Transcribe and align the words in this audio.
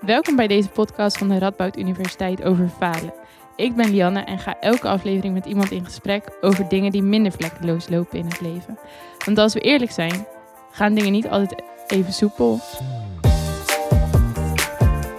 Welkom 0.00 0.36
bij 0.36 0.46
deze 0.46 0.68
podcast 0.68 1.18
van 1.18 1.28
de 1.28 1.38
Radboud 1.38 1.76
Universiteit 1.76 2.42
over 2.42 2.68
falen. 2.68 3.12
Ik 3.56 3.74
ben 3.74 3.90
Lianne 3.90 4.20
en 4.20 4.38
ga 4.38 4.60
elke 4.60 4.88
aflevering 4.88 5.34
met 5.34 5.46
iemand 5.46 5.70
in 5.70 5.84
gesprek 5.84 6.36
over 6.40 6.68
dingen 6.68 6.92
die 6.92 7.02
minder 7.02 7.32
vlekkeloos 7.32 7.88
lopen 7.88 8.18
in 8.18 8.24
het 8.24 8.40
leven. 8.40 8.78
Want 9.24 9.38
als 9.38 9.54
we 9.54 9.60
eerlijk 9.60 9.90
zijn, 9.90 10.26
gaan 10.70 10.94
dingen 10.94 11.12
niet 11.12 11.28
altijd 11.28 11.62
even 11.86 12.12
soepel. 12.12 12.60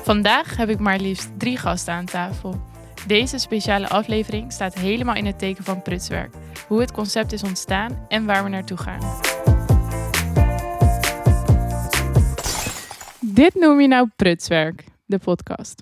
Vandaag 0.03 0.57
heb 0.57 0.69
ik 0.69 0.79
maar 0.79 0.99
liefst 0.99 1.29
drie 1.37 1.57
gasten 1.57 1.93
aan 1.93 2.05
tafel. 2.05 2.61
Deze 3.07 3.37
speciale 3.37 3.89
aflevering 3.89 4.51
staat 4.51 4.73
helemaal 4.73 5.15
in 5.15 5.25
het 5.25 5.39
teken 5.39 5.63
van 5.63 5.81
prutswerk. 5.81 6.33
Hoe 6.67 6.79
het 6.79 6.91
concept 6.91 7.33
is 7.33 7.43
ontstaan 7.43 8.05
en 8.07 8.25
waar 8.25 8.43
we 8.43 8.49
naartoe 8.49 8.77
gaan. 8.77 9.30
Dit 13.41 13.55
noem 13.55 13.81
je 13.81 13.87
nou 13.87 14.09
prutswerk, 14.15 14.83
de 15.05 15.17
podcast. 15.17 15.81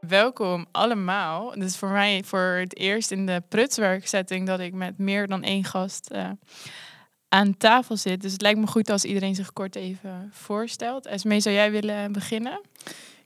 Welkom 0.00 0.66
allemaal. 0.70 1.50
Het 1.50 1.62
is 1.62 1.76
voor 1.76 1.88
mij 1.88 2.22
voor 2.24 2.40
het 2.40 2.76
eerst 2.76 3.10
in 3.10 3.26
de 3.26 3.42
prutswerksetting 3.48 4.46
dat 4.46 4.60
ik 4.60 4.72
met 4.72 4.98
meer 4.98 5.26
dan 5.26 5.42
één 5.42 5.64
gast 5.64 6.10
uh, 6.12 6.30
aan 7.28 7.56
tafel 7.56 7.96
zit. 7.96 8.22
Dus 8.22 8.32
het 8.32 8.42
lijkt 8.42 8.58
me 8.58 8.66
goed 8.66 8.90
als 8.90 9.04
iedereen 9.04 9.34
zich 9.34 9.52
kort 9.52 9.76
even 9.76 10.30
voorstelt. 10.32 11.06
Esmee, 11.06 11.40
zou 11.40 11.54
jij 11.54 11.70
willen 11.70 12.12
beginnen? 12.12 12.60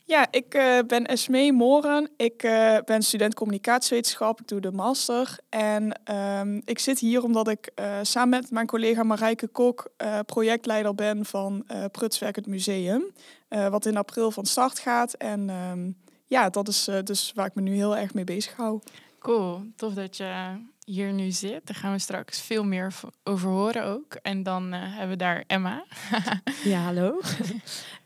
Ja, 0.09 0.27
ik 0.30 0.55
uh, 0.55 0.79
ben 0.87 1.07
Esmee 1.07 1.53
Moren. 1.53 2.11
Ik 2.16 2.43
uh, 2.43 2.79
ben 2.85 3.03
student 3.03 3.35
communicatiewetenschap. 3.35 4.41
Ik 4.41 4.49
doe 4.49 4.61
de 4.61 4.71
master. 4.71 5.39
En 5.49 6.01
um, 6.41 6.62
ik 6.65 6.79
zit 6.79 6.99
hier 6.99 7.23
omdat 7.23 7.49
ik 7.49 7.71
uh, 7.80 7.99
samen 8.03 8.41
met 8.41 8.51
mijn 8.51 8.66
collega 8.66 9.02
Marijke 9.02 9.47
Kok 9.47 9.91
projectleider 10.27 10.95
ben 10.95 11.25
van 11.25 11.66
Prutswerk 11.93 12.37
het 12.37 12.47
Museum. 12.47 13.05
wat 13.49 13.87
in 13.87 13.97
april 13.97 14.30
van 14.30 14.47
start 14.47 14.79
gaat. 14.79 15.15
En 15.15 15.49
um, 15.49 15.97
ja, 16.27 16.51
dat 16.51 16.69
is 16.69 16.91
dus 17.04 17.32
waar 17.35 17.47
ik 17.47 17.54
me 17.54 17.63
nu 17.63 17.75
heel 17.75 17.97
erg 17.97 18.15
mee 18.15 18.25
bezig 18.25 18.57
hou. 18.57 18.80
Cool, 19.19 19.63
tof 19.77 19.95
dat 19.95 20.16
je 20.16 20.57
hier 20.89 21.13
nu 21.13 21.31
zit. 21.31 21.67
Daar 21.67 21.77
gaan 21.77 21.93
we 21.93 21.99
straks 21.99 22.41
veel 22.41 22.65
meer 22.65 22.95
over 23.25 23.49
horen 23.49 23.85
ook. 23.85 24.15
En 24.23 24.43
dan 24.43 24.75
uh, 24.75 24.81
hebben 24.81 25.09
we 25.09 25.17
daar 25.17 25.45
Emma. 25.47 25.85
ja, 26.65 26.81
hallo. 26.81 27.21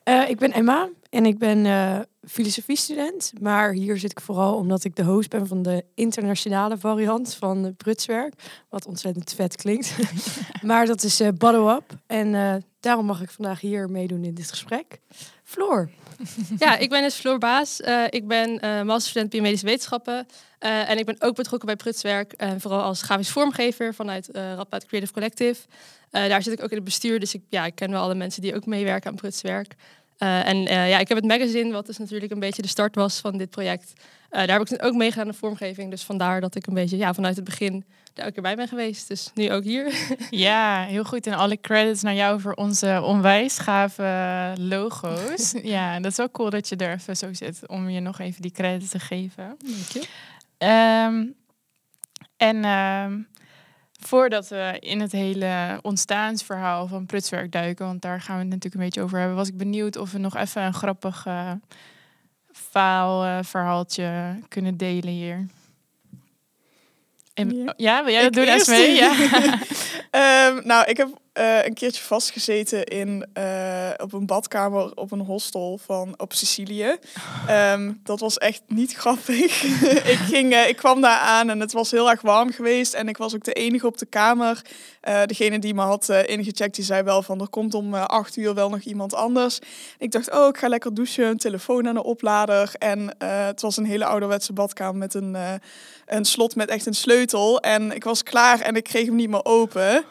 uh, 0.05 0.29
ik 0.33 0.39
ben 0.39 0.53
Emma 0.53 0.89
en 1.11 1.27
ik 1.27 1.39
ben 1.39 1.65
uh, 1.65 1.99
filosofiestudent. 2.29 3.33
Maar 3.41 3.73
hier 3.73 3.99
zit 3.99 4.11
ik 4.11 4.21
vooral 4.21 4.55
omdat 4.55 4.85
ik 4.85 4.97
de 4.97 5.05
host 5.05 5.31
ben 5.31 5.47
van 5.47 5.63
de 5.63 5.85
internationale 5.95 6.79
variant 6.79 7.35
van 7.35 7.75
Prutswerk. 7.77 8.35
Wat 8.69 8.87
ontzettend 8.87 9.33
vet 9.35 9.57
klinkt. 9.57 9.97
maar 10.63 10.87
dat 10.87 11.03
is 11.03 11.23
Bottom 11.39 11.69
Up. 11.69 11.97
En 12.07 12.63
daarom 12.81 13.07
mag 13.07 13.23
ik 13.23 13.31
vandaag 13.31 13.61
hier 13.61 13.91
meedoen 13.91 14.25
in 14.25 14.35
dit 14.35 14.51
gesprek. 14.51 15.01
Floor. 15.53 15.91
Ja, 16.59 16.77
ik 16.77 16.89
ben 16.89 17.03
dus 17.03 17.15
Floor 17.15 17.39
Baas. 17.39 17.81
Uh, 17.81 18.05
ik 18.11 18.27
ben 18.27 18.51
uh, 18.65 18.83
masterstudent 18.83 19.31
biomedische 19.31 19.67
wetenschappen. 19.67 20.27
Uh, 20.61 20.91
en 20.91 20.99
ik 20.99 21.05
ben 21.05 21.17
ook 21.19 21.35
betrokken 21.35 21.67
bij 21.67 21.77
Prutswerk. 21.77 22.33
En 22.33 22.61
vooral 22.61 22.83
als 22.83 23.03
grafisch 23.03 23.31
vormgever 23.31 23.95
vanuit 23.95 24.29
uh, 24.33 24.61
Creative 24.87 25.13
Collective. 25.13 25.61
daar 26.11 26.43
zit 26.43 26.53
ik 26.53 26.63
ook 26.63 26.71
in 26.71 26.77
het 26.77 26.85
bestuur. 26.85 27.21
Dus 27.21 27.35
ik, 27.35 27.43
ja, 27.49 27.65
ik 27.67 27.75
ken 27.75 27.91
wel 27.91 28.03
alle 28.03 28.15
mensen 28.15 28.43
die 28.43 28.55
ook 28.55 28.67
meewerken 28.67 29.11
aan 29.11 29.17
Prutswerk. 29.17 29.75
en 30.19 30.63
ja, 30.63 30.99
ik 30.99 31.09
heb 31.09 31.17
het 31.17 31.27
magazine, 31.27 31.73
wat 31.73 31.87
dus 31.87 31.99
natuurlijk 31.99 32.33
een 32.33 32.41
beetje 32.41 32.63
de 32.63 32.69
start 32.69 32.95
was 32.95 33.19
van 33.19 33.39
dit 33.39 33.51
project. 33.51 33.93
Daar 34.33 34.59
heb 34.59 34.69
ik 34.69 34.85
ook 34.85 34.95
meegedaan 34.95 35.27
aan 35.27 35.33
de 35.33 35.39
vormgeving. 35.39 35.91
Dus 35.91 36.03
vandaar 36.03 36.41
dat 36.41 36.55
ik 36.55 36.67
een 36.67 36.75
beetje 36.75 36.97
ja, 36.97 37.15
vanuit 37.15 37.37
het 37.37 37.45
begin 37.45 37.85
daar 38.15 38.27
ook 38.27 38.41
bij 38.41 38.57
ben 38.57 38.69
geweest. 38.69 39.09
Dus 39.09 39.31
nu 39.35 39.53
ook 39.53 39.65
hier. 39.65 39.95
Ja, 40.31 40.85
heel 40.85 41.05
goed. 41.05 41.27
En 41.27 41.33
alle 41.33 41.61
credits 41.61 42.03
naar 42.03 42.15
jou 42.15 42.41
voor 42.41 42.55
onze 42.55 43.01
onwijs 43.05 43.59
gave 43.59 44.53
logo's. 44.59 45.55
ja, 45.77 46.01
dat 46.01 46.11
is 46.11 46.21
ook 46.21 46.33
cool 46.33 46.51
dat 46.51 46.69
je 46.69 46.77
er 46.77 46.93
even 46.93 47.17
zo 47.17 47.33
zit 47.33 47.69
om 47.69 47.89
je 47.89 48.01
nog 48.01 48.19
even 48.19 48.43
die 48.43 48.51
credits 48.51 48.91
te 48.91 48.99
geven. 48.99 49.57
Dank 49.59 49.89
je. 49.89 50.07
Um, 51.07 51.35
en 52.37 52.65
um, 52.65 53.29
voordat 54.01 54.49
we 54.49 54.77
in 54.81 55.01
het 55.01 55.13
hele 55.13 55.79
ontstaansverhaal 55.83 56.87
van 56.87 57.07
Prutswerk 57.07 57.53
duiken, 57.53 57.87
want 57.87 58.03
daar 58.03 58.21
gaan 58.21 58.35
we 58.35 58.41
het 58.41 58.51
natuurlijk 58.51 58.75
een 58.75 58.89
beetje 58.89 59.03
over 59.03 59.19
hebben, 59.19 59.37
was 59.37 59.49
ik 59.49 59.57
benieuwd 59.57 59.97
of 59.97 60.13
we 60.13 60.19
nog 60.19 60.37
even 60.37 60.63
een 60.63 60.75
grappig 60.75 61.27
uh, 61.27 61.53
faalverhaaltje 62.73 64.39
kunnen 64.49 64.77
delen 64.77 65.13
hier. 65.13 65.47
En, 67.35 67.57
ja. 67.57 67.75
ja, 67.77 68.05
wil 68.05 68.13
jij 68.13 68.23
dat 68.23 68.33
doen, 68.33 68.45
Esmee? 68.45 68.95
Ja. 68.95 69.13
um, 70.49 70.61
nou, 70.71 70.85
ik 70.87 70.97
heb 70.97 71.09
uh, 71.39 71.65
een 71.65 71.75
keertje 71.75 72.03
vastgezeten 72.03 72.85
in, 72.85 73.27
uh, 73.39 73.91
op 73.97 74.13
een 74.13 74.27
badkamer 74.27 74.97
op 74.97 75.13
een 75.13 75.21
hostel 75.21 75.79
van, 75.85 76.15
op 76.17 76.33
Sicilië. 76.33 76.97
Um, 77.51 78.01
dat 78.05 78.21
was 78.21 78.39
echt 78.39 78.63
niet 78.67 78.95
grappig. 78.95 79.63
ik, 80.15 80.19
ging, 80.19 80.53
uh, 80.53 80.69
ik 80.69 80.77
kwam 80.77 81.01
daar 81.01 81.19
aan 81.19 81.51
en 81.51 81.61
het 81.61 81.73
was 81.73 81.91
heel 81.91 82.11
erg 82.11 82.21
warm 82.21 82.53
geweest. 82.53 82.95
En 82.95 83.09
ik 83.09 83.17
was 83.17 83.35
ook 83.35 83.45
de 83.45 83.53
enige 83.53 83.87
op 83.87 83.99
de 83.99 84.07
kamer. 84.07 84.63
degene 85.27 85.59
die 85.59 85.75
me 85.75 85.83
had 85.83 86.09
ingecheckt, 86.09 86.75
die 86.75 86.85
zei 86.85 87.03
wel 87.03 87.23
van 87.23 87.41
er 87.41 87.49
komt 87.49 87.75
om 87.75 87.95
acht 87.95 88.37
uur 88.37 88.55
wel 88.55 88.69
nog 88.69 88.81
iemand 88.81 89.15
anders. 89.15 89.59
Ik 89.99 90.11
dacht, 90.11 90.31
oh, 90.31 90.49
ik 90.49 90.59
ga 90.59 90.69
lekker 90.69 90.95
douchen, 90.95 91.27
een 91.27 91.39
telefoon 91.39 91.89
aan 91.89 91.95
de 91.95 92.03
oplader. 92.05 92.73
En 92.79 93.15
het 93.19 93.61
was 93.61 93.77
een 93.77 93.87
hele 93.87 94.05
ouderwetse 94.05 94.53
badkamer 94.53 94.97
met 94.97 95.15
een, 95.15 95.37
een 96.07 96.25
slot 96.25 96.57
met 96.57 96.69
echt 96.69 96.87
een 96.87 96.95
sleutel. 96.95 97.61
En 97.61 97.93
ik 97.93 98.05
was 98.05 98.23
klaar 98.23 98.61
en 98.61 98.77
ik 98.77 98.85
kreeg 98.85 99.07
hem 99.07 99.15
niet 99.15 99.31
meer 99.31 99.45
open. 99.45 100.05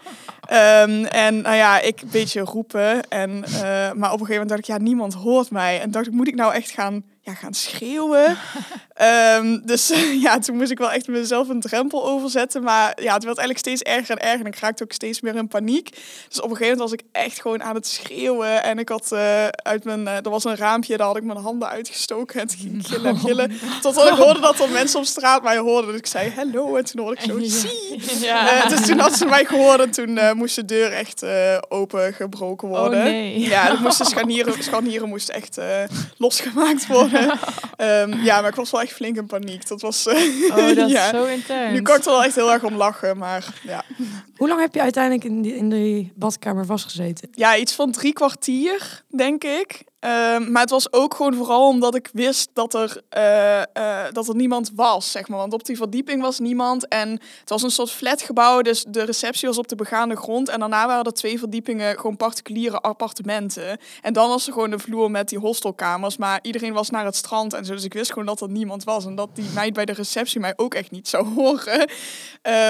Um, 0.51 1.05
en 1.11 1.41
nou 1.41 1.55
ja, 1.55 1.79
ik 1.79 2.01
een 2.01 2.09
beetje 2.11 2.41
roepen. 2.41 3.09
En, 3.09 3.29
uh, 3.47 3.61
maar 3.91 3.91
op 3.91 4.19
een 4.19 4.25
gegeven 4.25 4.29
moment 4.29 4.49
dacht 4.49 4.59
ik, 4.59 4.65
ja, 4.65 4.77
niemand 4.77 5.13
hoort 5.13 5.51
mij. 5.51 5.81
En 5.81 5.91
dacht 5.91 6.07
ik, 6.07 6.13
moet 6.13 6.27
ik 6.27 6.35
nou 6.35 6.53
echt 6.53 6.71
gaan 6.71 7.03
ja, 7.23 7.33
gaan 7.33 7.53
schreeuwen. 7.53 8.37
um, 9.37 9.61
dus 9.71 9.91
ja, 10.25 10.39
toen 10.39 10.57
moest 10.57 10.71
ik 10.71 10.77
wel 10.77 10.91
echt 10.91 11.07
mezelf 11.07 11.49
een 11.49 11.59
drempel 11.59 12.05
overzetten. 12.05 12.63
Maar 12.63 13.01
ja, 13.01 13.13
het 13.13 13.23
werd 13.23 13.37
eigenlijk 13.37 13.57
steeds 13.57 13.81
erger 13.81 14.17
en 14.17 14.27
erger. 14.27 14.39
En 14.39 14.51
ik 14.51 14.59
raakte 14.59 14.83
ook 14.83 14.91
steeds 14.91 15.21
meer 15.21 15.35
in 15.35 15.47
paniek. 15.47 15.89
Dus 16.27 16.41
op 16.41 16.49
een 16.49 16.55
gegeven 16.55 16.77
moment 16.77 16.79
was 16.79 16.91
ik 16.91 17.05
echt 17.11 17.41
gewoon 17.41 17.63
aan 17.63 17.75
het 17.75 17.87
schreeuwen. 17.87 18.63
En 18.63 18.79
ik 18.79 18.89
had 18.89 19.09
uh, 19.13 19.47
uit 19.47 19.83
mijn... 19.83 20.01
Uh, 20.01 20.15
er 20.15 20.29
was 20.29 20.43
een 20.43 20.55
raampje, 20.55 20.97
daar 20.97 21.07
had 21.07 21.17
ik 21.17 21.23
mijn 21.23 21.39
handen 21.39 21.69
uitgestoken. 21.69 22.41
En 22.41 22.49
ging 22.49 22.83
gillen 22.87 23.09
en 23.09 23.17
gillen. 23.17 23.51
Totdat 23.81 24.07
ik 24.07 24.13
hoorde 24.13 24.39
dat 24.39 24.59
er 24.59 24.69
mensen 24.69 24.99
op 24.99 25.05
straat 25.05 25.43
mij 25.43 25.57
hoorden. 25.57 25.89
Dus 25.91 25.99
ik 25.99 26.05
zei 26.05 26.29
hello. 26.29 26.75
En 26.75 26.85
toen 26.85 27.01
hoorde 27.01 27.21
ik 27.21 27.29
zo, 27.29 27.39
zie. 27.39 28.01
Ja. 28.19 28.63
Uh, 28.63 28.69
dus 28.69 28.85
toen 28.85 28.99
had 28.99 29.13
ze 29.13 29.25
mij 29.25 29.45
gehoord. 29.45 29.79
En 29.79 29.91
toen 29.91 30.37
moest 30.37 30.55
de 30.55 30.65
deur 30.65 30.91
echt 30.91 31.25
open 31.69 32.13
gebroken 32.13 32.69
Oh, 32.69 32.79
worden. 32.79 32.99
Oh, 32.99 33.05
nee. 33.05 33.39
Ja, 33.39 33.69
er 33.69 33.81
moesten 33.81 34.05
scharnieren, 34.05 34.63
scharnieren 34.63 35.09
moesten 35.09 35.35
echt 35.35 35.57
losgemaakt 36.17 36.87
worden. 36.87 37.11
Um, 37.77 38.13
ja, 38.29 38.41
maar 38.41 38.49
ik 38.49 38.55
was 38.55 38.71
wel 38.71 38.81
echt 38.81 38.93
flink 38.93 39.17
in 39.17 39.25
paniek. 39.25 39.67
Dat 39.67 39.81
was. 39.81 40.07
Uh, 40.07 40.15
oh, 40.49 40.75
dat 40.75 40.89
ja. 40.91 41.03
is 41.03 41.09
zo 41.09 41.25
intens. 41.25 41.71
Nu 41.71 41.81
kan 41.81 41.95
ik 41.95 42.05
er 42.05 42.11
wel 42.11 42.23
echt 42.23 42.35
heel 42.35 42.51
erg 42.51 42.63
om 42.63 42.75
lachen, 42.75 43.17
maar 43.17 43.45
ja. 43.63 43.83
Hoe 44.35 44.47
lang 44.47 44.59
heb 44.61 44.73
je 44.73 44.81
uiteindelijk 44.81 45.23
in 45.23 45.41
die, 45.41 45.55
in 45.55 45.69
die 45.69 46.11
badkamer 46.15 46.65
vastgezeten? 46.65 47.29
Ja, 47.31 47.57
iets 47.57 47.73
van 47.73 47.91
drie 47.91 48.13
kwartier, 48.13 49.03
denk 49.09 49.43
ik. 49.43 49.83
Um, 50.05 50.51
maar 50.51 50.61
het 50.61 50.69
was 50.69 50.93
ook 50.93 51.13
gewoon 51.13 51.35
vooral 51.35 51.67
omdat 51.67 51.95
ik 51.95 52.09
wist 52.13 52.49
dat 52.53 52.73
er, 52.73 53.01
uh, 53.17 53.83
uh, 53.83 54.11
dat 54.11 54.27
er 54.27 54.35
niemand 54.35 54.71
was, 54.75 55.11
zeg 55.11 55.27
maar. 55.27 55.37
Want 55.39 55.53
op 55.53 55.65
die 55.65 55.77
verdieping 55.77 56.21
was 56.21 56.39
niemand. 56.39 56.87
En 56.87 57.09
het 57.39 57.49
was 57.49 57.63
een 57.63 57.71
soort 57.71 57.91
flatgebouw, 57.91 58.61
dus 58.61 58.85
de 58.87 59.03
receptie 59.03 59.47
was 59.47 59.57
op 59.57 59.67
de 59.67 59.75
begaande 59.75 60.15
grond. 60.15 60.49
En 60.49 60.59
daarna 60.59 60.87
waren 60.87 61.03
er 61.03 61.13
twee 61.13 61.39
verdiepingen 61.39 61.95
gewoon 61.99 62.17
particuliere 62.17 62.79
appartementen. 62.79 63.77
En 64.01 64.13
dan 64.13 64.29
was 64.29 64.47
er 64.47 64.53
gewoon 64.53 64.69
de 64.69 64.79
vloer 64.79 65.11
met 65.11 65.29
die 65.29 65.39
hostelkamers. 65.39 66.17
Maar 66.17 66.39
iedereen 66.41 66.73
was 66.73 66.89
naar 66.89 67.05
het 67.05 67.15
strand 67.15 67.53
en 67.53 67.65
zo. 67.65 67.73
Dus 67.73 67.83
ik 67.83 67.93
wist 67.93 68.11
gewoon 68.11 68.27
dat 68.27 68.41
er 68.41 68.49
niemand 68.49 68.83
was. 68.83 69.05
En 69.05 69.15
dat 69.15 69.29
die 69.35 69.49
meid 69.53 69.73
bij 69.73 69.85
de 69.85 69.93
receptie 69.93 70.39
mij 70.39 70.53
ook 70.55 70.73
echt 70.73 70.91
niet 70.91 71.07
zou 71.07 71.27
horen. 71.35 71.89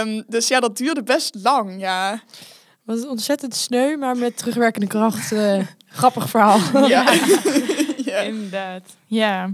Um, 0.07 0.23
dus 0.27 0.47
ja, 0.47 0.59
dat 0.59 0.77
duurde 0.77 1.03
best 1.03 1.35
lang, 1.43 1.79
ja. 1.79 2.21
Was 2.83 3.05
ontzettend 3.05 3.55
sneu, 3.55 3.97
maar 3.97 4.17
met 4.17 4.37
terugwerkende 4.37 4.87
kracht. 4.87 5.31
Uh, 5.31 5.61
grappig 5.87 6.29
verhaal. 6.29 6.59
Ja, 6.87 7.13
ja. 8.05 8.17
inderdaad. 8.17 8.83
Ja. 9.05 9.49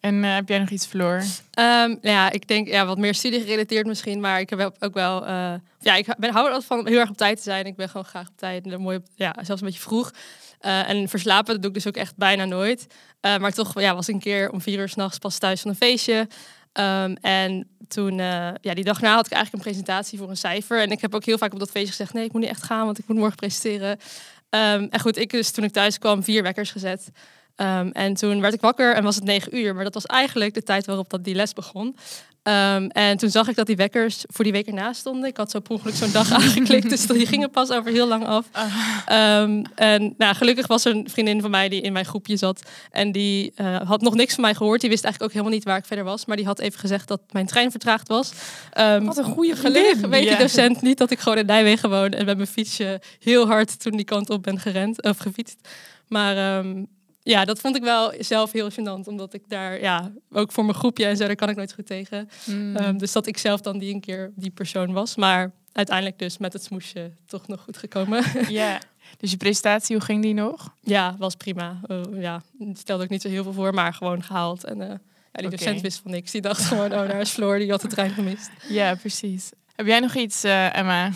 En 0.00 0.14
uh, 0.14 0.34
heb 0.34 0.48
jij 0.48 0.58
nog 0.58 0.70
iets, 0.70 0.86
Floor? 0.86 1.22
Um, 1.58 1.98
ja, 2.02 2.30
ik 2.30 2.48
denk 2.48 2.68
ja, 2.68 2.86
wat 2.86 2.98
meer 2.98 3.14
studie 3.14 3.40
gerelateerd 3.40 3.86
misschien, 3.86 4.20
maar 4.20 4.40
ik 4.40 4.50
heb 4.50 4.76
ook 4.78 4.94
wel. 4.94 5.22
Uh, 5.22 5.54
ja, 5.80 5.94
ik 5.94 6.14
ben, 6.18 6.32
hou 6.32 6.52
er 6.52 6.62
van 6.62 6.86
heel 6.86 6.98
erg 6.98 7.10
op 7.10 7.16
tijd 7.16 7.36
te 7.36 7.42
zijn. 7.42 7.66
Ik 7.66 7.76
ben 7.76 7.88
gewoon 7.88 8.06
graag 8.06 8.28
op 8.28 8.36
tijd 8.36 8.66
en 8.66 8.80
mooi, 8.80 9.00
ja, 9.14 9.34
zelfs 9.42 9.60
een 9.60 9.66
beetje 9.66 9.82
vroeg. 9.82 10.12
Uh, 10.60 10.88
en 10.88 11.08
verslapen, 11.08 11.52
dat 11.52 11.62
doe 11.62 11.70
ik 11.70 11.76
dus 11.76 11.86
ook 11.86 11.96
echt 11.96 12.16
bijna 12.16 12.44
nooit. 12.44 12.86
maar 13.20 13.52
toch 13.52 13.80
ja, 13.80 13.94
was 13.94 14.08
ik 14.08 14.14
een 14.14 14.20
keer 14.20 14.50
om 14.50 14.60
vier 14.60 14.78
uur 14.78 14.88
s'nachts 14.88 15.18
pas 15.18 15.38
thuis 15.38 15.60
van 15.60 15.70
een 15.70 15.76
feestje. 15.76 16.28
Um, 16.72 17.16
en 17.16 17.68
toen, 17.88 18.18
uh, 18.18 18.50
ja, 18.60 18.74
die 18.74 18.84
dag 18.84 19.00
na 19.00 19.14
had 19.14 19.26
ik 19.26 19.32
eigenlijk 19.32 19.64
een 19.64 19.70
presentatie 19.70 20.18
voor 20.18 20.30
een 20.30 20.36
cijfer. 20.36 20.80
En 20.80 20.90
ik 20.90 21.00
heb 21.00 21.14
ook 21.14 21.24
heel 21.24 21.38
vaak 21.38 21.52
op 21.52 21.58
dat 21.58 21.70
feestje 21.70 21.90
gezegd: 21.90 22.12
nee, 22.12 22.24
ik 22.24 22.32
moet 22.32 22.40
niet 22.40 22.50
echt 22.50 22.62
gaan, 22.62 22.84
want 22.84 22.98
ik 22.98 23.04
moet 23.08 23.16
morgen 23.16 23.36
presenteren. 23.36 23.90
Um, 24.50 24.88
en 24.90 25.00
goed, 25.00 25.16
ik 25.16 25.30
dus 25.30 25.50
toen 25.50 25.64
ik 25.64 25.72
thuis 25.72 25.98
kwam, 25.98 26.22
vier 26.22 26.42
wekkers 26.42 26.70
gezet. 26.70 27.10
Um, 27.56 27.90
en 27.90 28.14
toen 28.14 28.40
werd 28.40 28.54
ik 28.54 28.60
wakker 28.60 28.94
en 28.94 29.02
was 29.02 29.14
het 29.14 29.24
negen 29.24 29.56
uur. 29.56 29.74
Maar 29.74 29.84
dat 29.84 29.94
was 29.94 30.06
eigenlijk 30.06 30.54
de 30.54 30.62
tijd 30.62 30.86
waarop 30.86 31.10
dat 31.10 31.24
die 31.24 31.34
les 31.34 31.52
begon. 31.52 31.96
Ehm, 32.46 32.86
en 32.86 33.16
toen 33.16 33.30
zag 33.30 33.48
ik 33.48 33.56
dat 33.56 33.66
die 33.66 33.76
wekkers 33.76 34.24
voor 34.26 34.44
die 34.44 34.52
week 34.52 34.66
ernaast 34.66 35.00
stonden. 35.00 35.28
Ik 35.28 35.36
had 35.36 35.50
zo 35.50 35.60
per 35.60 35.72
ongeluk 35.72 35.94
zo'n 35.94 36.12
dag 36.12 36.32
aangeklikt, 36.42 36.90
dus 36.90 37.06
die 37.06 37.26
gingen 37.26 37.50
pas 37.50 37.70
over 37.70 37.92
heel 37.92 38.06
lang 38.06 38.26
af. 38.26 38.46
Ehm, 39.06 39.64
en 39.74 40.14
nou, 40.18 40.34
gelukkig 40.34 40.66
was 40.66 40.84
er 40.84 40.94
een 40.94 41.10
vriendin 41.10 41.40
van 41.40 41.50
mij 41.50 41.68
die 41.68 41.80
in 41.80 41.92
mijn 41.92 42.04
groepje 42.04 42.36
zat. 42.36 42.62
En 42.90 43.12
die 43.12 43.52
eh, 43.54 43.80
had 43.80 44.00
nog 44.00 44.14
niks 44.14 44.34
van 44.34 44.42
mij 44.42 44.54
gehoord. 44.54 44.80
Die 44.80 44.90
wist 44.90 45.04
eigenlijk 45.04 45.32
ook 45.32 45.38
helemaal 45.38 45.58
niet 45.58 45.68
waar 45.68 45.78
ik 45.78 45.84
verder 45.84 46.04
was. 46.04 46.24
Maar 46.24 46.36
die 46.36 46.46
had 46.46 46.58
even 46.58 46.80
gezegd 46.80 47.08
dat 47.08 47.20
mijn 47.30 47.46
trein 47.46 47.70
vertraagd 47.70 48.08
was. 48.08 48.32
Ehm, 48.70 49.04
Wat 49.04 49.16
een 49.16 49.24
goede 49.24 49.56
Gelukkig 49.56 50.00
weet 50.00 50.28
die 50.28 50.36
docent 50.36 50.82
niet 50.82 50.98
dat 50.98 51.10
ik 51.10 51.18
gewoon 51.18 51.38
in 51.38 51.46
Nijmegen 51.46 51.90
woon 51.90 52.10
en 52.10 52.24
met 52.24 52.36
mijn 52.36 52.48
fietsje 52.48 53.00
heel 53.20 53.46
hard 53.46 53.80
toen 53.80 53.96
die 53.96 54.04
kant 54.04 54.30
op 54.30 54.42
ben 54.42 54.58
gerend 54.58 55.02
of 55.02 55.18
gefietst. 55.18 55.68
Maar 56.08 56.64
ja, 57.26 57.44
dat 57.44 57.60
vond 57.60 57.76
ik 57.76 57.82
wel 57.82 58.12
zelf 58.18 58.52
heel 58.52 58.70
gênant, 58.70 59.04
omdat 59.04 59.34
ik 59.34 59.42
daar 59.48 59.80
ja 59.80 60.12
ook 60.32 60.52
voor 60.52 60.64
mijn 60.64 60.76
groepje 60.76 61.06
en 61.06 61.16
zo 61.16 61.26
daar 61.26 61.36
kan 61.36 61.48
ik 61.48 61.56
nooit 61.56 61.72
goed 61.72 61.86
tegen. 61.86 62.28
Mm. 62.44 62.76
Ehm, 62.76 62.96
dus 62.96 63.12
dat 63.12 63.26
ik 63.26 63.38
zelf 63.38 63.60
dan 63.60 63.78
die 63.78 63.94
een 63.94 64.00
keer 64.00 64.32
die 64.34 64.50
persoon 64.50 64.92
was, 64.92 65.16
maar 65.16 65.52
uiteindelijk 65.72 66.18
dus 66.18 66.38
met 66.38 66.52
het 66.52 66.64
smoesje 66.64 67.10
toch 67.26 67.48
nog 67.48 67.60
goed 67.60 67.76
gekomen. 67.76 68.24
Ja. 68.48 68.78
Dus 69.16 69.30
je 69.30 69.36
presentatie, 69.36 69.96
hoe 69.96 70.04
ging 70.04 70.22
die 70.22 70.34
nog? 70.34 70.74
ja, 70.80 71.16
was 71.18 71.34
prima. 71.34 71.80
Eh, 71.86 72.00
ja, 72.12 72.42
stelde 72.72 73.04
ik 73.04 73.10
niet 73.10 73.22
zo 73.22 73.28
heel 73.28 73.42
veel 73.42 73.52
voor, 73.52 73.74
maar 73.74 73.94
gewoon 73.94 74.22
gehaald 74.22 74.64
en 74.64 74.80
eh, 74.80 74.88
ja, 75.32 75.40
die 75.40 75.50
docent 75.50 75.80
wist 75.80 76.00
van 76.02 76.10
niks. 76.10 76.30
Die 76.30 76.40
dacht 76.40 76.62
gewoon, 76.64 76.92
oh, 76.92 77.08
daar 77.08 77.20
is 77.20 77.30
Floor, 77.30 77.58
die 77.58 77.70
had 77.70 77.80
de 77.80 77.88
trein 77.88 78.10
gemist. 78.10 78.50
Ja, 78.68 78.94
precies. 78.94 79.50
Heb 79.74 79.86
jij 79.86 80.00
nog 80.00 80.14
iets, 80.14 80.44
eh, 80.44 80.76
Emma? 80.76 81.10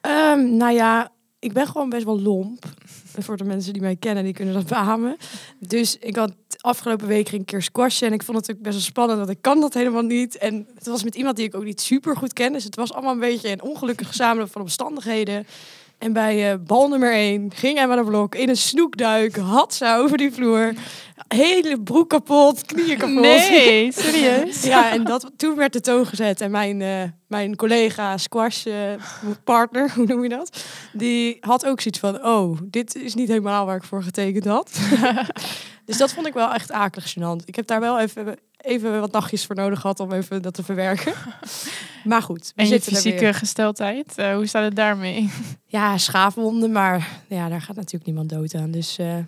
Ehm, 0.00 0.56
nou 0.56 0.72
ja, 0.72 1.10
ik 1.46 1.52
ben 1.52 1.66
gewoon 1.66 1.88
best 1.88 2.04
wel 2.04 2.20
lomp. 2.20 2.64
Voor 3.24 3.36
de 3.36 3.44
mensen 3.44 3.72
die 3.72 3.82
mij 3.82 3.96
kennen, 3.96 4.24
die 4.24 4.32
kunnen 4.32 4.54
dat 4.54 4.66
beamen. 4.66 5.16
Dus 5.58 5.98
ik 5.98 6.16
had 6.16 6.32
afgelopen 6.60 7.06
week 7.06 7.32
een 7.32 7.44
keer 7.44 7.62
squashen. 7.62 8.06
En 8.06 8.12
ik 8.12 8.22
vond 8.22 8.38
het 8.38 8.56
ook 8.56 8.62
best 8.62 8.74
wel 8.74 8.84
spannend, 8.84 9.18
want 9.18 9.30
ik 9.30 9.38
kan 9.40 9.60
dat 9.60 9.74
helemaal 9.74 10.02
niet. 10.02 10.38
En 10.38 10.66
het 10.74 10.86
was 10.86 11.04
met 11.04 11.14
iemand 11.14 11.36
die 11.36 11.46
ik 11.46 11.54
ook 11.54 11.64
niet 11.64 11.80
super 11.80 12.16
goed 12.16 12.32
ken. 12.32 12.52
Dus 12.52 12.64
het 12.64 12.76
was 12.76 12.92
allemaal 12.92 13.12
een 13.12 13.18
beetje 13.18 13.50
een 13.50 13.62
ongelukkige 13.62 14.14
samenloop 14.22 14.52
van 14.52 14.60
omstandigheden. 14.60 15.46
En 15.98 16.12
bij 16.12 16.52
eh, 16.52 16.58
bal 16.66 16.88
nummer 16.88 17.12
1 17.12 17.50
ging 17.54 17.78
Emma 17.78 17.96
de 17.96 18.04
Blok 18.04 18.34
in 18.34 18.48
een 18.48 18.56
snoekduik. 18.56 19.36
Had 19.36 19.74
ze 19.74 19.96
over 19.98 20.18
die 20.18 20.32
vloer. 20.32 20.72
Hele 21.28 21.80
broek 21.80 22.08
kapot, 22.08 22.64
knieën 22.66 22.98
kapot. 22.98 23.20
Nee, 23.20 23.92
serieus? 24.02 24.62
Ja, 24.62 24.90
en 24.90 25.04
dat, 25.04 25.30
toen 25.36 25.56
werd 25.56 25.72
de 25.72 25.80
toon 25.80 26.06
gezet. 26.06 26.40
En 26.40 26.50
mijn, 26.50 26.82
eh, 26.82 27.02
mijn 27.26 27.56
collega, 27.56 28.16
squash 28.16 28.66
eh, 28.66 28.74
partner, 29.44 29.90
hoe 29.94 30.06
noem 30.06 30.22
je 30.22 30.28
dat? 30.28 30.64
Die 30.92 31.36
had 31.40 31.66
ook 31.66 31.80
zoiets 31.80 32.00
van, 32.00 32.24
oh, 32.24 32.58
dit 32.62 32.94
is 32.94 33.14
niet 33.14 33.28
helemaal 33.28 33.66
waar 33.66 33.76
ik 33.76 33.84
voor 33.84 34.02
getekend 34.02 34.44
had. 34.44 34.78
dus 35.86 35.96
dat 35.96 36.12
vond 36.12 36.26
ik 36.26 36.34
wel 36.34 36.52
echt 36.52 36.72
akelig 36.72 37.14
gênant. 37.14 37.44
Ik 37.44 37.56
heb 37.56 37.66
daar 37.66 37.80
wel 37.80 38.00
even, 38.00 38.38
even 38.56 39.00
wat 39.00 39.12
nachtjes 39.12 39.46
voor 39.46 39.56
nodig 39.56 39.80
gehad 39.80 40.00
om 40.00 40.12
even 40.12 40.42
dat 40.42 40.54
te 40.54 40.62
verwerken. 40.62 41.12
Maar 42.04 42.22
goed, 42.22 42.52
we 42.54 42.62
En 42.62 42.68
je 42.68 42.80
fysieke 42.80 43.32
gesteldheid, 43.32 44.18
eh, 44.18 44.34
hoe 44.34 44.46
staat 44.46 44.64
het 44.64 44.76
daarmee? 44.76 45.30
Ja, 45.68 45.98
schaafwonden, 45.98 46.72
maar 46.72 47.20
ja, 47.28 47.48
daar 47.48 47.60
gaat 47.60 47.76
natuurlijk 47.76 48.04
niemand 48.04 48.28
dood 48.28 48.54
aan. 48.54 48.70
Dus 48.70 48.98
eh, 48.98 49.18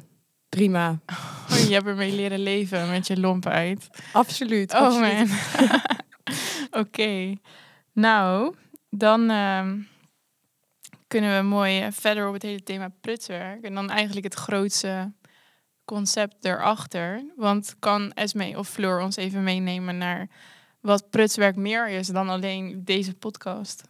prima. 0.49 0.99
Oh, 1.07 1.59
je 1.69 1.75
hebt 1.75 1.87
ermee 1.87 2.13
leren 2.13 2.43
leven 2.43 2.91
met 2.91 3.07
je 3.07 3.21
lompheid. 3.21 3.89
Absoluut. 4.13 4.73
Oh 4.75 4.81
absoluut. 4.81 5.29
man. 5.29 5.81
Oké. 6.83 7.35
Nou, 7.93 8.55
dan 8.91 9.31
ehm, 9.31 9.79
kunnen 11.07 11.37
we 11.37 11.43
mooi 11.43 11.81
eh, 11.81 11.87
verder 11.93 12.27
op 12.27 12.33
het 12.33 12.43
hele 12.43 12.63
thema 12.63 12.93
prutswerk. 13.01 13.65
En 13.65 13.75
dan 13.75 13.91
eigenlijk 13.91 14.25
het 14.25 14.35
grootste 14.35 15.13
concept 15.89 16.45
erachter. 16.45 17.25
Want 17.37 17.75
kan 17.79 18.13
Esme 18.13 18.59
of 18.59 18.69
Floor 18.69 19.01
ons 19.01 19.17
even 19.17 19.43
meenemen 19.43 19.99
naar 19.99 20.29
wat 20.81 21.11
prutswerk 21.11 21.57
meer 21.57 21.89
is 21.89 22.07
dan 22.07 22.29
alleen 22.29 22.83
deze 22.85 23.15
podcast? 23.15 23.83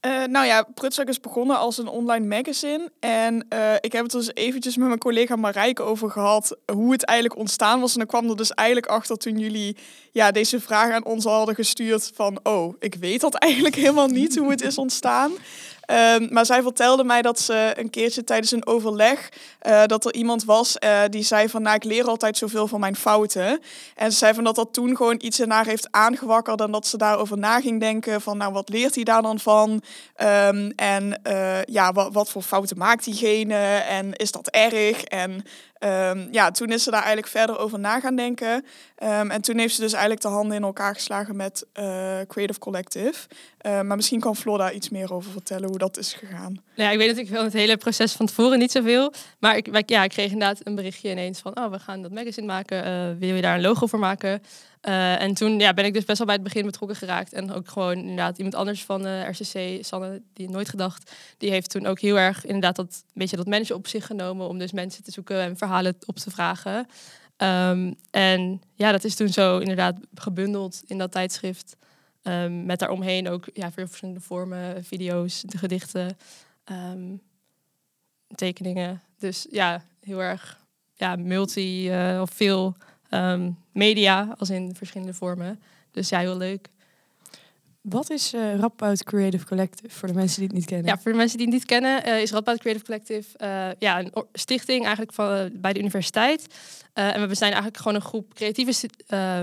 Eh, 0.00 0.24
nou 0.24 0.46
ja, 0.46 0.66
Prutswerk 0.74 1.08
is 1.08 1.20
begonnen 1.20 1.58
als 1.58 1.78
een 1.78 1.88
online 1.88 2.26
magazine. 2.26 2.92
En 3.00 3.46
eh, 3.48 3.74
ik 3.80 3.92
heb 3.92 4.02
het 4.02 4.12
dus 4.12 4.34
eventjes 4.34 4.76
met 4.76 4.86
mijn 4.86 4.98
collega 4.98 5.36
Marijke 5.36 5.82
over 5.82 6.10
gehad 6.10 6.56
hoe 6.72 6.92
het 6.92 7.04
eigenlijk 7.04 7.40
ontstaan 7.40 7.80
was. 7.80 7.92
En 7.92 7.98
dan 7.98 8.06
kwam 8.06 8.30
er 8.30 8.36
dus 8.36 8.52
eigenlijk 8.52 8.86
achter 8.86 9.16
toen 9.16 9.38
jullie 9.38 9.76
ja, 10.12 10.30
deze 10.30 10.60
vraag 10.60 10.92
aan 10.92 11.04
ons 11.04 11.24
hadden 11.24 11.54
gestuurd 11.54 12.10
van... 12.14 12.40
oh, 12.42 12.74
ik 12.78 12.94
weet 12.94 13.20
dat 13.20 13.34
eigenlijk 13.34 13.74
helemaal 13.74 14.08
niet 14.08 14.36
hoe 14.36 14.50
het 14.50 14.62
is 14.62 14.78
ontstaan. 14.78 15.32
Ehm, 15.90 16.26
maar 16.30 16.46
zij 16.46 16.62
vertelde 16.62 17.04
mij 17.04 17.22
dat 17.22 17.40
ze 17.40 17.72
een 17.76 17.90
keertje 17.90 18.24
tijdens 18.24 18.50
een 18.50 18.66
overleg... 18.66 19.28
eh, 19.58 19.84
dat 19.86 20.04
er 20.04 20.14
iemand 20.14 20.44
was 20.44 20.78
eh, 20.78 21.00
die 21.08 21.22
zei 21.22 21.48
van... 21.48 21.62
nou, 21.62 21.76
ik 21.76 21.84
leer 21.84 22.04
altijd 22.04 22.36
zoveel 22.36 22.68
van 22.68 22.80
mijn 22.80 22.96
fouten. 22.96 23.60
En 23.94 24.12
ze 24.12 24.18
zei 24.18 24.34
van 24.34 24.44
dat 24.44 24.54
dat 24.54 24.72
toen 24.72 24.96
gewoon 24.96 25.16
iets 25.18 25.40
in 25.40 25.50
haar 25.50 25.66
heeft 25.66 25.88
aangewakkerd... 25.90 26.60
en 26.60 26.70
dat 26.70 26.86
ze 26.86 26.96
daarover 26.96 27.38
na 27.38 27.60
ging 27.60 27.80
denken 27.80 28.20
van... 28.20 28.36
nou, 28.36 28.52
wat 28.52 28.68
leert 28.68 28.94
hij 28.94 29.04
daar 29.04 29.22
dan 29.22 29.38
van? 29.38 29.82
Ehm, 30.14 30.70
en 30.76 31.22
eh, 31.22 31.62
ja, 31.64 31.92
wat, 31.92 32.12
wat 32.12 32.30
voor 32.30 32.42
fouten 32.42 32.78
maakt 32.78 33.04
diegene? 33.04 33.76
En 33.76 34.12
is 34.12 34.32
dat 34.32 34.48
erg? 34.48 35.02
En 35.02 35.44
ehm, 35.80 36.26
ja, 36.30 36.50
toen 36.50 36.68
is 36.72 36.82
ze 36.82 36.90
daar 36.90 37.02
eigenlijk 37.02 37.32
verder 37.32 37.58
over 37.58 37.78
na 37.78 38.00
gaan 38.00 38.16
denken. 38.16 38.64
Ehm, 38.96 39.30
en 39.30 39.40
toen 39.40 39.58
heeft 39.58 39.74
ze 39.74 39.80
dus 39.80 39.92
eigenlijk 39.92 40.22
de 40.22 40.28
handen 40.28 40.56
in 40.56 40.62
elkaar 40.62 40.94
geslagen 40.94 41.36
met 41.36 41.66
eh, 41.72 41.84
Creative 42.26 42.58
Collective. 42.58 43.28
Eh, 43.58 43.80
maar 43.80 43.96
misschien 43.96 44.20
kan 44.20 44.36
Floor 44.36 44.58
daar 44.58 44.72
iets 44.72 44.88
meer 44.88 45.12
over 45.12 45.30
vertellen 45.30 45.68
hoe 45.68 45.78
dat 45.78 45.98
is 45.98 46.12
gegaan. 46.12 46.52
Nou 46.52 46.88
ja, 46.88 46.90
ik 46.90 46.98
weet 46.98 47.08
natuurlijk 47.08 47.34
wel 47.34 47.44
het 47.44 47.52
hele 47.52 47.76
proces 47.76 48.12
van 48.12 48.26
tevoren 48.26 48.58
niet 48.58 48.72
zoveel. 48.72 49.12
Maar 49.38 49.56
ik, 49.56 49.90
ja, 49.90 50.04
ik 50.04 50.10
kreeg 50.10 50.30
inderdaad 50.30 50.60
een 50.62 50.74
berichtje 50.74 51.10
ineens 51.10 51.40
van... 51.40 51.56
oh, 51.58 51.70
we 51.70 51.78
gaan 51.78 52.02
dat 52.02 52.10
magazine 52.10 52.46
maken. 52.46 52.84
eh, 52.84 53.18
wil 53.18 53.34
je 53.34 53.42
daar 53.42 53.54
een 53.54 53.60
logo 53.60 53.86
voor 53.86 53.98
maken? 53.98 54.42
Eh, 54.80 55.22
en 55.22 55.34
toen 55.34 55.58
ja, 55.58 55.74
ben 55.74 55.84
ik 55.84 55.94
dus 55.94 56.04
best 56.04 56.18
wel 56.18 56.26
bij 56.26 56.36
het 56.36 56.44
begin 56.44 56.64
betrokken 56.66 56.96
geraakt. 56.96 57.32
En 57.32 57.52
ook 57.52 57.68
gewoon 57.68 57.98
inderdaad 57.98 58.36
iemand 58.36 58.54
anders 58.54 58.84
van 58.84 59.02
de 59.02 59.24
RCC, 59.28 59.84
Sanne, 59.84 60.22
die 60.32 60.50
nooit 60.50 60.68
gedacht... 60.68 61.12
die 61.38 61.50
heeft 61.50 61.70
toen 61.70 61.86
ook 61.86 62.00
heel 62.00 62.18
erg 62.18 62.44
inderdaad 62.44 62.76
dat, 62.76 63.04
beetje 63.12 63.36
dat 63.36 63.46
managen 63.46 63.74
op 63.74 63.86
zich 63.86 64.06
genomen... 64.06 64.48
om 64.48 64.58
dus 64.58 64.72
mensen 64.72 65.04
te 65.04 65.10
zoeken 65.10 65.40
en 65.40 65.56
verhalen 65.56 65.96
op 66.06 66.16
te 66.16 66.30
vragen. 66.30 66.86
Ehm, 67.36 67.92
en 68.10 68.62
ja, 68.74 68.92
dat 68.92 69.04
is 69.04 69.14
toen 69.14 69.28
zo 69.28 69.58
inderdaad 69.58 69.98
gebundeld 70.14 70.82
in 70.86 70.98
dat 70.98 71.12
tijdschrift... 71.12 71.76
Ehm, 72.22 72.66
met 72.66 72.78
daaromheen 72.78 73.28
ook 73.28 73.48
ja, 73.52 73.72
veel 73.72 73.86
verschillende 73.86 74.20
vormen, 74.20 74.84
video's, 74.84 75.40
de 75.40 75.58
gedichten, 75.58 76.16
ehm, 76.64 77.16
tekeningen. 78.34 79.02
Dus 79.18 79.46
ja, 79.50 79.84
heel 80.00 80.22
erg 80.22 80.60
ja, 80.94 81.16
multi 81.16 81.90
eh, 81.90 82.18
of 82.20 82.30
veel 82.30 82.76
ehm, 83.10 83.50
media, 83.72 84.34
als 84.38 84.50
in 84.50 84.74
verschillende 84.74 85.14
vormen. 85.14 85.60
Dus 85.90 86.08
ja, 86.08 86.18
heel 86.18 86.36
leuk. 86.36 86.68
Wat 87.80 88.10
is 88.10 88.32
eh 88.32 88.54
Radboud 88.58 89.04
Creative 89.04 89.46
Collective 89.46 89.90
voor 89.94 90.08
de 90.08 90.14
mensen 90.14 90.38
die 90.38 90.46
het 90.46 90.56
niet 90.56 90.66
kennen? 90.66 90.86
Ja, 90.86 90.98
voor 90.98 91.10
de 91.12 91.16
mensen 91.16 91.36
die 91.38 91.46
het 91.46 91.54
niet 91.54 91.64
kennen, 91.64 92.04
eh, 92.04 92.22
is 92.22 92.30
Radboud 92.30 92.58
Creative 92.58 92.84
Collective 92.84 93.38
eh, 93.38 93.68
ja, 93.78 93.98
een 93.98 94.12
stichting 94.32 94.80
eigenlijk 94.82 95.12
van, 95.12 95.50
bij 95.52 95.72
de 95.72 95.78
universiteit. 95.78 96.46
En 96.92 97.28
we 97.28 97.34
zijn 97.34 97.52
eigenlijk 97.52 97.76
gewoon 97.76 97.94
een 97.94 98.06
groep 98.06 98.34
creatieve 98.34 98.72
stu- 98.72 98.88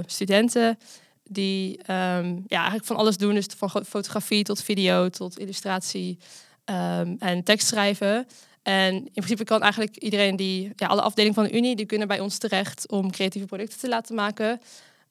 studenten 0.06 0.78
die 1.24 1.78
ehm, 1.84 2.36
ja, 2.48 2.58
eigenlijk 2.58 2.86
van 2.86 2.96
alles 2.96 3.18
doen. 3.18 3.34
Dus 3.34 3.46
van 3.58 3.70
fotografie 3.70 4.44
tot 4.44 4.64
video 4.64 5.10
tot 5.10 5.40
illustratie 5.40 6.18
ehm, 6.66 7.16
en 7.20 7.44
tekstschrijven. 7.44 8.28
En 8.68 8.94
in 8.94 9.12
principe 9.14 9.44
kan 9.44 9.62
eigenlijk 9.62 9.98
iedereen 9.98 10.36
die, 10.36 10.72
ja, 10.76 10.88
alle 10.88 11.02
afdelingen 11.02 11.36
van 11.36 11.44
de 11.44 11.58
Unie, 11.58 11.76
die 11.76 11.86
kunnen 11.86 12.08
bij 12.08 12.20
ons 12.20 12.38
terecht 12.38 12.92
om 12.92 13.12
creatieve 13.12 13.48
producten 13.48 13.80
te 13.80 13.88
laten 13.88 14.16
maken. 14.16 14.62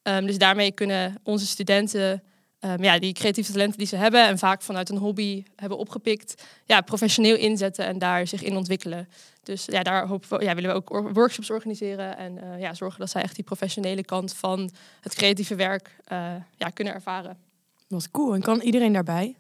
Ehm, 0.03 0.27
dus 0.27 0.39
daarmee 0.39 0.73
kunnen 0.73 1.15
onze 1.23 1.47
studenten 1.47 2.23
ehm, 2.61 2.83
ja, 2.83 2.99
die 2.99 3.13
creatieve 3.13 3.53
talenten 3.53 3.79
die 3.79 3.87
ze 3.87 3.97
hebben 3.97 4.27
en 4.27 4.39
vaak 4.39 4.63
vanuit 4.63 4.89
een 4.89 4.97
hobby 4.97 5.45
hebben 5.57 5.79
opgepikt, 5.79 6.45
ja, 6.65 6.81
professioneel 6.81 7.37
inzetten 7.37 7.85
en 7.87 7.99
daar 7.99 8.27
zich 8.27 8.43
in 8.43 8.57
ontwikkelen. 8.57 9.09
Dus 9.43 9.65
ja, 9.65 9.83
daar 9.83 10.07
hopen 10.07 10.39
we, 10.39 10.45
ja, 10.45 10.55
willen 10.55 10.71
we 10.71 10.77
ook 10.77 10.93
or- 10.93 11.13
workshops 11.13 11.51
organiseren 11.51 12.17
en 12.17 12.43
eh, 12.43 12.61
ja, 12.61 12.75
zorgen 12.75 13.01
dat 13.01 13.11
zij 13.11 13.23
echt 13.23 13.35
die 13.35 13.45
professionele 13.45 14.05
kant 14.05 14.35
van 14.35 14.71
het 15.01 15.15
creatieve 15.15 15.55
werk 15.55 15.97
eh, 16.05 16.35
ja, 16.57 16.69
kunnen 16.69 16.95
ervaren. 16.95 17.39
Wat 17.89 18.11
cool. 18.11 18.35
En 18.35 18.43
kan 18.43 18.61
iedereen 18.61 18.93
daarbij? 18.93 19.35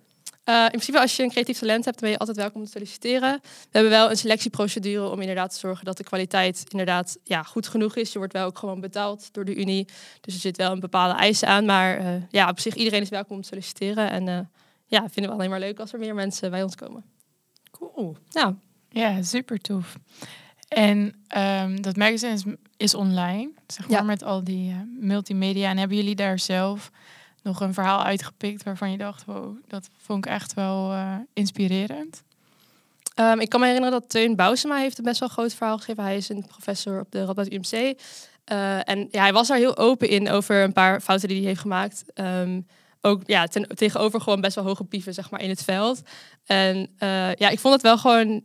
Eh, 0.46 0.62
in 0.62 0.68
principe, 0.68 1.00
als 1.00 1.16
je 1.16 1.22
een 1.22 1.30
creatief 1.30 1.58
talent 1.58 1.84
hebt, 1.84 1.98
dan 2.00 2.02
ben 2.08 2.10
je 2.10 2.18
altijd 2.18 2.36
welkom 2.36 2.60
om 2.60 2.66
te 2.66 2.72
solliciteren. 2.72 3.38
We 3.42 3.68
hebben 3.70 3.90
wel 3.90 4.10
een 4.10 4.16
selectieprocedure 4.16 5.08
om 5.10 5.20
inderdaad 5.20 5.52
te 5.52 5.58
zorgen 5.58 5.84
dat 5.84 5.96
de 5.96 6.04
kwaliteit 6.04 6.64
inderdaad 6.68 7.18
ja, 7.24 7.42
goed 7.42 7.68
genoeg 7.68 7.96
is. 7.96 8.12
Je 8.12 8.18
wordt 8.18 8.32
wel 8.32 8.46
ook 8.46 8.58
gewoon 8.58 8.80
betaald 8.80 9.28
door 9.32 9.44
de 9.44 9.54
Unie. 9.56 9.84
Dus 10.20 10.34
er 10.34 10.40
zit 10.40 10.56
wel 10.56 10.72
een 10.72 10.80
bepaalde 10.80 11.14
eisen 11.18 11.48
aan. 11.48 11.64
Maar 11.64 11.96
eh, 11.98 12.06
ja, 12.30 12.48
op 12.48 12.60
zich, 12.60 12.74
iedereen 12.74 13.02
is 13.02 13.08
welkom 13.08 13.36
om 13.36 13.42
te 13.42 13.48
solliciteren. 13.48 14.10
En 14.10 14.28
eh, 14.28 14.38
ja, 14.86 15.08
vinden 15.10 15.30
we 15.32 15.38
alleen 15.38 15.50
maar 15.50 15.60
leuk 15.60 15.78
als 15.80 15.92
er 15.92 15.98
meer 15.98 16.14
mensen 16.14 16.50
bij 16.50 16.62
ons 16.62 16.74
komen. 16.74 17.04
Cool. 17.70 18.16
Nou, 18.30 18.54
Ja, 18.88 19.22
super 19.22 19.58
tof. 19.60 19.96
En 20.68 21.24
ehm, 21.28 21.80
dat 21.80 21.96
magazine 21.96 22.32
is, 22.32 22.44
is 22.76 22.94
online, 22.94 23.50
zeg 23.66 23.88
maar, 23.88 23.98
Ja. 23.98 24.04
met 24.04 24.22
al 24.22 24.44
die 24.44 24.74
multimedia. 25.00 25.70
En 25.70 25.76
hebben 25.78 25.96
jullie 25.96 26.14
daar 26.14 26.38
zelf 26.38 26.90
nog 27.46 27.60
een 27.60 27.74
verhaal 27.74 28.02
uitgepikt 28.02 28.62
waarvan 28.62 28.90
je 28.90 28.96
dacht, 28.96 29.24
wow, 29.24 29.56
dat 29.66 29.88
vond 29.96 30.26
ik 30.26 30.32
echt 30.32 30.54
wel 30.54 30.92
eh, 30.92 31.14
inspirerend? 31.32 32.22
Ehm, 33.14 33.40
ik 33.40 33.48
kan 33.48 33.60
me 33.60 33.66
herinneren 33.66 34.00
dat 34.00 34.10
Teun 34.10 34.36
Bousema 34.36 34.76
heeft 34.76 34.98
een 34.98 35.04
best 35.04 35.20
wel 35.20 35.28
groot 35.28 35.54
verhaal 35.54 35.78
gegeven. 35.78 36.02
Hij 36.02 36.16
is 36.16 36.28
een 36.28 36.46
professor 36.46 37.00
op 37.00 37.10
de 37.10 37.24
Radboud 37.24 37.52
UMC. 37.52 37.98
Eh, 38.44 38.88
en 38.88 39.08
ja, 39.10 39.20
hij 39.20 39.32
was 39.32 39.48
daar 39.48 39.56
heel 39.56 39.76
open 39.76 40.08
in 40.08 40.30
over 40.30 40.62
een 40.62 40.72
paar 40.72 41.00
fouten 41.00 41.28
die 41.28 41.38
hij 41.38 41.46
heeft 41.46 41.60
gemaakt. 41.60 42.04
Ehm, 42.14 42.60
ook 43.00 43.22
ja, 43.26 43.46
ten, 43.46 43.68
tegenover 43.74 44.20
gewoon 44.20 44.40
best 44.40 44.54
wel 44.54 44.64
hoge 44.64 44.84
pieven 44.84 45.14
zeg 45.14 45.30
maar, 45.30 45.42
in 45.42 45.48
het 45.48 45.62
veld. 45.62 46.02
En 46.44 46.90
eh, 46.98 47.34
ja, 47.34 47.48
ik 47.48 47.58
vond 47.58 47.74
het 47.74 47.82
wel 47.82 47.98
gewoon 47.98 48.42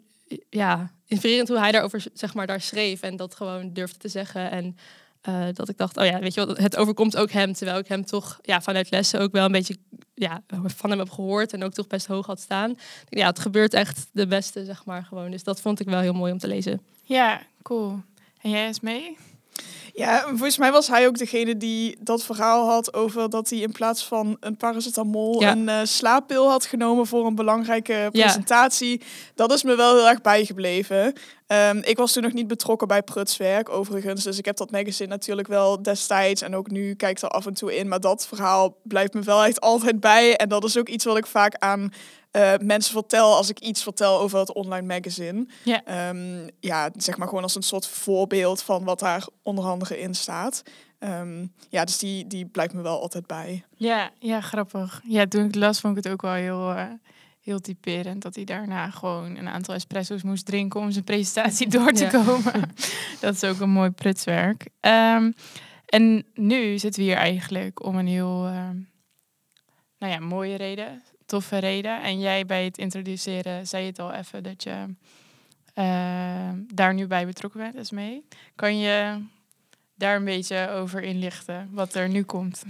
ja, 0.50 0.92
inspirerend 1.08 1.48
hoe 1.48 1.60
hij 1.60 1.72
daarover 1.72 2.04
zeg 2.14 2.34
maar, 2.34 2.48
daar 2.48 2.62
schreef. 2.62 3.02
En 3.02 3.16
dat 3.16 3.36
gewoon 3.36 3.74
durfde 3.74 3.98
te 3.98 4.08
zeggen. 4.08 4.52
En 4.52 4.78
uh, 5.30 5.46
dat 5.54 5.70
ik 5.70 5.78
dacht, 5.78 5.98
oh 5.98 6.06
ja, 6.06 6.20
weet 6.20 6.34
je 6.34 6.46
wat, 6.46 6.58
het 6.58 6.78
overkomt 6.78 7.18
ook 7.18 7.32
hem. 7.32 7.54
Terwijl 7.54 7.78
ik 7.78 7.88
hem 7.88 8.06
toch 8.06 8.40
ja, 8.42 8.62
vanuit 8.62 8.92
lessen 8.92 9.20
ook 9.20 9.32
wel 9.32 9.46
een 9.46 9.52
beetje 9.52 9.78
ja, 10.14 10.42
van 10.66 10.90
hem 10.90 11.00
heb 11.00 11.10
gehoord. 11.10 11.54
En 11.54 11.64
ook 11.64 11.74
toch 11.74 11.88
best 11.88 12.08
hoog 12.08 12.26
had 12.26 12.40
staan. 12.40 12.76
Ja, 13.10 13.28
het 13.28 13.40
gebeurt 13.40 13.74
echt 13.74 14.08
de 14.12 14.28
beste, 14.28 14.66
zeg 14.66 14.86
maar, 14.86 15.04
gewoon. 15.04 15.32
Dus 15.32 15.44
dat 15.44 15.62
vond 15.62 15.80
ik 15.80 15.88
wel 15.88 16.00
heel 16.00 16.14
mooi 16.14 16.32
om 16.32 16.38
te 16.38 16.48
lezen. 16.48 16.82
Ja, 17.04 17.42
cool. 17.62 18.02
En 18.42 18.50
jij 18.50 18.70
is 18.70 18.80
mee? 18.80 19.18
Ja, 19.94 20.28
volgens 20.28 20.58
mij 20.58 20.72
was 20.72 20.88
hij 20.88 21.08
ook 21.08 21.18
degene 21.18 21.58
die 21.58 21.98
dat 22.00 22.24
verhaal 22.24 22.68
had 22.68 22.94
over 22.94 23.30
dat 23.30 23.50
hij 23.50 23.60
in 23.60 23.72
plaats 23.72 24.06
van 24.06 24.38
een 24.40 24.58
paracetamol 24.58 25.44
een 25.44 25.68
uh, 25.68 25.80
slaappil 25.84 26.50
had 26.50 26.66
genomen 26.66 27.08
voor 27.08 27.26
een 27.26 27.36
belangrijke 27.36 28.10
presentatie. 28.12 29.02
Dat 29.36 29.52
is 29.52 29.64
me 29.64 29.76
wel 29.76 29.96
heel 29.96 30.10
erg 30.10 30.22
bijgebleven. 30.22 31.14
Um, 31.52 31.78
ik 31.78 31.98
was 31.98 32.14
toen 32.14 32.24
nog 32.24 32.34
niet 32.34 32.48
betrokken 32.48 32.88
bij 32.88 33.02
Prutswerk, 33.02 33.70
overigens. 33.70 34.24
Dus 34.24 34.38
ik 34.38 34.46
heb 34.46 34.58
dat 34.58 34.72
magazine 34.72 35.10
natuurlijk 35.10 35.48
wel 35.48 35.82
destijds 35.82 36.42
en 36.42 36.56
ook 36.56 36.70
nu 36.70 36.94
kijk 36.94 37.18
ik 37.18 37.24
er 37.24 37.30
af 37.30 37.46
en 37.46 37.54
toe 37.54 37.76
in. 37.76 37.88
Maar 37.88 38.00
dat 38.00 38.28
verhaal 38.28 38.78
blijft 38.84 39.14
me 39.14 39.22
wel 39.22 39.44
echt 39.44 39.62
altijd 39.72 40.00
bij. 40.00 40.36
En 40.36 40.50
dat 40.50 40.64
is 40.64 40.78
ook 40.78 40.90
iets 40.90 41.06
wat 41.06 41.18
ik 41.18 41.26
vaak 41.26 41.56
aan 41.56 41.94
uh, 42.32 42.54
mensen 42.62 42.94
vertel 42.94 43.36
als 43.36 43.50
ik 43.50 43.60
iets 43.60 43.84
vertel 43.84 44.20
over 44.20 44.40
het 44.40 44.54
online 44.54 44.88
magazine. 44.88 45.46
Ja. 45.64 45.84
Ehm, 45.84 46.48
ja, 46.60 46.90
zeg 46.96 47.18
maar 47.18 47.28
gewoon 47.28 47.44
als 47.44 47.56
een 47.56 47.62
soort 47.62 47.88
voorbeeld 47.88 48.62
van 48.62 48.84
wat 48.84 49.00
daar 49.00 49.28
onder 49.44 49.66
andere 49.66 50.00
in 50.00 50.14
staat. 50.14 50.64
Ehm, 51.00 51.46
ja, 51.70 51.86
dus 51.86 51.98
die, 51.98 52.28
die 52.28 52.46
blijft 52.46 52.74
me 52.74 52.82
wel 52.82 53.02
altijd 53.02 53.28
bij. 53.28 53.66
Ja, 53.76 54.12
ja, 54.20 54.42
grappig. 54.42 55.02
Ja, 55.04 55.28
toen 55.28 55.46
ik 55.46 55.56
las 55.56 55.80
vond 55.80 55.98
ik 55.98 56.04
het 56.04 56.14
ook 56.14 56.22
wel 56.22 56.34
heel, 56.34 56.72
uh, 56.72 56.84
heel 57.52 57.62
typerend. 57.62 58.22
Dat 58.22 58.36
hij 58.36 58.44
daarna 58.44 58.90
gewoon 58.90 59.36
een 59.36 59.50
aantal 59.50 59.74
espresso's 59.74 60.24
moest 60.24 60.46
drinken 60.46 60.80
om 60.80 60.92
zijn 60.92 61.04
presentatie 61.04 61.68
door 61.78 61.92
te 61.92 62.08
komen. 62.12 62.74
dat 63.22 63.34
is 63.34 63.44
ook 63.44 63.60
een 63.60 63.70
mooi 63.70 63.90
prutswerk. 63.90 64.68
Um, 64.82 65.34
en 65.86 66.26
nu 66.34 66.78
zitten 66.78 67.02
we 67.02 67.08
hier 67.08 67.18
eigenlijk 67.18 67.86
om 67.86 67.96
een 67.96 68.08
heel 68.08 68.42
nou 69.98 70.14
ja, 70.14 70.20
mooie 70.20 70.56
reden 70.56 71.02
toffe 71.32 71.58
reden. 71.58 72.02
En 72.02 72.20
jij 72.20 72.46
bij 72.46 72.66
het 72.66 72.78
introduceren 72.78 73.68
zei 73.68 73.86
het 73.86 74.00
al 74.00 74.14
even 74.14 74.44
dat 74.44 74.64
je 74.64 74.86
uh, 75.76 76.50
daar 76.74 76.94
nu 76.94 77.08
bij 77.08 77.26
betrokken 77.26 77.60
bent, 77.60 77.76
is 77.76 77.92
mee. 77.92 78.26
Kan 78.56 78.78
je 78.78 79.24
daar 79.96 80.16
een 80.16 80.26
beetje 80.26 80.70
over 80.70 81.04
inlichten 81.04 81.70
wat 81.72 81.94
er 81.94 82.10
nu 82.10 82.24
komt? 82.24 82.64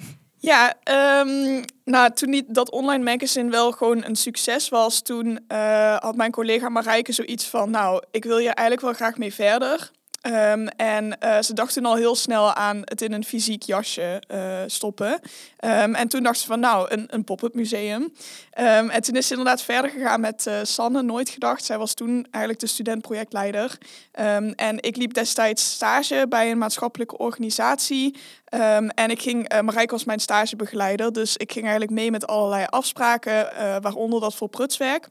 Ja, 0.43 0.73
um, 1.19 1.63
nou, 1.85 2.11
toen 2.13 2.43
dat 2.47 2.71
online 2.71 3.03
magazine 3.03 3.49
wel 3.49 3.71
gewoon 3.71 4.03
een 4.03 4.15
succes 4.15 4.69
was, 4.69 5.01
toen 5.01 5.39
uh, 5.47 5.97
had 5.97 6.15
mijn 6.15 6.31
collega 6.31 6.69
Marijke 6.69 7.11
zoiets 7.11 7.47
van, 7.47 7.69
nou, 7.69 8.03
ik 8.11 8.23
wil 8.23 8.37
je 8.37 8.49
eigenlijk 8.49 8.81
wel 8.81 8.93
graag 8.93 9.17
mee 9.17 9.33
verder. 9.33 9.91
Um, 10.27 10.67
en 10.67 11.17
uh, 11.23 11.41
ze 11.41 11.53
dachten 11.53 11.85
al 11.85 11.95
heel 11.95 12.15
snel 12.15 12.53
aan 12.53 12.81
het 12.83 13.01
in 13.01 13.13
een 13.13 13.23
fysiek 13.23 13.63
jasje 13.63 14.21
uh, 14.31 14.57
stoppen. 14.65 15.11
Um, 15.11 15.95
en 15.95 16.07
toen 16.07 16.23
dachten 16.23 16.41
ze 16.41 16.47
van 16.47 16.59
nou, 16.59 16.85
een, 16.89 17.05
een 17.09 17.23
pop-up 17.23 17.53
museum. 17.53 18.01
Um, 18.01 18.89
en 18.89 19.01
toen 19.01 19.15
is 19.15 19.27
ze 19.27 19.33
inderdaad 19.33 19.61
verder 19.61 19.91
gegaan 19.91 20.21
met 20.21 20.45
uh, 20.47 20.59
Sanne, 20.63 21.01
nooit 21.01 21.29
gedacht. 21.29 21.63
Zij 21.63 21.77
was 21.77 21.93
toen 21.93 22.27
eigenlijk 22.31 22.59
de 22.59 22.67
studentprojectleider. 22.67 23.77
en 24.55 24.81
ik 24.81 24.95
liep 24.95 25.13
destijds 25.13 25.71
stage 25.71 26.25
bij 26.29 26.51
een 26.51 26.57
maatschappelijke 26.57 27.17
organisatie. 27.17 28.17
en 28.95 29.09
ik 29.09 29.21
ging, 29.21 29.61
Marijke 29.61 29.91
was 29.91 30.03
mijn 30.03 30.19
stagebegeleider, 30.19 31.13
dus 31.13 31.37
ik 31.37 31.51
ging 31.51 31.63
eigenlijk 31.63 31.93
mee 31.93 32.11
met 32.11 32.27
allerlei 32.27 32.65
afspraken, 32.69 33.49
waaronder 33.81 34.19
dat 34.19 34.35
voor 34.35 34.49
prutswerk. 34.49 35.07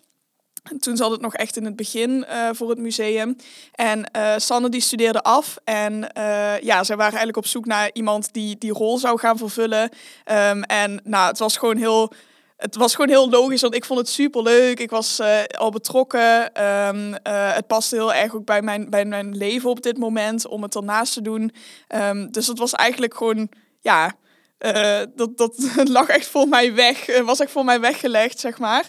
Toen 0.80 0.96
zat 0.96 1.10
het 1.10 1.20
nog 1.20 1.34
echt 1.34 1.56
in 1.56 1.64
het 1.64 1.76
begin 1.76 2.10
uh, 2.10 2.48
voor 2.52 2.68
het 2.68 2.78
museum. 2.78 3.36
En 3.72 4.10
uh, 4.16 4.32
Sanne 4.36 4.68
die 4.68 4.80
studeerde 4.80 5.22
af. 5.22 5.58
En 5.64 6.10
uh, 6.18 6.60
ja, 6.60 6.84
zij 6.84 6.96
waren 6.96 7.18
eigenlijk 7.18 7.36
op 7.36 7.46
zoek 7.46 7.66
naar 7.66 7.90
iemand 7.92 8.32
die 8.32 8.58
die 8.58 8.72
rol 8.72 8.98
zou 8.98 9.18
gaan 9.18 9.38
vervullen. 9.38 9.82
Um, 9.82 10.62
en 10.62 11.00
nou, 11.04 11.28
het 11.28 11.38
was 11.38 11.56
gewoon 11.56 11.76
heel... 11.76 12.12
Het 12.56 12.76
was 12.76 12.94
gewoon 12.94 13.10
heel 13.10 13.30
logisch, 13.30 13.60
want 13.60 13.74
ik 13.74 13.84
vond 13.84 13.98
het 13.98 14.08
super 14.08 14.42
leuk. 14.42 14.80
Ik 14.80 14.90
was 14.90 15.20
al 15.58 15.70
betrokken. 15.70 16.64
Um, 16.86 17.14
het 17.22 17.66
paste 17.66 17.94
heel 17.94 18.14
erg 18.14 18.34
ook 18.34 18.44
bij 18.44 18.62
mijn, 18.62 18.90
bij 18.90 19.04
mijn 19.04 19.36
leven 19.36 19.70
op 19.70 19.82
dit 19.82 19.98
moment 19.98 20.46
om 20.46 20.62
het 20.62 20.74
ernaast 20.74 21.12
te 21.12 21.22
doen. 21.22 21.52
Um, 21.88 22.30
dus 22.32 22.46
het 22.46 22.58
was 22.58 22.72
eigenlijk 22.72 23.14
gewoon, 23.14 23.48
ja, 23.80 24.14
uh, 24.66 25.00
dat, 25.14 25.36
dat 25.36 25.54
lag 25.88 26.08
echt 26.08 26.26
voor 26.26 26.48
mij 26.48 26.74
weg, 26.74 27.08
uh, 27.08 27.20
was 27.20 27.40
echt 27.40 27.50
voor 27.50 27.64
mij 27.64 27.80
weggelegd, 27.80 28.40
zeg 28.40 28.58
maar. 28.58 28.88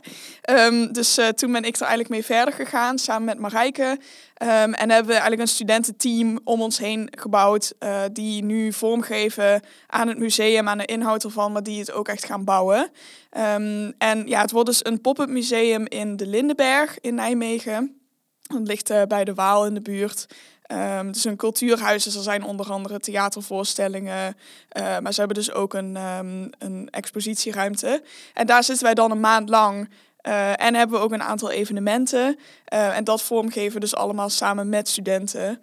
Um, 0.49 0.93
dus 0.93 1.17
uh, 1.17 1.27
toen 1.27 1.51
ben 1.51 1.63
ik 1.63 1.75
er 1.75 1.81
eigenlijk 1.81 2.09
mee 2.09 2.25
verder 2.25 2.53
gegaan, 2.53 2.99
samen 2.99 3.23
met 3.23 3.39
Marijke. 3.39 3.83
Um, 3.83 4.73
en 4.73 4.89
hebben 4.89 5.05
we 5.05 5.11
eigenlijk 5.11 5.41
een 5.41 5.47
studententeam 5.47 6.39
om 6.43 6.61
ons 6.61 6.77
heen 6.77 7.07
gebouwd, 7.17 7.73
die 8.11 8.43
nu 8.43 8.73
vormgeven 8.73 9.61
aan 9.87 10.07
het 10.07 10.17
museum, 10.17 10.67
aan 10.67 10.77
de 10.77 10.85
inhoud 10.85 11.23
ervan, 11.23 11.51
maar 11.51 11.63
die 11.63 11.79
het 11.79 11.91
ook 11.91 12.07
echt 12.07 12.25
gaan 12.25 12.43
bouwen. 12.43 12.91
Um, 13.37 13.93
en 13.97 14.27
ja, 14.27 14.41
het 14.41 14.51
wordt 14.51 14.69
dus 14.69 14.85
een 14.85 15.01
pop-up 15.01 15.29
museum 15.29 15.87
in 15.87 16.17
de 16.17 16.27
Lindenberg 16.27 16.99
in 16.99 17.15
Nijmegen. 17.15 18.01
Dat 18.41 18.67
ligt 18.67 19.07
bij 19.07 19.23
de 19.23 19.33
Waal 19.33 19.65
in 19.65 19.73
de 19.73 19.81
buurt. 19.81 20.27
Um, 20.71 21.07
het 21.07 21.15
is 21.15 21.23
een 21.23 21.35
cultuurhuis, 21.35 22.03
dus 22.03 22.15
er 22.15 22.21
zijn 22.21 22.43
onder 22.43 22.71
andere 22.71 22.99
theatervoorstellingen. 22.99 24.35
Uh, 24.77 24.99
maar 24.99 25.13
ze 25.13 25.19
hebben 25.19 25.37
dus 25.37 25.51
ook 25.51 25.73
een, 25.73 25.95
um, 25.95 26.49
een 26.57 26.87
expositieruimte. 26.89 28.03
En 28.33 28.47
daar 28.47 28.63
zitten 28.63 28.85
wij 28.85 28.93
dan 28.93 29.11
een 29.11 29.19
maand 29.19 29.49
lang. 29.49 29.89
Uh, 30.27 30.61
en 30.61 30.75
hebben 30.75 30.97
we 30.97 31.03
ook 31.03 31.11
een 31.11 31.23
aantal 31.23 31.51
evenementen. 31.51 32.39
Uh, 32.73 32.97
en 32.97 33.03
dat 33.03 33.21
vormgeven 33.21 33.79
dus 33.79 33.95
allemaal 33.95 34.29
samen 34.29 34.69
met 34.69 34.87
studenten. 34.87 35.61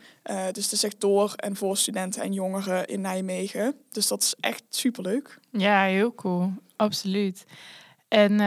dus 0.53 0.69
de 0.69 0.77
sector 0.77 1.33
en 1.37 1.57
voor 1.57 1.77
studenten 1.77 2.23
en 2.23 2.33
jongeren 2.33 2.87
in 2.87 3.01
Nijmegen. 3.01 3.75
Dus 3.91 4.09
dat 4.09 4.23
is 4.23 4.35
echt 4.41 4.63
superleuk. 4.69 5.39
Ja, 5.51 5.85
heel 5.85 6.15
cool. 6.15 6.53
Absoluut. 6.77 7.45
En 8.09 8.41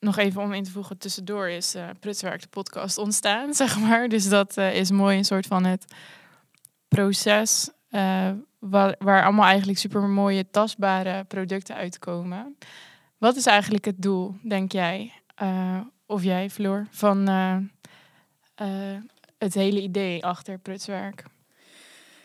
nog 0.00 0.16
even 0.16 0.42
om 0.42 0.52
in 0.52 0.64
te 0.64 0.70
voegen, 0.70 0.98
tussendoor 0.98 1.48
is 1.48 1.74
uh, 1.74 1.88
Prutswerk 2.00 2.40
de 2.40 2.48
podcast 2.48 2.98
ontstaan, 2.98 3.54
zeg 3.62 3.78
maar. 3.78 4.08
Dus 4.08 4.28
dat 4.28 4.56
uh, 4.56 4.74
is 4.74 4.90
mooi, 4.90 5.18
een 5.18 5.24
soort 5.24 5.46
van 5.46 5.64
het 5.64 5.84
proces 6.88 7.70
uh, 7.90 8.30
waar, 8.58 8.94
waar 8.98 9.24
allemaal 9.24 9.46
eigenlijk 9.46 9.78
super 9.78 10.02
mooie, 10.02 10.50
tastbare 10.50 11.24
producten 11.24 11.74
uitkomen. 11.74 12.56
Wat 13.18 13.36
is 13.36 13.46
eigenlijk 13.46 13.84
het 13.84 14.02
doel, 14.02 14.36
denk 14.42 14.72
jij, 14.72 15.12
of 16.06 16.22
jij, 16.22 16.50
Floor, 16.50 16.86
van 16.90 17.26
het 19.38 19.54
hele 19.54 19.80
idee 19.80 20.24
achter 20.24 20.58
Prutswerk? 20.58 21.24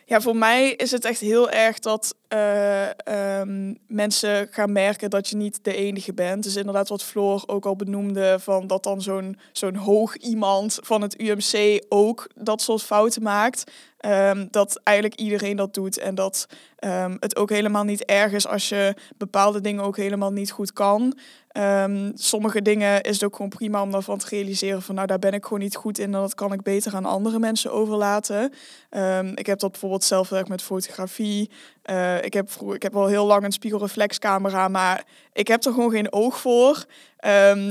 Ja, 0.06 0.22
voor 0.22 0.36
mij 0.36 0.72
is 0.72 0.92
het 0.92 1.06
echt 1.06 1.20
heel 1.20 1.50
erg 1.50 1.80
dat 1.80 2.16
uh, 2.30 3.40
um, 3.40 3.78
mensen 3.88 4.48
gaan 4.52 4.72
merken 4.72 5.10
dat 5.10 5.28
je 5.28 5.36
niet 5.36 5.60
de 5.64 5.76
enige 5.76 6.14
bent. 6.14 6.44
Dus 6.44 6.56
inderdaad 6.56 6.90
wat 6.90 7.04
Floor 7.04 7.44
ook 7.46 7.66
al 7.66 7.76
benoemde, 7.76 8.38
van 8.40 8.68
dat 8.68 8.84
dan 8.84 9.02
zo'n 9.02 9.38
zo'n 9.52 9.76
hoog 9.76 10.16
iemand 10.16 10.80
van 10.82 11.02
het 11.02 11.22
UMC 11.22 11.84
ook 11.90 12.30
dat 12.36 12.62
soort 12.62 12.84
fouten 12.84 13.24
maakt. 13.24 13.72
Um, 14.06 14.48
dat 14.52 14.80
eigenlijk 14.84 15.20
iedereen 15.20 15.56
dat 15.56 15.74
doet 15.74 15.98
en 15.98 16.16
dat 16.16 16.48
um, 16.80 17.18
het 17.20 17.36
ook 17.36 17.50
helemaal 17.50 17.84
niet 17.84 18.06
erg 18.06 18.32
is 18.32 18.48
als 18.48 18.70
je 18.70 18.96
bepaalde 19.18 19.62
dingen 19.62 19.84
ook 19.84 19.98
helemaal 19.98 20.32
niet 20.32 20.52
goed 20.52 20.74
kan. 20.74 21.18
Sommige 22.14 22.62
dingen 22.62 23.02
is 23.02 23.14
het 23.14 23.24
ook 23.24 23.36
gewoon 23.36 23.50
prima 23.52 23.82
om 23.82 23.92
daarvan 23.92 24.18
te 24.18 24.26
realiseren 24.30 24.82
van 24.82 24.96
nou 24.96 25.08
daar 25.08 25.20
ben 25.20 25.34
ik 25.34 25.44
gewoon 25.44 25.60
niet 25.60 25.76
goed 25.76 26.00
in 26.00 26.06
en 26.06 26.12
dat 26.12 26.36
kan 26.36 26.54
ik 26.54 26.62
beter 26.62 26.96
aan 26.96 27.06
andere 27.06 27.40
mensen 27.40 27.72
overlaten. 27.72 28.52
ik 29.36 29.46
heb 29.46 29.60
dat 29.60 29.72
bijvoorbeeld 29.72 30.04
zelf 30.04 30.48
met 30.48 30.62
fotografie. 30.62 31.50
Uh, 31.90 32.24
ik, 32.24 32.34
heb 32.34 32.52
vroeg, 32.52 32.74
ik 32.74 32.84
heb 32.84 32.96
al 32.96 33.08
heel 33.08 33.26
lang 33.26 33.44
een 33.44 33.52
spiegelreflexcamera, 33.52 34.68
maar 34.68 35.04
ik 35.34 35.48
heb 35.48 35.66
er 35.66 35.74
gewoon 35.74 35.92
geen 35.92 36.14
oog 36.14 36.40
voor. 36.40 36.86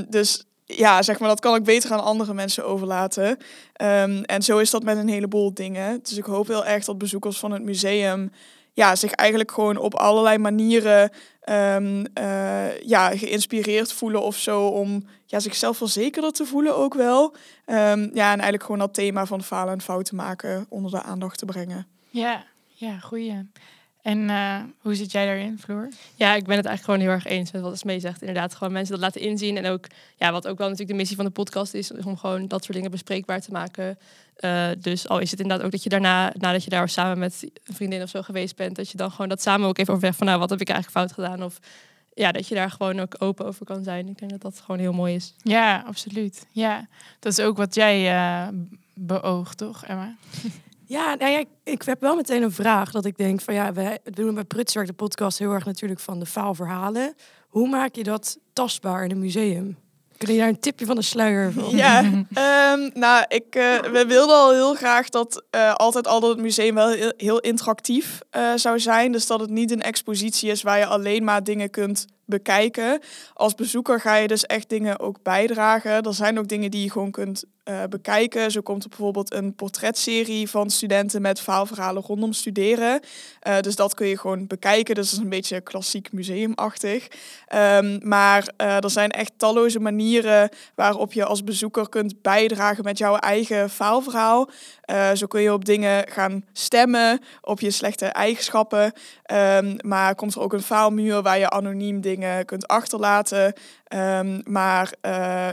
dus 0.07 0.45
ja, 0.65 1.01
zeg 1.01 1.19
maar, 1.19 1.29
dat 1.29 1.39
kan 1.39 1.55
ik 1.55 1.63
beter 1.63 1.91
aan 1.91 2.03
andere 2.03 2.33
mensen 2.33 2.65
overlaten. 2.65 3.27
Um, 3.27 4.23
en 4.23 4.41
zo 4.41 4.57
is 4.57 4.69
dat 4.69 4.83
met 4.83 4.97
een 4.97 5.07
heleboel 5.07 5.53
dingen. 5.53 5.99
Dus 6.01 6.17
ik 6.17 6.25
hoop 6.25 6.47
heel 6.47 6.65
erg 6.65 6.85
dat 6.85 6.97
bezoekers 6.97 7.39
van 7.39 7.51
het 7.51 7.63
museum 7.63 8.31
ja, 8.73 8.95
zich 8.95 9.11
eigenlijk 9.11 9.51
gewoon 9.51 9.77
op 9.77 9.95
allerlei 9.95 10.37
manieren 10.37 11.11
um, 11.49 12.05
uh, 12.19 12.81
ja, 12.81 13.17
geïnspireerd 13.17 13.93
voelen 13.93 14.21
of 14.21 14.37
zo. 14.37 14.67
Om 14.67 15.07
ja, 15.25 15.39
zichzelf 15.39 15.77
verzekerder 15.77 16.31
te 16.31 16.45
voelen 16.45 16.75
ook 16.75 16.93
wel. 16.93 17.35
Ja, 17.65 17.93
en 18.11 18.13
eigenlijk 18.13 18.63
gewoon 18.63 18.79
dat 18.79 18.93
thema 18.93 19.25
van 19.25 19.43
falen 19.43 19.73
en 19.73 19.81
fouten 19.81 20.15
maken 20.15 20.65
onder 20.69 20.91
de 20.91 21.01
aandacht 21.01 21.37
te 21.37 21.45
brengen. 21.45 21.87
Ja, 22.09 22.43
ja, 22.67 22.99
goeie. 22.99 23.49
En 24.05 24.29
eh, 24.29 24.59
hoe 24.81 24.95
zit 24.95 25.11
jij 25.11 25.25
daarin, 25.25 25.59
Floor? 25.59 25.89
Ja, 26.15 26.35
ik 26.35 26.45
ben 26.45 26.57
het 26.57 26.65
eigenlijk 26.65 26.83
gewoon 26.83 26.99
heel 26.99 27.09
erg 27.09 27.25
eens 27.25 27.51
met 27.51 27.61
wat 27.61 27.73
Esmee 27.73 27.99
zegt. 27.99 28.21
Inderdaad, 28.21 28.55
gewoon 28.55 28.73
mensen 28.73 28.93
dat 28.93 29.03
laten 29.03 29.21
inzien. 29.21 29.57
En 29.57 29.65
ook, 29.65 29.85
ja, 30.15 30.31
wat 30.31 30.47
ook 30.47 30.57
wel 30.57 30.67
natuurlijk 30.67 30.91
de 30.91 30.97
missie 30.97 31.15
van 31.15 31.25
de 31.25 31.31
podcast 31.31 31.73
is, 31.73 31.91
is 31.91 32.05
om 32.05 32.17
gewoon 32.17 32.47
dat 32.47 32.63
soort 32.63 32.75
dingen 32.75 32.91
bespreekbaar 32.91 33.41
te 33.41 33.51
maken. 33.51 33.97
Uh, 34.39 34.67
dus 34.79 35.07
al 35.07 35.19
is 35.19 35.31
het 35.31 35.39
inderdaad 35.39 35.65
ook 35.65 35.71
dat 35.71 35.83
je 35.83 35.89
daarna, 35.89 36.33
nadat 36.37 36.63
je 36.63 36.69
daar 36.69 36.89
samen 36.89 37.19
met 37.19 37.49
een 37.63 37.75
vriendin 37.75 38.01
of 38.01 38.09
zo 38.09 38.21
geweest 38.21 38.55
bent, 38.55 38.75
dat 38.75 38.89
je 38.89 38.97
dan 38.97 39.11
gewoon 39.11 39.29
dat 39.29 39.41
samen 39.41 39.67
ook 39.67 39.77
even 39.77 39.93
overweg 39.93 40.15
van, 40.15 40.27
nou, 40.27 40.39
wat 40.39 40.49
heb 40.49 40.61
ik 40.61 40.69
eigenlijk 40.69 40.97
fout 40.97 41.25
gedaan? 41.25 41.43
Of 41.43 41.59
ja, 42.13 42.31
dat 42.31 42.47
je 42.47 42.55
daar 42.55 42.71
gewoon 42.71 42.99
ook 42.99 43.15
open 43.19 43.45
over 43.45 43.65
kan 43.65 43.83
zijn. 43.83 44.07
Ik 44.07 44.17
denk 44.17 44.31
dat 44.31 44.41
dat 44.41 44.59
gewoon 44.59 44.79
heel 44.79 44.93
mooi 44.93 45.15
is. 45.15 45.33
Ja, 45.41 45.83
absoluut. 45.87 46.45
Ja, 46.51 46.87
dat 47.19 47.31
is 47.31 47.39
ook 47.39 47.57
wat 47.57 47.75
jij 47.75 48.13
uh, 48.13 48.47
beoogt, 48.93 49.57
toch, 49.57 49.85
Emma? 49.85 50.15
Ja, 50.87 51.15
nou 51.15 51.45
ik, 51.63 51.81
heb 51.81 52.01
wel 52.01 52.15
meteen 52.15 52.43
een 52.43 52.51
vraag 52.51 52.91
dat 52.91 53.05
ik 53.05 53.17
denk 53.17 53.41
van 53.41 53.53
ja, 53.53 53.73
we 53.73 53.99
doen 54.03 54.33
bij 54.33 54.43
Prutswerk 54.43 54.87
de 54.87 54.93
podcast 54.93 55.39
heel 55.39 55.51
erg 55.51 55.65
natuurlijk 55.65 55.99
van 55.99 56.19
de 56.19 56.25
faalverhalen. 56.25 57.15
Hoe 57.47 57.69
maak 57.69 57.95
je 57.95 58.03
dat 58.03 58.37
tastbaar 58.53 59.03
in 59.03 59.11
een 59.11 59.19
museum? 59.19 59.77
Kun 60.17 60.33
je 60.33 60.39
daar 60.39 60.47
een 60.47 60.59
tipje 60.59 60.85
van 60.85 60.95
de 60.95 61.01
sluier 61.01 61.51
van? 61.51 61.75
Ja, 61.75 62.03
um, 62.03 62.91
nou, 62.93 63.25
ik, 63.27 63.55
uh, 63.55 63.79
we 63.79 64.05
wilden 64.07 64.35
al 64.35 64.51
heel 64.51 64.75
graag 64.75 65.09
dat 65.09 65.43
uh, 65.55 65.73
altijd 65.73 66.07
al 66.07 66.19
dat 66.19 66.29
het 66.29 66.39
museum 66.39 66.75
wel 66.75 67.13
heel, 67.17 67.39
interactief 67.39 68.19
uh, 68.37 68.51
zou 68.55 68.79
zijn. 68.79 69.11
Dus 69.11 69.27
dat 69.27 69.39
het 69.39 69.49
niet 69.49 69.71
een 69.71 69.81
expositie 69.81 70.51
is 70.51 70.61
waar 70.61 70.77
je 70.77 70.85
alleen 70.85 71.23
maar 71.23 71.43
dingen 71.43 71.69
kunt 71.69 72.05
bekijken. 72.25 72.99
Als 73.33 73.55
bezoeker 73.55 73.99
ga 73.99 74.15
je 74.15 74.27
dus 74.27 74.45
echt 74.45 74.69
dingen 74.69 74.99
ook 74.99 75.23
bijdragen. 75.23 76.01
Er 76.01 76.13
zijn 76.13 76.39
ook 76.39 76.47
dingen 76.47 76.71
die 76.71 76.83
je 76.83 76.91
gewoon 76.91 77.11
kunt 77.11 77.45
uh, 77.69 77.83
bekijken. 77.89 78.51
Zo 78.51 78.61
komt 78.61 78.83
er 78.83 78.89
bijvoorbeeld 78.89 79.33
een 79.33 79.55
portretserie 79.55 80.49
van 80.49 80.69
studenten 80.69 81.21
met 81.21 81.39
verhaalverhalen 81.39 82.03
rondom 82.03 82.33
studeren. 82.33 82.99
Uh, 83.47 83.59
dus 83.59 83.75
dat 83.75 83.93
kun 83.93 84.07
je 84.07 84.17
gewoon 84.17 84.47
bekijken. 84.47 84.95
Dus 84.95 85.09
dat 85.09 85.17
is 85.17 85.23
een 85.23 85.29
beetje 85.29 85.61
klassiek 85.61 86.11
museumachtig. 86.11 87.07
Um, 87.55 87.99
maar 88.07 88.47
uh, 88.61 88.83
er 88.83 88.89
zijn 88.89 89.11
echt 89.11 89.31
talloze 89.37 89.79
manieren 89.79 90.49
waarop 90.75 91.13
je 91.13 91.25
als 91.25 91.43
bezoeker 91.43 91.89
kunt 91.89 92.21
bijdragen 92.21 92.83
met 92.83 92.97
jouw 92.97 93.15
eigen 93.15 93.69
faalverhaal. 93.69 94.49
zo 95.13 95.27
kun 95.27 95.41
je 95.41 95.53
op 95.53 95.65
dingen 95.65 96.07
gaan 96.07 96.45
stemmen, 96.53 97.19
op 97.41 97.59
je 97.59 97.71
slechte 97.71 98.05
eigenschappen. 98.05 98.93
Um, 99.31 99.75
maar 99.81 100.15
komt 100.15 100.35
er 100.35 100.41
ook 100.41 100.53
een 100.53 100.61
faalmuur 100.61 101.21
waar 101.21 101.39
je 101.39 101.49
anoniem 101.49 102.01
dingen 102.01 102.45
kunt 102.45 102.67
achterlaten. 102.67 103.53
Um, 103.95 104.41
maar 104.43 104.93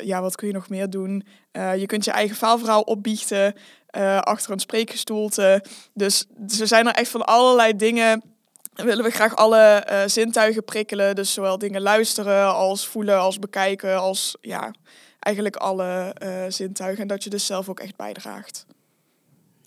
ja, 0.02 0.20
wat 0.20 0.36
kun 0.36 0.46
je 0.46 0.54
nog 0.54 0.68
meer 0.68 0.90
doen? 0.90 1.24
Uh, 1.52 1.76
je 1.76 1.86
kunt 1.86 2.04
je 2.04 2.10
eigen 2.10 2.36
faalverhaal 2.36 2.82
opbiechten 2.82 3.54
uh, 3.96 4.18
achter 4.18 4.52
een 4.52 4.60
spreekgestoelte. 4.60 5.64
Dus 5.94 6.26
ze 6.48 6.66
zijn 6.66 6.86
er 6.86 6.94
echt 6.94 7.10
van 7.10 7.24
allerlei 7.24 7.76
dingen. 7.76 8.22
Willen 8.74 9.04
we 9.04 9.10
graag 9.10 9.36
alle 9.36 9.86
uh, 9.92 10.02
zintuigen 10.06 10.64
prikkelen. 10.64 11.14
Dus 11.14 11.32
zowel 11.32 11.58
dingen 11.58 11.80
luisteren 11.80 12.54
als 12.54 12.86
voelen 12.86 13.18
als 13.18 13.38
bekijken. 13.38 13.98
Als 13.98 14.36
ja, 14.40 14.74
eigenlijk 15.18 15.56
alle 15.56 16.14
zintuigen. 16.48 17.02
En 17.02 17.08
dat 17.08 17.24
je 17.24 17.30
dus 17.30 17.46
zelf 17.46 17.68
ook 17.68 17.80
echt 17.80 17.96
bijdraagt. 17.96 18.66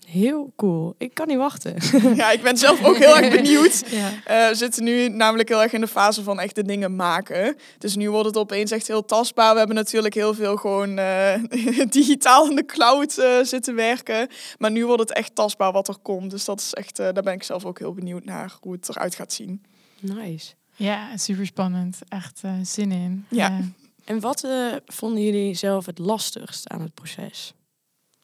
Heel 0.06 0.52
cool. 0.56 0.94
Ik 0.98 1.14
kan 1.14 1.26
niet 1.26 1.36
wachten. 1.36 1.74
Ja, 2.16 2.30
ik 2.30 2.42
ben 2.42 2.56
zelf 2.56 2.84
ook 2.84 2.96
heel 2.96 3.16
erg 3.18 3.34
benieuwd. 3.34 3.84
Ja. 3.90 4.10
Uh, 4.10 4.48
we 4.48 4.54
zitten 4.54 4.84
nu 4.84 5.08
namelijk 5.08 5.48
heel 5.48 5.62
erg 5.62 5.72
in 5.72 5.80
de 5.80 5.88
fase 5.88 6.22
van 6.22 6.40
echt 6.40 6.54
de 6.54 6.62
dingen 6.62 6.96
maken. 6.96 7.56
Dus 7.78 7.96
nu 7.96 8.10
wordt 8.10 8.26
het 8.26 8.36
opeens 8.36 8.70
echt 8.70 8.86
heel 8.86 9.04
tastbaar. 9.04 9.52
We 9.52 9.58
hebben 9.58 9.76
natuurlijk 9.76 10.14
heel 10.14 10.34
veel 10.34 10.56
gewoon 10.56 10.98
uh, 10.98 11.34
digitaal 11.88 12.50
in 12.50 12.56
de 12.56 12.64
cloud 12.64 13.18
uh, 13.18 13.42
zitten 13.42 13.74
werken. 13.74 14.28
Maar 14.58 14.70
nu 14.70 14.86
wordt 14.86 15.00
het 15.00 15.12
echt 15.12 15.34
tastbaar 15.34 15.72
wat 15.72 15.88
er 15.88 15.98
komt. 16.02 16.30
Dus 16.30 16.44
dat 16.44 16.60
is 16.60 16.74
echt, 16.74 16.96
daar 16.96 17.22
ben 17.22 17.32
ik 17.32 17.42
zelf 17.42 17.64
ook 17.64 17.78
heel 17.78 17.92
benieuwd 17.92 18.24
naar 18.24 18.56
hoe 18.60 18.72
het 18.72 18.88
eruit 18.88 19.14
gaat 19.14 19.32
zien. 19.32 19.62
Nice. 20.00 20.52
Ja, 20.74 21.16
super 21.16 21.46
spannend. 21.46 21.98
Echt 22.08 22.40
zin 22.62 22.92
in. 22.92 23.26
Ja. 23.28 23.60
En 24.04 24.20
wat 24.20 24.46
vonden 24.86 25.22
jullie 25.22 25.54
zelf 25.54 25.86
het 25.86 25.98
lastigst 25.98 26.68
aan 26.68 26.80
het 26.80 26.94
proces? 26.94 27.54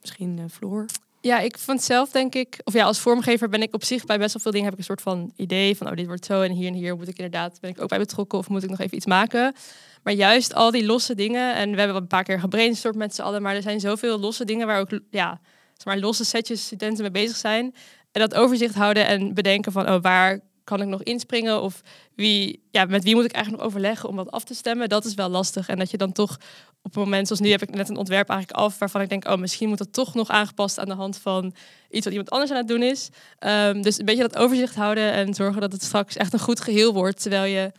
Misschien 0.01 0.51
Floor? 0.51 0.87
Ja, 1.25 1.39
ik 1.39 1.59
vond 1.59 1.83
zelf 1.83 2.11
denk 2.11 2.35
ik, 2.35 2.61
of 2.65 2.73
ja, 2.73 2.85
als 2.85 2.99
vormgever 2.99 3.49
ben 3.49 3.63
ik 3.63 3.75
op 3.75 3.85
zich 3.85 4.05
bij 4.05 4.19
best 4.19 4.33
wel 4.33 4.43
veel 4.43 4.53
dingen 4.53 4.67
heb 4.67 4.75
ik 4.75 4.79
een 4.79 4.87
soort 4.87 5.03
van 5.03 5.33
idee 5.37 5.77
van, 5.77 5.89
oh, 5.89 5.97
dit 5.97 6.07
wordt 6.07 6.25
zo 6.25 6.43
en 6.43 6.51
hier 6.51 6.67
en 6.67 6.75
hier 6.75 6.97
moet 6.97 7.09
ik 7.09 7.17
inderdaad, 7.17 7.61
ben 7.61 7.71
ik 7.71 7.81
ook 7.81 7.89
bij 7.89 7.99
betrokken 7.99 8.39
of 8.39 8.49
moet 8.49 8.63
ik 8.63 8.71
nog 8.71 8.81
even 8.81 8.97
iets 8.97 9.07
maken. 9.07 9.55
Maar 10.03 10.13
juist 10.13 10.55
al 10.55 10.71
die 10.71 10.87
losse 10.87 11.15
dingen, 11.15 11.55
en 11.55 11.71
we 11.71 11.79
hebben 11.79 11.97
een 11.97 12.07
paar 12.07 12.25
keer 12.25 12.41
gebrainstormd 12.41 12.97
met 12.97 13.15
z'n 13.15 13.23
allen, 13.23 13.43
maar 13.43 13.55
er 13.55 13.63
zijn 13.63 13.81
zoveel 13.81 14.19
losse 14.19 14.45
dingen 14.45 14.67
waar 14.67 14.81
ook, 14.81 14.91
ja, 15.11 15.41
zeg 15.77 15.85
maar, 15.85 15.99
losse 15.99 16.25
setjes 16.25 16.65
studenten 16.65 17.03
mee 17.03 17.11
bezig 17.11 17.37
zijn. 17.37 17.75
En 18.13 18.21
dat 18.21 18.35
overzicht 18.35 18.75
houden 18.75 19.07
en 19.07 19.35
bedenken 19.35 19.73
van, 19.73 19.89
oh, 19.89 20.03
waar 20.03 20.41
kan 20.73 20.83
ik 20.83 20.89
nog 20.89 21.03
inspringen? 21.03 21.63
Of 21.63 21.83
wie, 22.15 22.63
ja, 22.71 22.85
met 22.85 23.05
wie 23.05 23.15
moet 23.15 23.25
ik 23.25 23.33
eigenlijk 23.33 23.63
nog 23.63 23.73
overleggen 23.73 24.09
om 24.09 24.17
wat 24.17 24.31
af 24.31 24.45
te 24.45 24.55
stemmen? 24.55 24.89
Dat 24.89 25.05
is 25.05 25.15
wel 25.15 25.29
lastig. 25.29 25.69
En 25.69 25.79
dat 25.79 25.91
je 25.91 25.97
dan 25.97 26.13
toch 26.13 26.39
op 26.83 26.97
een 26.97 27.03
moment, 27.03 27.27
zoals 27.27 27.43
nu 27.43 27.51
heb 27.51 27.63
ik 27.63 27.75
net 27.75 27.89
een 27.89 27.97
ontwerp 27.97 28.29
eigenlijk 28.29 28.61
af, 28.61 28.79
waarvan 28.79 29.01
ik 29.01 29.09
denk, 29.09 29.29
oh, 29.29 29.39
misschien 29.39 29.69
moet 29.69 29.79
dat 29.79 29.93
toch 29.93 30.15
nog 30.15 30.29
aangepast 30.29 30.79
aan 30.79 30.89
de 30.89 30.95
hand 30.95 31.17
van 31.17 31.55
iets 31.91 32.05
wat 32.05 32.13
iemand 32.13 32.31
anders 32.31 32.51
aan 32.51 32.57
het 32.57 32.69
doen 32.69 32.83
is. 32.83 33.09
Um, 33.41 33.83
dus 33.83 33.99
een 33.99 34.05
beetje 34.05 34.23
dat 34.23 34.37
overzicht 34.37 34.75
houden 34.75 35.13
en 35.13 35.35
zorgen 35.35 35.61
dat 35.61 35.73
het 35.73 35.83
straks 35.83 36.17
echt 36.17 36.33
een 36.33 36.39
goed 36.39 36.61
geheel 36.61 36.93
wordt. 36.93 37.23
Terwijl 37.23 37.45
je, 37.45 37.73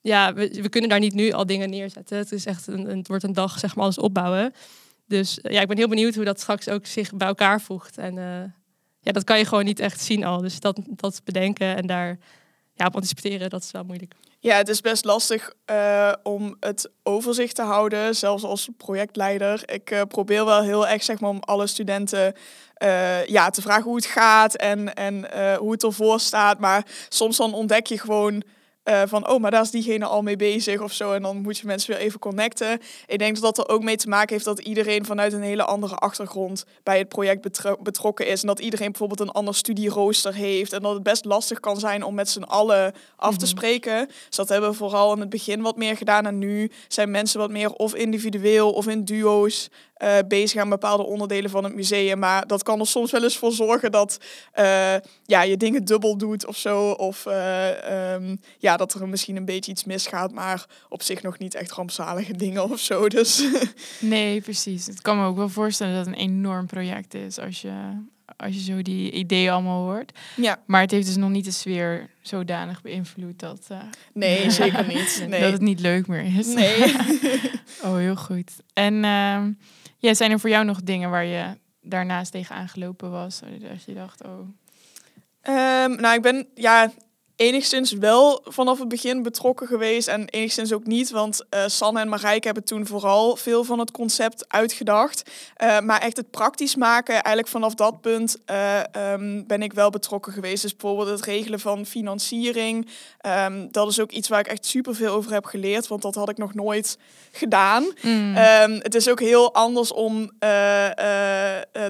ja, 0.00 0.34
we, 0.34 0.62
we 0.62 0.68
kunnen 0.68 0.90
daar 0.90 1.00
niet 1.00 1.14
nu 1.14 1.32
al 1.32 1.46
dingen 1.46 1.70
neerzetten. 1.70 2.18
Het 2.18 2.32
is 2.32 2.46
echt 2.46 2.66
een, 2.66 2.86
het 2.86 3.08
wordt 3.08 3.24
een 3.24 3.32
dag, 3.32 3.58
zeg 3.58 3.74
maar, 3.74 3.84
alles 3.84 3.98
opbouwen. 3.98 4.52
Dus 5.06 5.38
ja, 5.42 5.60
ik 5.60 5.68
ben 5.68 5.76
heel 5.76 5.88
benieuwd 5.88 6.14
hoe 6.14 6.24
dat 6.24 6.40
straks 6.40 6.68
ook 6.68 6.86
zich 6.86 7.14
bij 7.14 7.28
elkaar 7.28 7.60
voegt. 7.60 7.98
En 7.98 8.16
uh, 8.16 8.42
ja, 9.06 9.12
dat 9.12 9.24
kan 9.24 9.38
je 9.38 9.44
gewoon 9.44 9.64
niet 9.64 9.80
echt 9.80 10.00
zien 10.00 10.24
al. 10.24 10.40
Dus 10.40 10.60
dat, 10.60 10.80
dat 10.86 11.20
bedenken 11.24 11.76
en 11.76 11.86
daar 11.86 12.18
ja, 12.74 12.86
op 12.86 12.94
anticiperen, 12.94 13.50
dat 13.50 13.62
is 13.62 13.70
wel 13.70 13.84
moeilijk. 13.84 14.14
Ja, 14.38 14.56
het 14.56 14.68
is 14.68 14.80
best 14.80 15.04
lastig 15.04 15.52
uh, 15.70 16.12
om 16.22 16.56
het 16.60 16.90
overzicht 17.02 17.54
te 17.54 17.62
houden, 17.62 18.16
zelfs 18.16 18.42
als 18.44 18.68
projectleider. 18.76 19.62
Ik 19.72 19.90
uh, 19.90 20.02
probeer 20.08 20.44
wel 20.44 20.62
heel 20.62 20.86
erg 20.86 21.02
zeg 21.02 21.20
maar, 21.20 21.30
om 21.30 21.40
alle 21.40 21.66
studenten 21.66 22.34
uh, 22.82 23.26
ja, 23.26 23.50
te 23.50 23.62
vragen 23.62 23.82
hoe 23.82 23.96
het 23.96 24.06
gaat 24.06 24.54
en, 24.54 24.94
en 24.94 25.14
hoe 25.58 25.72
het 25.72 25.82
ervoor 25.82 26.20
staat. 26.20 26.58
Maar 26.58 26.86
soms 27.08 27.36
dan 27.36 27.54
ontdek 27.54 27.86
je 27.86 27.98
gewoon 27.98 28.42
uh, 28.88 29.02
van, 29.06 29.28
oh, 29.28 29.40
maar 29.40 29.50
daar 29.50 29.62
is 29.62 29.70
diegene 29.70 30.04
al 30.04 30.22
mee 30.22 30.36
bezig 30.36 30.80
of 30.80 30.92
zo. 30.92 31.12
En 31.12 31.22
dan 31.22 31.36
moet 31.36 31.58
je 31.58 31.66
mensen 31.66 31.90
weer 31.90 32.00
even 32.00 32.18
connecten. 32.18 32.80
Ik 33.06 33.18
denk 33.18 33.40
dat 33.40 33.54
dat 33.54 33.58
er 33.58 33.74
ook 33.74 33.82
mee 33.82 33.96
te 33.96 34.08
maken 34.08 34.32
heeft 34.32 34.44
dat 34.44 34.58
iedereen 34.58 35.04
vanuit 35.04 35.32
een 35.32 35.42
hele 35.42 35.64
andere 35.64 35.94
achtergrond 35.94 36.64
bij 36.82 36.98
het 36.98 37.08
project 37.08 37.42
betro 37.42 37.76
betrokken 37.82 38.26
is. 38.26 38.40
En 38.40 38.46
dat 38.46 38.58
iedereen 38.58 38.90
bijvoorbeeld 38.90 39.20
een 39.20 39.30
ander 39.30 39.54
studierooster 39.54 40.34
heeft. 40.34 40.72
En 40.72 40.82
dat 40.82 40.94
het 40.94 41.02
best 41.02 41.24
lastig 41.24 41.60
kan 41.60 41.80
zijn 41.80 42.02
om 42.02 42.14
met 42.14 42.28
z'n 42.28 42.42
allen 42.42 42.94
af 43.16 43.36
te 43.36 43.44
mhm. 43.44 43.54
spreken. 43.56 44.06
Dus 44.06 44.36
dat 44.36 44.48
hebben 44.48 44.70
we 44.70 44.76
vooral 44.76 45.12
in 45.12 45.20
het 45.20 45.30
begin 45.30 45.62
wat 45.62 45.76
meer 45.76 45.96
gedaan. 45.96 46.26
En 46.26 46.38
nu 46.38 46.70
zijn 46.88 47.10
mensen 47.10 47.40
wat 47.40 47.50
meer 47.50 47.72
of 47.72 47.94
individueel 47.94 48.72
of 48.72 48.86
in 48.86 49.04
duo's 49.04 49.68
uh, 50.02 50.18
bezig 50.28 50.60
aan 50.60 50.68
bepaalde 50.68 51.02
onderdelen 51.02 51.50
van 51.50 51.64
het 51.64 51.74
museum. 51.74 52.18
Maar 52.18 52.46
dat 52.46 52.62
kan 52.62 52.80
er 52.80 52.86
soms 52.86 53.10
wel 53.10 53.22
eens 53.22 53.36
voor 53.36 53.52
zorgen 53.52 53.92
dat 53.92 54.18
uh, 54.58 54.94
ja, 55.24 55.42
je 55.42 55.56
dingen 55.56 55.84
dubbel 55.84 56.16
doet 56.16 56.46
of 56.46 56.56
zo. 56.56 56.90
Of 56.90 57.26
uh, 57.26 58.12
um, 58.12 58.40
ja, 58.58 58.76
dat 58.76 58.94
er 58.94 59.08
misschien 59.08 59.36
een 59.36 59.44
beetje 59.44 59.70
iets 59.70 59.84
misgaat, 59.84 60.32
maar 60.32 60.66
op 60.88 61.02
zich 61.02 61.22
nog 61.22 61.38
niet 61.38 61.54
echt 61.54 61.72
rampzalige 61.72 62.36
dingen 62.44 62.70
of 62.70 62.80
zo. 62.80 63.08
Dus. 63.08 63.44
Nee, 64.00 64.40
precies. 64.40 64.86
Het 64.86 65.02
kan 65.02 65.18
me 65.18 65.26
ook 65.26 65.36
wel 65.36 65.48
voorstellen 65.48 65.94
dat 65.94 66.06
het 66.06 66.14
een 66.14 66.20
enorm 66.20 66.66
project 66.66 67.14
is 67.14 67.38
als 67.38 67.60
je, 67.60 67.72
als 68.36 68.54
je 68.54 68.60
zo 68.60 68.82
die 68.82 69.10
ideeën 69.10 69.50
allemaal 69.50 69.84
hoort. 69.84 70.18
Ja. 70.36 70.62
Maar 70.66 70.80
het 70.80 70.90
heeft 70.90 71.06
dus 71.06 71.16
nog 71.16 71.30
niet 71.30 71.44
de 71.44 71.50
sfeer 71.50 72.10
zodanig 72.20 72.82
beïnvloed 72.82 73.38
dat... 73.38 73.66
Uh, 73.72 73.78
nee, 74.12 74.50
zeker 74.60 74.86
niet. 74.86 75.24
Nee. 75.28 75.40
Dat 75.40 75.52
het 75.52 75.60
niet 75.60 75.80
leuk 75.80 76.06
meer 76.06 76.36
is. 76.38 76.54
Nee. 76.54 76.94
oh, 77.82 77.96
heel 77.96 78.16
goed. 78.16 78.52
En 78.72 78.94
uh, 78.94 79.42
ja, 79.96 80.14
zijn 80.14 80.30
er 80.30 80.40
voor 80.40 80.50
jou 80.50 80.64
nog 80.64 80.82
dingen 80.82 81.10
waar 81.10 81.24
je 81.24 81.58
daarnaast 81.80 82.32
tegen 82.32 82.56
aangelopen 82.56 83.10
was? 83.10 83.42
Als 83.70 83.84
je 83.84 83.94
dacht, 83.94 84.24
oh... 84.24 84.48
Um, 85.48 86.00
nou, 86.00 86.14
ik 86.14 86.22
ben 86.22 86.48
ja, 86.54 86.90
enigszins 87.36 87.92
wel 87.92 88.40
vanaf 88.44 88.78
het 88.78 88.88
begin 88.88 89.22
betrokken 89.22 89.66
geweest 89.66 90.08
en 90.08 90.28
enigszins 90.28 90.72
ook 90.72 90.86
niet, 90.86 91.10
want 91.10 91.44
uh, 91.54 91.60
Sanne 91.66 92.00
en 92.00 92.08
Marijke 92.08 92.46
hebben 92.46 92.64
toen 92.64 92.86
vooral 92.86 93.36
veel 93.36 93.64
van 93.64 93.78
het 93.78 93.90
concept 93.90 94.44
uitgedacht. 94.48 95.30
Uh, 95.62 95.80
maar 95.80 96.00
echt 96.00 96.16
het 96.16 96.30
praktisch 96.30 96.76
maken, 96.76 97.14
eigenlijk 97.14 97.48
vanaf 97.48 97.74
dat 97.74 98.00
punt 98.00 98.36
uh, 98.50 98.80
um, 99.12 99.46
ben 99.46 99.62
ik 99.62 99.72
wel 99.72 99.90
betrokken 99.90 100.32
geweest. 100.32 100.62
Dus 100.62 100.76
bijvoorbeeld 100.76 101.08
het 101.08 101.24
regelen 101.24 101.60
van 101.60 101.86
financiering, 101.86 102.88
um, 103.46 103.68
dat 103.70 103.88
is 103.88 104.00
ook 104.00 104.10
iets 104.10 104.28
waar 104.28 104.40
ik 104.40 104.46
echt 104.46 104.66
superveel 104.66 105.14
over 105.14 105.32
heb 105.32 105.44
geleerd, 105.44 105.86
want 105.86 106.02
dat 106.02 106.14
had 106.14 106.28
ik 106.28 106.36
nog 106.36 106.54
nooit 106.54 106.98
gedaan. 107.32 107.84
Mm. 108.02 108.36
Um, 108.36 108.72
het 108.72 108.94
is 108.94 109.08
ook 109.08 109.20
heel 109.20 109.54
anders 109.54 109.92
om 109.92 110.30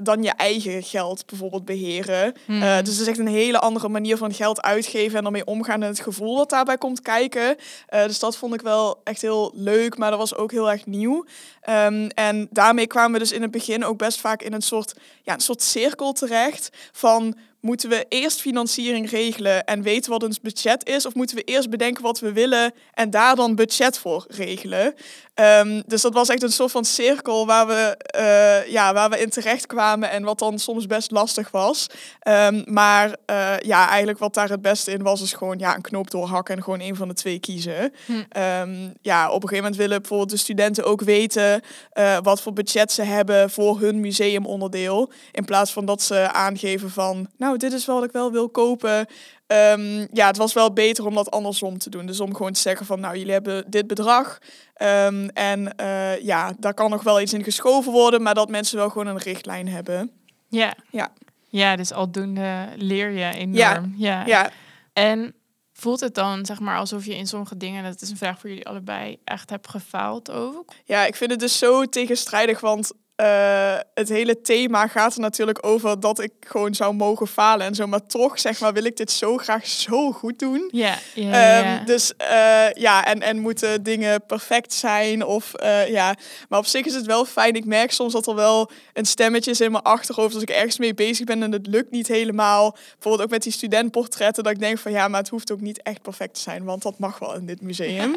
dan 0.03 0.23
je 0.23 0.31
eigen 0.31 0.83
geld 0.83 1.25
bijvoorbeeld 1.25 1.65
beheren. 1.65 2.33
Mm. 2.45 2.59
dus 2.59 2.69
het 2.69 2.87
is 2.87 3.07
echt 3.07 3.19
een 3.19 3.27
hele 3.27 3.59
andere 3.59 3.89
manier 3.89 4.17
van 4.17 4.33
geld 4.33 4.61
uitgeven 4.61 5.17
en 5.17 5.23
dan 5.23 5.36
omgaan 5.45 5.81
en 5.81 5.87
het 5.87 5.99
gevoel 5.99 6.37
dat 6.37 6.49
daarbij 6.49 6.77
komt 6.77 7.01
kijken. 7.01 7.55
Uh, 7.93 8.03
dus 8.03 8.19
dat 8.19 8.37
vond 8.37 8.53
ik 8.53 8.61
wel 8.61 9.01
echt 9.03 9.21
heel 9.21 9.51
leuk, 9.55 9.97
maar 9.97 10.09
dat 10.09 10.19
was 10.19 10.35
ook 10.35 10.51
heel 10.51 10.71
erg 10.71 10.85
nieuw. 10.85 11.25
Um, 11.69 12.07
en 12.07 12.47
daarmee 12.49 12.87
kwamen 12.87 13.11
we 13.11 13.19
dus 13.19 13.31
in 13.31 13.41
het 13.41 13.51
begin 13.51 13.85
ook 13.85 13.97
best 13.97 14.19
vaak 14.19 14.41
in 14.41 14.53
een 14.53 14.61
soort, 14.61 14.93
ja, 15.23 15.33
een 15.33 15.39
soort 15.39 15.61
cirkel 15.61 16.13
terecht 16.13 16.69
van 16.91 17.35
moeten 17.67 17.89
we 17.89 18.05
eerst 18.09 18.41
financiering 18.41 19.09
regelen 19.09 19.65
en 19.65 19.81
weten 19.81 20.11
wat 20.11 20.23
ons 20.23 20.41
budget 20.41 20.87
is? 20.87 21.05
Of 21.05 21.13
moeten 21.13 21.35
we 21.35 21.43
eerst 21.43 21.69
bedenken 21.69 22.03
wat 22.03 22.19
we 22.19 22.31
willen 22.31 22.73
en 22.93 23.09
daar 23.09 23.35
dan 23.35 23.55
budget 23.55 23.97
voor 23.97 24.25
regelen? 24.27 24.93
Ehm, 25.37 25.81
dus 25.85 26.01
dat 26.01 26.13
was 26.13 26.29
echt 26.29 26.43
een 26.43 26.51
soort 26.51 26.71
van 26.71 26.85
cirkel 26.85 27.45
waar 27.45 27.67
we, 27.67 27.97
uh, 28.17 28.71
ja, 28.71 28.93
waar 28.93 29.09
we 29.09 29.19
in 29.19 29.29
terecht 29.29 29.65
kwamen 29.65 30.09
en 30.09 30.23
wat 30.23 30.39
dan 30.39 30.59
soms 30.59 30.85
best 30.85 31.11
lastig 31.11 31.51
was. 31.51 31.87
Ehm, 32.19 32.61
maar 32.65 33.07
uh, 33.07 33.59
ja, 33.59 33.87
eigenlijk 33.87 34.19
wat 34.19 34.33
daar 34.33 34.49
het 34.49 34.61
beste 34.61 34.91
in 34.91 35.03
was, 35.03 35.21
is 35.21 35.33
gewoon 35.33 35.59
ja, 35.59 35.75
een 35.75 35.81
knoop 35.81 36.11
doorhakken 36.11 36.55
en 36.55 36.63
gewoon 36.63 36.79
een 36.79 36.95
van 36.95 37.07
de 37.07 37.13
twee 37.13 37.39
kiezen. 37.39 37.93
Hm. 38.05 38.41
Um, 38.41 38.93
ja, 39.01 39.25
op 39.27 39.43
een 39.43 39.49
gegeven 39.49 39.63
moment 39.63 39.75
willen 39.75 39.99
bijvoorbeeld 39.99 40.29
de 40.29 40.37
studenten 40.37 40.83
ook 40.83 41.01
weten 41.01 41.61
uh, 41.93 42.17
wat 42.23 42.41
voor 42.41 42.53
budget 42.53 42.91
ze 42.91 43.03
hebben 43.03 43.49
voor 43.49 43.79
hun 43.79 43.99
museumonderdeel. 43.99 45.11
In 45.31 45.45
plaats 45.45 45.71
van 45.71 45.85
dat 45.85 46.01
ze 46.01 46.31
aangeven 46.31 46.89
van, 46.89 47.29
nou, 47.37 47.56
dit 47.57 47.73
is 47.73 47.85
wat 47.85 48.03
ik 48.03 48.11
wel 48.11 48.31
wil 48.31 48.49
kopen. 48.49 49.07
Um, 49.47 50.07
ja, 50.13 50.27
het 50.27 50.37
was 50.37 50.53
wel 50.53 50.73
beter 50.73 51.05
om 51.05 51.13
dat 51.13 51.31
andersom 51.31 51.77
te 51.77 51.89
doen. 51.89 52.05
Dus 52.05 52.19
om 52.19 52.35
gewoon 52.35 52.53
te 52.53 52.59
zeggen 52.59 52.85
van, 52.85 52.99
nou, 52.99 53.17
jullie 53.17 53.33
hebben 53.33 53.65
dit 53.67 53.87
bedrag. 53.87 54.37
Um, 54.81 55.29
en 55.29 55.73
uh, 55.81 56.19
ja, 56.21 56.53
daar 56.59 56.73
kan 56.73 56.89
nog 56.89 57.03
wel 57.03 57.21
iets 57.21 57.33
in 57.33 57.43
geschoven 57.43 57.91
worden, 57.91 58.21
maar 58.21 58.33
dat 58.33 58.49
mensen 58.49 58.77
wel 58.77 58.89
gewoon 58.89 59.07
een 59.07 59.17
richtlijn 59.17 59.67
hebben. 59.67 60.11
Ja. 60.49 60.75
Ja. 60.91 61.13
Ja, 61.49 61.75
dus 61.75 61.91
aldoende 61.91 62.67
leer 62.75 63.09
je 63.09 63.33
enorm. 63.33 63.55
Ja. 63.55 63.83
ja. 63.97 64.25
ja. 64.25 64.49
En 64.93 65.33
voelt 65.73 65.99
het 65.99 66.15
dan 66.15 66.45
zeg 66.45 66.59
maar 66.59 66.77
alsof 66.77 67.05
je 67.05 67.15
in 67.15 67.27
sommige 67.27 67.57
dingen, 67.57 67.83
dat 67.83 68.01
is 68.01 68.09
een 68.09 68.17
vraag 68.17 68.39
voor 68.39 68.49
jullie 68.49 68.67
allebei, 68.67 69.17
echt 69.23 69.49
hebt 69.49 69.67
gefaald 69.67 70.31
over? 70.31 70.63
Ja, 70.85 71.05
ik 71.05 71.15
vind 71.15 71.31
het 71.31 71.39
dus 71.39 71.57
zo 71.57 71.85
tegenstrijdig, 71.85 72.59
want 72.59 72.91
uh, 73.21 73.77
het 73.93 74.09
hele 74.09 74.41
thema 74.41 74.87
gaat 74.87 75.13
er 75.13 75.19
natuurlijk 75.19 75.65
over 75.65 75.99
dat 75.99 76.19
ik 76.19 76.31
gewoon 76.39 76.75
zou 76.75 76.93
mogen 76.93 77.27
falen 77.27 77.65
en 77.65 77.75
zo. 77.75 77.87
Maar 77.87 78.05
toch, 78.05 78.39
zeg 78.39 78.59
maar, 78.59 78.73
wil 78.73 78.83
ik 78.83 78.97
dit 78.97 79.11
zo 79.11 79.37
graag 79.37 79.67
zo 79.67 80.11
goed 80.11 80.39
doen. 80.39 80.69
Ja, 80.71 80.97
um, 81.15 81.85
Dus 81.85 82.13
uh, 82.21 82.71
ja, 82.73 83.05
en, 83.05 83.21
en 83.21 83.39
moeten 83.39 83.83
dingen 83.83 84.25
perfect 84.25 84.73
zijn 84.73 85.25
of 85.25 85.51
uh, 85.63 85.89
ja. 85.89 86.15
Maar 86.49 86.59
op 86.59 86.65
zich 86.65 86.85
is 86.85 86.93
het 86.93 87.05
wel 87.05 87.25
fijn. 87.25 87.55
Ik 87.55 87.65
merk 87.65 87.91
soms 87.91 88.13
dat 88.13 88.27
er 88.27 88.35
wel 88.35 88.69
een 88.93 89.05
stemmetje 89.05 89.51
is 89.51 89.61
in 89.61 89.71
mijn 89.71 89.83
achterhoofd 89.83 90.33
als 90.33 90.43
ik 90.43 90.49
ergens 90.49 90.77
mee 90.77 90.93
bezig 90.93 91.25
ben 91.25 91.43
en 91.43 91.51
het 91.51 91.67
lukt 91.67 91.91
niet 91.91 92.07
helemaal. 92.07 92.77
Bijvoorbeeld 92.91 93.23
ook 93.23 93.31
met 93.31 93.43
die 93.43 93.51
studentportretten, 93.51 94.43
dat 94.43 94.53
ik 94.53 94.59
denk 94.59 94.77
van 94.77 94.91
ja, 94.91 95.07
maar 95.07 95.19
het 95.19 95.29
hoeft 95.29 95.51
ook 95.51 95.61
niet 95.61 95.81
echt 95.81 96.01
perfect 96.01 96.33
te 96.33 96.41
zijn, 96.41 96.63
want 96.63 96.81
dat 96.81 96.99
mag 96.99 97.19
wel 97.19 97.35
in 97.35 97.45
dit 97.45 97.61
museum. 97.61 98.15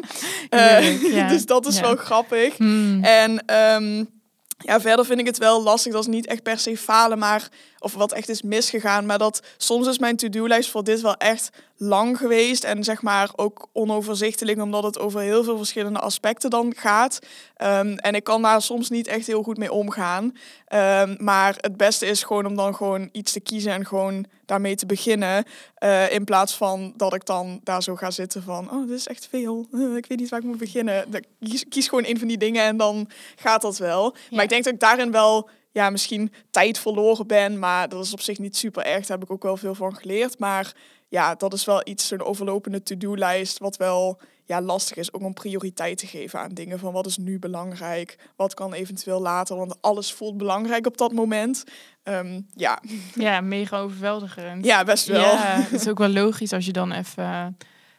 Ja, 0.49 1.27
dus 1.33 1.45
dat 1.45 1.65
is 1.65 1.79
wel 1.79 1.95
grappig. 1.95 2.57
Hmm. 2.57 3.03
En 3.03 3.55
um, 3.55 4.20
ja, 4.61 4.81
verder 4.81 5.05
vind 5.05 5.19
ik 5.19 5.25
het 5.25 5.37
wel 5.37 5.63
lastig. 5.63 5.93
Dat 5.93 6.01
is 6.01 6.07
niet 6.07 6.27
echt 6.27 6.43
per 6.43 6.59
se 6.59 6.77
falen, 6.77 7.17
maar 7.17 7.49
of 7.81 7.93
wat 7.93 8.11
echt 8.11 8.29
is 8.29 8.41
misgegaan. 8.41 9.05
Maar 9.05 9.17
dat 9.17 9.41
soms 9.57 9.87
is 9.87 9.99
mijn 9.99 10.15
to-do-lijst 10.15 10.69
voor 10.69 10.83
dit 10.83 11.01
wel 11.01 11.15
echt 11.15 11.49
lang 11.77 12.17
geweest. 12.17 12.63
En 12.63 12.83
zeg 12.83 13.01
maar 13.01 13.29
ook 13.35 13.67
onoverzichtelijk, 13.73 14.61
omdat 14.61 14.83
het 14.83 14.99
over 14.99 15.21
heel 15.21 15.43
veel 15.43 15.57
verschillende 15.57 15.99
aspecten 15.99 16.49
dan 16.49 16.73
gaat. 16.77 17.19
Um, 17.57 17.95
en 17.97 18.15
ik 18.15 18.23
kan 18.23 18.41
daar 18.41 18.61
soms 18.61 18.89
niet 18.89 19.07
echt 19.07 19.27
heel 19.27 19.43
goed 19.43 19.57
mee 19.57 19.71
omgaan. 19.71 20.23
Um, 20.23 21.15
maar 21.19 21.55
het 21.57 21.77
beste 21.77 22.05
is 22.05 22.23
gewoon 22.23 22.45
om 22.45 22.55
dan 22.55 22.75
gewoon 22.75 23.09
iets 23.11 23.31
te 23.31 23.39
kiezen 23.39 23.71
en 23.71 23.85
gewoon 23.85 24.25
daarmee 24.45 24.75
te 24.75 24.85
beginnen. 24.85 25.43
Uh, 25.83 26.13
in 26.13 26.23
plaats 26.23 26.55
van 26.55 26.93
dat 26.97 27.13
ik 27.13 27.25
dan 27.25 27.59
daar 27.63 27.83
zo 27.83 27.95
ga 27.95 28.11
zitten 28.11 28.43
van, 28.43 28.71
oh, 28.71 28.87
dit 28.87 28.97
is 28.97 29.07
echt 29.07 29.27
veel. 29.29 29.67
Uh, 29.71 29.95
ik 30.01 30.05
weet 30.05 30.19
niet 30.19 30.29
waar 30.29 30.39
ik 30.39 30.45
moet 30.45 30.57
beginnen. 30.57 31.05
Kies, 31.39 31.65
kies 31.69 31.87
gewoon 31.87 32.05
een 32.05 32.19
van 32.19 32.27
die 32.27 32.37
dingen 32.37 32.63
en 32.63 32.77
dan 32.77 33.09
gaat 33.35 33.61
dat 33.61 33.77
wel. 33.77 34.13
Ja. 34.15 34.35
Maar 34.35 34.43
ik 34.43 34.49
denk 34.49 34.63
dat 34.63 34.73
ik 34.73 34.79
daarin 34.79 35.11
wel 35.11 35.49
ja, 35.71 35.89
misschien 35.89 36.31
tijd 36.49 36.79
verloren 36.79 37.27
ben. 37.27 37.59
Maar 37.59 37.89
dat 37.89 38.05
is 38.05 38.13
op 38.13 38.21
zich 38.21 38.39
niet 38.39 38.57
super 38.57 38.83
erg. 38.83 39.05
Daar 39.05 39.17
heb 39.17 39.27
ik 39.27 39.33
ook 39.33 39.43
wel 39.43 39.57
veel 39.57 39.75
van 39.75 39.95
geleerd. 39.95 40.39
Maar 40.39 40.73
ja, 41.07 41.35
dat 41.35 41.53
is 41.53 41.65
wel 41.65 41.81
iets, 41.83 42.07
zo'n 42.07 42.23
overlopende 42.23 42.83
to-do-lijst, 42.83 43.57
wat 43.57 43.77
wel 43.77 44.19
ja, 44.45 44.61
lastig 44.61 44.97
is. 44.97 45.13
Ook 45.13 45.23
om 45.23 45.33
prioriteit 45.33 45.97
te 45.97 46.07
geven 46.07 46.39
aan 46.39 46.53
dingen. 46.53 46.79
Van 46.79 46.93
wat 46.93 47.05
is 47.05 47.17
nu 47.17 47.39
belangrijk? 47.39 48.17
Wat 48.35 48.53
kan 48.53 48.73
eventueel 48.73 49.21
later? 49.21 49.55
Want 49.55 49.81
alles 49.81 50.13
voelt 50.13 50.37
belangrijk 50.37 50.87
op 50.87 50.97
dat 50.97 51.11
moment. 51.11 51.63
Um, 52.03 52.47
ja. 52.55 52.81
ja, 53.15 53.41
mega 53.41 53.79
overweldigend. 53.79 54.65
Ja, 54.65 54.83
best 54.83 55.07
wel. 55.07 55.21
Ja, 55.21 55.61
het 55.61 55.81
is 55.81 55.87
ook 55.87 55.97
wel 55.97 56.09
logisch 56.09 56.53
als 56.53 56.65
je 56.65 56.71
dan 56.71 56.91
even 56.91 57.57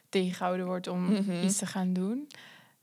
tegengehouden 0.09 0.67
wordt 0.67 0.89
om 0.89 1.05
mm 1.05 1.17
-hmm. 1.17 1.43
iets 1.43 1.57
te 1.57 1.67
gaan 1.67 1.93
doen. 1.93 2.29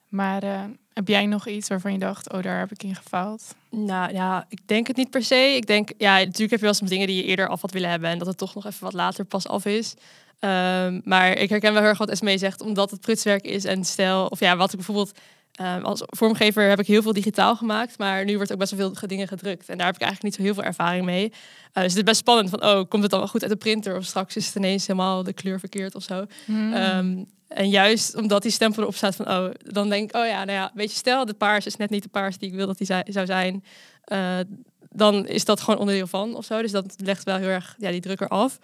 Maar 0.09 0.43
uh, 0.43 0.63
heb 0.93 1.07
jij 1.07 1.25
nog 1.25 1.47
iets 1.47 1.67
waarvan 1.67 1.91
je 1.91 1.99
dacht, 1.99 2.31
oh, 2.31 2.41
daar 2.41 2.59
heb 2.59 2.71
ik 2.71 2.83
in 2.83 2.95
gefaald? 2.95 3.55
Nou 3.69 4.13
ja, 4.13 4.45
ik 4.49 4.59
denk 4.65 4.87
het 4.87 4.97
niet 4.97 5.09
per 5.09 5.23
se. 5.23 5.55
Ik 5.55 5.67
denk, 5.67 5.91
ja, 5.97 6.17
natuurlijk 6.17 6.49
heb 6.51 6.59
je 6.59 6.65
wel 6.65 6.73
soms 6.73 6.89
dingen 6.89 7.07
die 7.07 7.15
je 7.15 7.23
eerder 7.23 7.47
af 7.47 7.61
had 7.61 7.71
willen 7.71 7.89
hebben 7.89 8.09
en 8.09 8.17
dat 8.17 8.27
het 8.27 8.37
toch 8.37 8.55
nog 8.55 8.65
even 8.65 8.83
wat 8.83 8.93
later 8.93 9.25
pas 9.25 9.47
af 9.47 9.65
is. 9.65 9.93
Um, 10.39 11.01
maar 11.03 11.31
ik 11.31 11.49
herken 11.49 11.71
wel 11.71 11.81
heel 11.81 11.89
erg 11.89 11.97
wat 11.97 12.09
Esmee 12.09 12.37
zegt, 12.37 12.61
omdat 12.61 12.91
het 12.91 13.01
prutswerk 13.01 13.45
is 13.45 13.65
en 13.65 13.85
stel, 13.85 14.25
of 14.25 14.39
ja, 14.39 14.57
wat 14.57 14.69
ik 14.69 14.75
bijvoorbeeld 14.75 15.17
um, 15.61 15.85
als 15.85 16.03
vormgever 16.05 16.69
heb 16.69 16.79
ik 16.79 16.87
heel 16.87 17.01
veel 17.01 17.13
digitaal 17.13 17.55
gemaakt, 17.55 17.97
maar 17.97 18.25
nu 18.25 18.35
wordt 18.35 18.51
ook 18.51 18.57
best 18.57 18.75
wel 18.75 18.93
veel 18.93 19.07
dingen 19.07 19.27
gedrukt 19.27 19.69
en 19.69 19.77
daar 19.77 19.85
heb 19.85 19.95
ik 19.95 20.01
eigenlijk 20.01 20.23
niet 20.23 20.35
zo 20.35 20.41
heel 20.41 20.53
veel 20.53 20.63
ervaring 20.63 21.05
mee. 21.05 21.25
Uh, 21.25 21.33
dus 21.73 21.83
het 21.83 21.95
is 21.95 22.03
best 22.03 22.19
spannend 22.19 22.49
van, 22.49 22.63
oh, 22.63 22.89
komt 22.89 23.01
het 23.01 23.11
dan 23.11 23.19
wel 23.19 23.29
goed 23.29 23.41
uit 23.41 23.51
de 23.51 23.57
printer 23.57 23.97
of 23.97 24.03
straks 24.03 24.35
is 24.35 24.45
het 24.45 24.55
ineens 24.55 24.87
helemaal 24.87 25.23
de 25.23 25.33
kleur 25.33 25.59
verkeerd 25.59 25.95
of 25.95 26.03
zo. 26.03 26.25
Hmm. 26.45 26.73
Um, 26.73 27.27
en 27.49 27.69
juist 27.69 28.15
omdat 28.15 28.41
die 28.41 28.51
stempel 28.51 28.81
erop 28.81 28.95
staat 28.95 29.15
van, 29.15 29.29
oh, 29.29 29.49
dan 29.57 29.89
denk 29.89 30.09
ik, 30.09 30.15
oh 30.15 30.25
ja, 30.25 30.43
nou 30.43 30.57
ja, 30.57 30.71
weet 30.73 30.91
je, 30.91 30.97
stel 30.97 31.25
de 31.25 31.33
paars 31.33 31.65
is 31.65 31.75
net 31.75 31.89
niet 31.89 32.03
de 32.03 32.09
paars 32.09 32.37
die 32.37 32.49
ik 32.49 32.55
wil 32.55 32.67
dat 32.67 32.77
die 32.77 32.87
zou 33.05 33.25
zijn, 33.25 33.63
uh, 34.11 34.39
dan 34.89 35.27
is 35.27 35.45
dat 35.45 35.61
gewoon 35.61 35.79
onderdeel 35.79 36.07
van 36.07 36.35
of 36.35 36.45
zo. 36.45 36.61
Dus 36.61 36.71
dat 36.71 36.95
legt 36.97 37.23
wel 37.23 37.37
heel 37.37 37.47
erg 37.47 37.75
ja, 37.77 37.91
die 37.91 38.01
druk 38.01 38.21
eraf. 38.21 38.59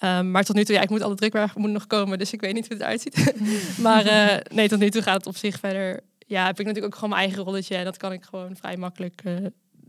Um, 0.00 0.30
maar 0.30 0.44
tot 0.44 0.56
nu 0.56 0.64
toe, 0.64 0.74
ja, 0.74 0.80
ik 0.80 0.90
moet 0.90 1.02
alle 1.02 1.14
drukwerk 1.14 1.54
moet 1.54 1.70
nog 1.70 1.86
komen, 1.86 2.18
dus 2.18 2.32
ik 2.32 2.40
weet 2.40 2.54
niet 2.54 2.68
hoe 2.68 2.76
het 2.76 2.82
eruit 2.82 3.00
ziet. 3.00 3.34
maar 3.86 4.06
uh, 4.06 4.36
nee, 4.54 4.68
tot 4.68 4.78
nu 4.78 4.90
toe 4.90 5.02
gaat 5.02 5.16
het 5.16 5.26
op 5.26 5.36
zich 5.36 5.58
verder. 5.58 6.00
Ja, 6.26 6.46
heb 6.46 6.60
ik 6.60 6.66
natuurlijk 6.66 6.94
ook 6.94 7.00
gewoon 7.00 7.10
mijn 7.10 7.22
eigen 7.22 7.42
rolletje 7.44 7.76
en 7.76 7.84
dat 7.84 7.96
kan 7.96 8.12
ik 8.12 8.24
gewoon 8.24 8.56
vrij 8.56 8.76
makkelijk 8.76 9.22
uh, 9.24 9.36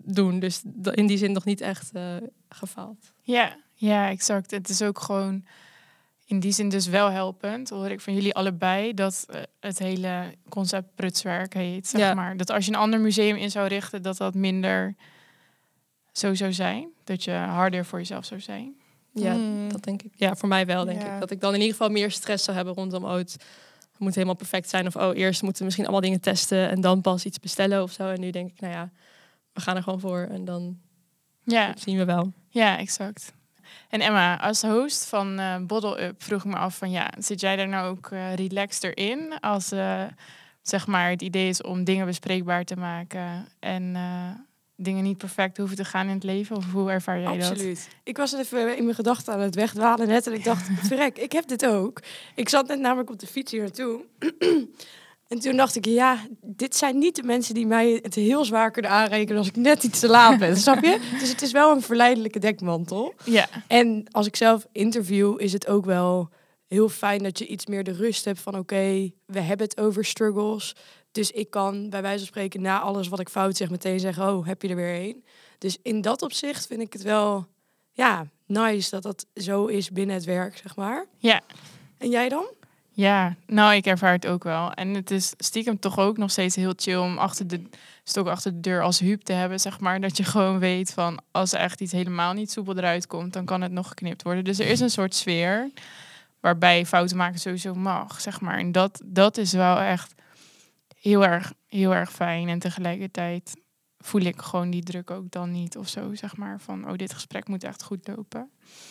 doen. 0.03 0.39
Dus 0.39 0.61
in 0.91 1.07
die 1.07 1.17
zin 1.17 1.31
nog 1.31 1.45
niet 1.45 1.61
echt 1.61 1.91
gefaald. 2.49 3.13
Ja, 3.21 3.57
ja, 3.73 4.09
exact. 4.09 4.51
Het 4.51 4.69
is 4.69 4.81
ook 4.81 4.99
gewoon 4.99 5.43
in 6.29 6.39
die 6.39 6.51
zin 6.51 6.69
dus 6.69 6.87
wel 6.87 7.09
helpend, 7.11 7.69
hoor 7.69 7.89
ik 7.89 8.01
van 8.01 8.13
jullie 8.13 8.33
allebei, 8.35 8.93
dat 8.93 9.25
uh, 9.29 9.41
het 9.59 9.79
hele 9.79 10.35
concept 10.49 10.95
prutswerk 10.95 11.53
heet, 11.53 11.87
zeg 11.87 12.01
Ja. 12.01 12.13
maar. 12.13 12.37
Dat 12.37 12.49
als 12.49 12.65
je 12.65 12.71
een 12.71 12.77
ander 12.77 12.99
museum 12.99 13.35
in 13.35 13.51
zou 13.51 13.67
richten, 13.67 14.01
dat 14.01 14.17
dat 14.17 14.33
minder 14.33 14.95
zo 16.11 16.33
zou 16.33 16.53
zijn. 16.53 16.87
Dat 17.03 17.23
je 17.23 17.31
harder 17.31 17.85
voor 17.85 17.99
jezelf 17.99 18.25
zou 18.25 18.39
zijn. 18.41 18.75
Ja, 19.13 19.33
Hmm. 19.33 19.69
dat 19.71 19.83
denk 19.83 20.01
ik. 20.01 20.11
Ja, 20.15 20.35
voor 20.35 20.47
mij 20.49 20.65
wel, 20.65 20.85
denk 20.85 21.01
Ja. 21.01 21.13
ik. 21.13 21.19
Dat 21.19 21.31
ik 21.31 21.41
dan 21.41 21.53
in 21.53 21.59
ieder 21.59 21.75
geval 21.75 21.89
meer 21.89 22.11
stress 22.11 22.43
zou 22.43 22.55
hebben 22.57 22.75
rondom, 22.75 23.03
oh, 23.03 23.13
het 23.13 23.45
moet 23.97 24.13
helemaal 24.15 24.35
perfect 24.35 24.69
zijn. 24.69 24.87
Of, 24.87 24.95
oh, 24.95 25.17
eerst 25.17 25.41
moeten 25.41 25.59
we 25.59 25.65
misschien 25.65 25.85
allemaal 25.85 26.03
dingen 26.03 26.21
testen 26.21 26.69
en 26.69 26.81
dan 26.81 27.01
pas 27.01 27.25
iets 27.25 27.39
bestellen 27.39 27.83
of 27.83 27.91
zo. 27.91 28.09
En 28.09 28.19
nu 28.19 28.29
denk 28.29 28.49
ik, 28.51 28.59
nou 28.59 28.73
ja, 28.73 28.89
we 29.53 29.61
gaan 29.61 29.75
er 29.75 29.83
gewoon 29.83 29.99
voor 29.99 30.27
en 30.31 30.45
dan 30.45 30.79
Ja, 31.43 31.73
zien 31.77 31.97
we 31.97 32.05
wel. 32.05 32.33
ja, 32.49 32.77
exact. 32.77 33.33
En 33.89 34.01
Emma, 34.01 34.39
als 34.39 34.61
host 34.61 35.05
van 35.05 35.39
eh 35.39 35.55
Bottle 35.61 36.03
Up 36.03 36.23
vroeg 36.23 36.43
ik 36.43 36.51
me 36.51 36.57
af 36.57 36.77
van 36.77 36.91
ja, 36.91 37.11
zit 37.17 37.41
jij 37.41 37.55
daar 37.55 37.67
nou 37.67 37.89
ook 37.89 38.09
eh 38.11 38.33
relaxed 38.33 38.83
erin? 38.83 39.39
Als 39.39 39.71
eh, 39.71 40.03
zeg 40.61 40.87
maar 40.87 41.09
het 41.09 41.21
idee 41.21 41.49
is 41.49 41.61
om 41.61 41.83
dingen 41.83 42.05
bespreekbaar 42.05 42.65
te 42.65 42.75
maken 42.75 43.47
en 43.59 43.95
dingen 44.81 45.03
niet 45.03 45.17
perfect 45.17 45.57
hoeven 45.57 45.75
te 45.75 45.85
gaan 45.85 46.07
in 46.07 46.13
het 46.13 46.23
leven? 46.23 46.55
Of 46.55 46.71
hoe 46.71 46.91
ervaar 46.91 47.19
jij 47.19 47.37
dat? 47.37 47.49
Absoluut. 47.49 47.89
Ik 48.03 48.17
was 48.17 48.33
even 48.33 48.77
in 48.77 48.83
mijn 48.83 48.95
gedachten 48.95 49.33
aan 49.33 49.39
het 49.39 49.55
wegdwalen 49.55 50.07
net 50.07 50.27
en 50.27 50.33
ik 50.33 50.43
dacht, 50.43 50.69
verrek, 50.87 51.17
ik 51.17 51.31
heb 51.31 51.47
dit 51.47 51.65
ook. 51.65 52.01
Ik 52.35 52.49
zat 52.49 52.67
net 52.67 52.79
namelijk 52.79 53.09
op 53.09 53.19
de 53.19 53.27
fiets 53.27 53.51
hier 53.51 53.61
naartoe. 53.61 54.05
en 55.29 55.39
toen 55.39 55.57
dacht 55.57 55.75
ik, 55.75 55.85
ja, 55.85 56.27
dit 56.41 56.75
zijn 56.75 56.97
niet 56.97 57.15
de 57.15 57.23
mensen 57.23 57.53
die 57.53 57.67
mij 57.67 57.99
het 58.01 58.15
heel 58.15 58.45
zwaar 58.45 58.71
kunnen 58.71 58.91
aanrekenen 58.91 59.37
als 59.37 59.47
ik 59.47 59.55
net 59.55 59.83
iets 59.83 59.99
te 59.99 60.07
laat 60.07 60.39
ben, 60.39 60.57
snap 60.67 60.83
je? 60.83 61.15
Dus 61.19 61.29
het 61.29 61.41
is 61.41 61.51
wel 61.51 61.71
een 61.71 61.81
verleidelijke 61.81 62.39
dekmantel. 62.39 63.13
Ja, 63.25 63.47
En 63.67 64.05
als 64.11 64.27
ik 64.27 64.35
zelf 64.35 64.67
interview, 64.71 65.41
is 65.41 65.53
het 65.53 65.67
ook 65.67 65.85
wel 65.85 66.29
heel 66.67 66.89
fijn 66.89 67.23
dat 67.23 67.39
je 67.39 67.47
iets 67.47 67.65
meer 67.65 67.83
de 67.83 67.91
rust 67.91 68.25
hebt 68.25 68.39
van 68.39 68.57
oké, 68.57 69.11
we 69.25 69.39
hebben 69.39 69.67
het 69.67 69.79
over 69.79 70.05
struggles. 70.05 70.75
Dus 71.11 71.31
ik 71.31 71.49
kan 71.49 71.89
bij 71.89 72.01
wijze 72.01 72.17
van 72.17 72.27
spreken 72.27 72.61
na 72.61 72.79
alles 72.79 73.07
wat 73.07 73.19
ik 73.19 73.29
fout 73.29 73.57
zeg 73.57 73.69
meteen 73.69 73.99
zeggen, 73.99 74.33
oh, 74.33 74.45
heb 74.45 74.61
je 74.61 74.67
er 74.67 74.75
weer 74.75 74.95
een. 74.95 75.23
Dus 75.57 75.77
in 75.81 76.01
dat 76.01 76.21
opzicht 76.21 76.67
vind 76.67 76.81
ik 76.81 76.93
het 76.93 77.01
wel, 77.01 77.45
ja, 77.91 78.27
nice 78.45 78.89
dat 78.89 79.03
dat 79.03 79.25
zo 79.35 79.65
is 79.65 79.91
binnen 79.91 80.15
het 80.15 80.25
werk, 80.25 80.57
zeg 80.57 80.75
maar. 80.75 81.05
ja. 81.17 81.41
En 81.97 82.09
jij 82.09 82.29
dan? 82.29 82.45
Ja, 82.99 83.35
nou, 83.45 83.75
ik 83.75 83.85
ervaar 83.85 84.11
het 84.11 84.27
ook 84.27 84.43
wel. 84.43 84.73
En 84.73 84.93
het 84.93 85.11
is 85.11 85.33
stiekem 85.37 85.79
toch 85.79 85.97
ook 85.97 86.17
nog 86.17 86.31
steeds 86.31 86.55
heel 86.55 86.73
chill 86.75 86.97
om 86.97 87.17
achter 87.17 87.47
de 87.47 87.61
stok 88.03 88.27
achter 88.27 88.51
de 88.51 88.59
deur 88.59 88.81
als 88.81 88.99
huub 88.99 89.21
te 89.21 89.33
hebben, 89.33 89.59
zeg 89.59 89.79
maar. 89.79 90.01
Dat 90.01 90.17
je 90.17 90.23
gewoon 90.23 90.59
weet 90.59 90.93
van 90.93 91.19
als 91.31 91.53
er 91.53 91.59
echt 91.59 91.81
iets 91.81 91.91
helemaal 91.91 92.33
niet 92.33 92.51
soepel 92.51 92.77
eruit 92.77 93.07
komt, 93.07 93.33
dan 93.33 93.45
kan 93.45 93.61
het 93.61 93.71
nog 93.71 93.87
geknipt 93.87 94.23
worden. 94.23 94.43
Dus 94.43 94.59
er 94.59 94.67
is 94.67 94.79
een 94.79 94.89
soort 94.89 95.15
sfeer 95.15 95.71
waarbij 96.39 96.85
fouten 96.85 97.17
maken 97.17 97.39
sowieso 97.39 97.73
mag, 97.73 98.21
zeg 98.21 98.41
maar. 98.41 98.57
En 98.57 98.71
dat, 98.71 99.01
dat 99.05 99.37
is 99.37 99.53
wel 99.53 99.77
echt 99.79 100.13
heel 101.01 101.25
erg, 101.25 101.53
heel 101.67 101.95
erg 101.95 102.11
fijn. 102.11 102.49
En 102.49 102.59
tegelijkertijd 102.59 103.55
voel 103.97 104.21
ik 104.21 104.41
gewoon 104.41 104.69
die 104.69 104.83
druk 104.83 105.11
ook 105.11 105.31
dan 105.31 105.51
niet 105.51 105.77
of 105.77 105.87
zo, 105.87 106.15
zeg 106.15 106.37
maar. 106.37 106.59
Van, 106.59 106.89
oh, 106.89 106.95
dit 106.95 107.13
gesprek 107.13 107.47
moet 107.47 107.63
echt 107.63 107.83
goed 107.83 108.07
lopen. 108.07 108.49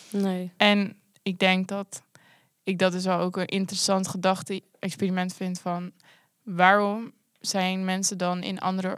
Nee. 0.09 0.51
En 0.57 0.97
ik 1.21 1.39
denk 1.39 1.67
dat 1.67 2.01
ik 2.69 2.79
dat 2.79 2.91
dus 2.91 3.05
wel 3.05 3.19
ook 3.19 3.37
een 3.37 3.45
interessant 3.45 4.07
gedachte-experiment 4.07 5.33
vind 5.33 5.59
van 5.59 5.91
waarom 6.43 7.11
zijn 7.39 7.85
mensen 7.85 8.17
dan 8.17 8.43
in 8.43 8.59
andere 8.59 8.97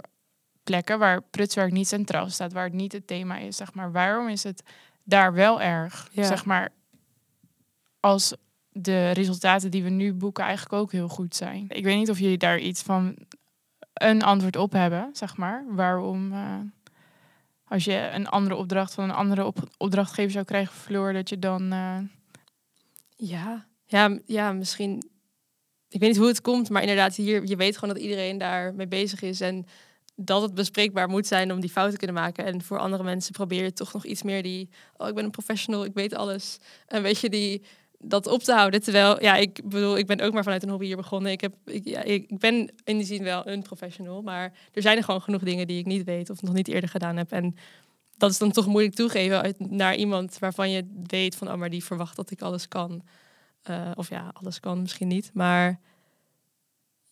plekken 0.63 0.99
waar 0.99 1.21
prutswerk 1.21 1.71
niet 1.71 1.88
centraal 1.88 2.29
staat, 2.29 2.53
waar 2.53 2.63
het 2.63 2.73
niet 2.73 2.91
het 2.91 3.07
thema 3.07 3.38
is, 3.38 3.55
zeg 3.55 3.73
maar, 3.73 3.91
waarom 3.91 4.27
is 4.27 4.43
het 4.43 4.63
daar 5.03 5.34
wel 5.34 5.62
erg, 5.62 6.10
Ja. 6.12 6.23
zeg 6.23 6.45
maar, 6.45 6.69
als 7.99 8.34
de 8.69 9.12
resultaten 9.12 9.71
die 9.71 9.84
we 9.84 9.89
nu 9.89 10.13
boeken 10.13 10.43
eigenlijk 10.43 10.73
ook 10.73 10.91
heel 10.91 11.07
goed 11.07 11.36
zijn. 11.36 11.65
Ik 11.69 11.84
weet 11.84 11.97
niet 11.97 12.10
of 12.10 12.19
jullie 12.19 12.38
daar 12.38 12.60
iets 12.60 12.81
van 12.81 13.15
een 13.93 14.23
antwoord 14.23 14.55
op 14.55 14.71
hebben, 14.71 15.10
zeg 15.13 15.38
maar, 15.38 15.65
waarom 15.69 16.31
eh, 16.34 16.55
als 17.67 17.84
je 17.84 18.10
een 18.13 18.27
andere 18.27 18.55
opdracht 18.55 18.93
van 18.93 19.03
een 19.03 19.12
andere 19.15 19.45
op 19.45 19.57
opdrachtgever 19.77 20.31
zou 20.31 20.45
krijgen, 20.45 20.73
Floor, 20.75 21.13
dat 21.13 21.29
je 21.29 21.39
dan 21.39 21.71
eh, 21.71 21.97
Ja. 23.23 23.67
Ja, 23.86 24.19
ja, 24.25 24.51
misschien. 24.51 25.03
Ik 25.89 25.99
weet 25.99 26.10
niet 26.10 26.17
hoe 26.17 26.27
het 26.27 26.41
komt, 26.41 26.69
maar 26.69 26.81
inderdaad, 26.81 27.15
hier, 27.15 27.45
je 27.45 27.55
weet 27.55 27.77
gewoon 27.77 27.93
dat 27.93 28.03
iedereen 28.03 28.38
daar 28.38 28.73
mee 28.75 28.88
bezig 28.88 29.21
is. 29.21 29.41
En 29.41 29.65
dat 30.15 30.41
het 30.41 30.53
bespreekbaar 30.53 31.10
moet 31.10 31.27
zijn 31.27 31.51
om 31.51 31.60
die 31.60 31.69
fouten 31.69 31.99
te 31.99 32.05
kunnen 32.05 32.23
maken. 32.23 32.45
En 32.45 32.62
voor 32.62 32.79
andere 32.79 33.03
mensen 33.03 33.34
probeer 33.34 33.63
je 33.63 33.73
toch 33.73 33.93
nog 33.93 34.05
iets 34.05 34.23
meer 34.23 34.43
die. 34.43 34.69
Oh, 34.97 35.07
ik 35.07 35.15
ben 35.15 35.23
een 35.23 35.31
professional, 35.31 35.86
ik 35.86 35.93
weet 35.93 36.15
alles. 36.15 36.57
En 36.88 37.01
weet 37.01 37.19
je, 37.19 37.29
die 37.29 37.63
dat 37.99 38.27
op 38.27 38.43
te 38.43 38.53
houden. 38.53 38.81
Terwijl, 38.81 39.23
ja, 39.23 39.36
ik 39.36 39.62
bedoel, 39.63 39.97
ik 39.97 40.07
ben 40.07 40.21
ook 40.21 40.34
maar 40.34 40.43
vanuit 40.43 40.63
een 40.63 40.69
hobby 40.69 40.86
hier 40.86 40.95
begonnen. 40.95 41.31
Ik, 41.31 41.41
heb, 41.41 41.55
ik, 41.65 41.88
ja, 41.88 42.01
ik 42.01 42.39
ben 42.39 42.73
in 42.84 42.97
die 42.97 43.05
zin 43.05 43.23
wel 43.23 43.47
een 43.47 43.62
professional. 43.62 44.21
Maar 44.21 44.53
er 44.73 44.81
zijn 44.81 44.97
er 44.97 45.03
gewoon 45.03 45.21
genoeg 45.21 45.43
dingen 45.43 45.67
die 45.67 45.79
ik 45.79 45.86
niet 45.86 46.03
weet 46.03 46.29
of 46.29 46.41
nog 46.41 46.53
niet 46.53 46.67
eerder 46.67 46.89
gedaan 46.89 47.17
heb. 47.17 47.31
En 47.31 47.55
dat 48.21 48.31
is 48.31 48.38
dan 48.38 48.51
toch 48.51 48.67
moeilijk 48.67 48.95
toegeven 48.95 49.41
uit, 49.41 49.60
naar 49.60 49.95
iemand 49.95 50.39
waarvan 50.39 50.69
je 50.69 51.01
weet 51.03 51.36
van, 51.36 51.51
oh, 51.51 51.55
maar 51.55 51.69
die 51.69 51.84
verwacht 51.84 52.15
dat 52.15 52.31
ik 52.31 52.41
alles 52.41 52.67
kan. 52.67 53.03
Eh, 53.62 53.91
of 53.95 54.10
ja, 54.10 54.31
alles 54.34 54.60
kan 54.60 54.81
misschien 54.81 55.07
niet. 55.07 55.31
Maar 55.34 55.79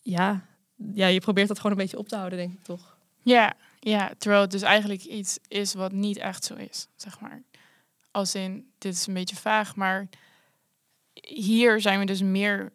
ja, 0.00 0.46
ja, 0.94 1.06
je 1.06 1.20
probeert 1.20 1.48
dat 1.48 1.56
gewoon 1.56 1.72
een 1.72 1.82
beetje 1.82 1.98
op 1.98 2.08
te 2.08 2.16
houden, 2.16 2.38
denk 2.38 2.52
ik 2.52 2.62
toch. 2.62 2.96
Ja, 3.22 3.54
ja, 3.80 4.12
terwijl 4.18 4.42
het 4.42 4.50
dus 4.50 4.62
eigenlijk 4.62 5.04
iets 5.04 5.38
is 5.48 5.74
wat 5.74 5.92
niet 5.92 6.16
echt 6.16 6.44
zo 6.44 6.54
is, 6.54 6.88
zeg 6.96 7.20
maar. 7.20 7.42
Als 8.10 8.34
in, 8.34 8.70
dit 8.78 8.94
is 8.94 9.06
een 9.06 9.14
beetje 9.14 9.36
vaag, 9.36 9.76
maar 9.76 10.08
hier 11.12 11.80
zijn 11.80 11.98
we 11.98 12.04
dus 12.04 12.22
meer 12.22 12.72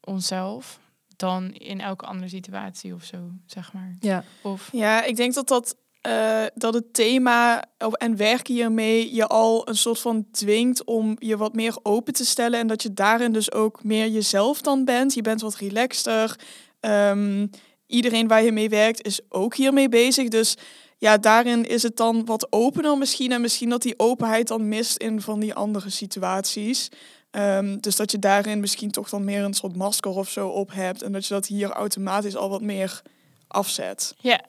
onszelf 0.00 0.80
dan 1.16 1.52
in 1.52 1.80
elke 1.80 2.06
andere 2.06 2.28
situatie 2.28 2.94
of 2.94 3.04
zo, 3.04 3.30
zeg 3.46 3.72
maar. 3.72 3.96
Ja. 4.00 4.24
Of 4.42 4.68
Ja, 4.72 5.04
ik 5.04 5.16
denk 5.16 5.34
dat 5.34 5.48
dat, 5.48 5.76
eh, 6.04 6.44
dat 6.54 6.74
het 6.74 6.94
thema 6.94 7.64
en 7.92 8.16
werken 8.16 8.54
hiermee 8.54 9.14
je 9.14 9.26
al 9.26 9.68
een 9.68 9.76
soort 9.76 10.00
van 10.00 10.26
dwingt 10.32 10.84
om 10.84 11.16
je 11.18 11.36
wat 11.36 11.54
meer 11.54 11.76
open 11.82 12.12
te 12.12 12.24
stellen. 12.24 12.58
En 12.58 12.66
dat 12.66 12.82
je 12.82 12.94
daarin 12.94 13.32
dus 13.32 13.52
ook 13.52 13.84
meer 13.84 14.08
jezelf 14.08 14.60
dan 14.60 14.84
bent. 14.84 15.14
Je 15.14 15.22
bent 15.22 15.40
wat 15.40 15.56
relaxter. 15.56 16.38
Ehm, 16.80 17.46
iedereen 17.86 18.28
waar 18.28 18.42
je 18.42 18.52
mee 18.52 18.68
werkt 18.68 19.06
is 19.06 19.20
ook 19.28 19.54
hiermee 19.54 19.88
bezig. 19.88 20.28
Dus 20.28 20.56
ja, 20.98 21.18
daarin 21.18 21.66
is 21.66 21.82
het 21.82 21.96
dan 21.96 22.24
wat 22.24 22.52
opener 22.52 22.98
misschien. 22.98 23.32
En 23.32 23.40
misschien 23.40 23.68
dat 23.68 23.82
die 23.82 23.98
openheid 23.98 24.48
dan 24.48 24.68
mist 24.68 24.96
in 24.96 25.20
van 25.20 25.40
die 25.40 25.54
andere 25.54 25.90
situaties. 25.90 26.88
Ehm, 27.30 27.76
dus 27.80 27.96
dat 27.96 28.10
je 28.10 28.18
daarin 28.18 28.60
misschien 28.60 28.90
toch 28.90 29.08
dan 29.08 29.24
meer 29.24 29.44
een 29.44 29.54
soort 29.54 29.76
masker 29.76 30.10
of 30.10 30.30
zo 30.30 30.48
op 30.48 30.72
hebt. 30.72 31.02
En 31.02 31.12
dat 31.12 31.26
je 31.26 31.34
dat 31.34 31.46
hier 31.46 31.70
automatisch 31.70 32.36
al 32.36 32.48
wat 32.48 32.62
meer 32.62 33.02
afzet. 33.46 34.14
ja, 34.18 34.40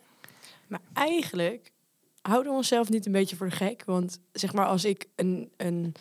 Maar 0.68 0.82
eigenlijk 0.94 1.72
houden 2.22 2.52
we 2.52 2.58
onszelf 2.58 2.90
niet 2.90 3.06
een 3.06 3.12
beetje 3.12 3.36
voor 3.36 3.50
de 3.50 3.56
gek. 3.56 3.84
Want 3.86 4.20
zeg 4.32 4.54
maar, 4.54 4.66
als 4.66 4.86
ik 4.86 5.06
een, 5.16 5.52
een, 5.58 5.94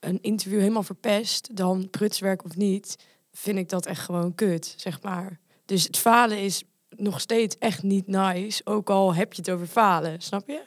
een 0.00 0.18
interview 0.20 0.60
helemaal 0.60 0.82
verpest, 0.82 1.56
dan 1.56 1.90
prutswerk 1.90 2.44
of 2.44 2.56
niet, 2.56 2.96
vind 3.32 3.58
ik 3.58 3.68
dat 3.68 3.86
echt 3.86 4.00
gewoon 4.00 4.34
kut, 4.34 4.74
zeg 4.76 5.02
maar. 5.02 5.38
Dus 5.64 5.84
het 5.84 5.98
falen 5.98 6.38
is 6.38 6.62
nog 6.88 7.20
steeds 7.20 7.58
echt 7.58 7.82
niet 7.82 8.06
nice, 8.06 8.60
ook 8.64 8.90
al 8.90 9.14
heb 9.14 9.32
je 9.32 9.40
het 9.40 9.50
over 9.50 9.66
falen, 9.66 10.20
snap 10.20 10.48
je? 10.48 10.62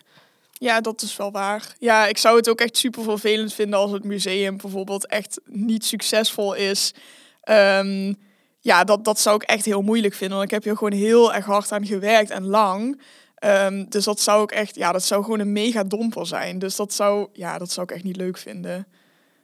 Ja, 0.51 0.81
dat 0.81 1.01
is 1.01 1.15
wel 1.15 1.31
waar. 1.31 1.75
Ja, 1.79 2.07
ik 2.07 2.17
zou 2.17 2.37
het 2.37 2.49
ook 2.49 2.59
echt 2.59 2.77
super 2.77 3.03
vervelend 3.03 3.53
vinden 3.53 3.79
als 3.79 3.91
het 3.91 4.03
museum 4.03 4.57
bijvoorbeeld 4.57 5.07
echt 5.07 5.41
niet 5.45 5.85
succesvol 5.85 6.53
is. 6.53 6.93
Ehm, 7.41 8.13
ja, 8.59 8.83
dat, 8.83 9.05
dat 9.05 9.19
zou 9.19 9.35
ik 9.35 9.43
echt 9.43 9.65
heel 9.65 9.81
moeilijk 9.81 10.13
vinden. 10.13 10.37
Want 10.37 10.49
ik 10.49 10.55
heb 10.55 10.63
hier 10.63 10.77
gewoon 10.77 10.99
heel 10.99 11.33
erg 11.33 11.45
hard 11.45 11.71
aan 11.71 11.85
gewerkt 11.85 12.29
en 12.29 12.45
lang. 12.45 13.01
Ehm, 13.45 13.85
dus 13.89 14.03
dat 14.03 14.19
zou 14.19 14.43
ik 14.43 14.51
echt, 14.51 14.75
ja, 14.75 14.91
dat 14.91 15.03
zou 15.03 15.23
gewoon 15.23 15.39
een 15.39 15.51
mega 15.51 15.83
domper 15.83 16.27
zijn. 16.27 16.59
Dus 16.59 16.75
dat 16.75 16.93
zou, 16.93 17.27
ja, 17.33 17.57
dat 17.57 17.71
zou 17.71 17.87
ik 17.87 17.95
echt 17.95 18.03
niet 18.03 18.15
leuk 18.15 18.37
vinden. 18.37 18.87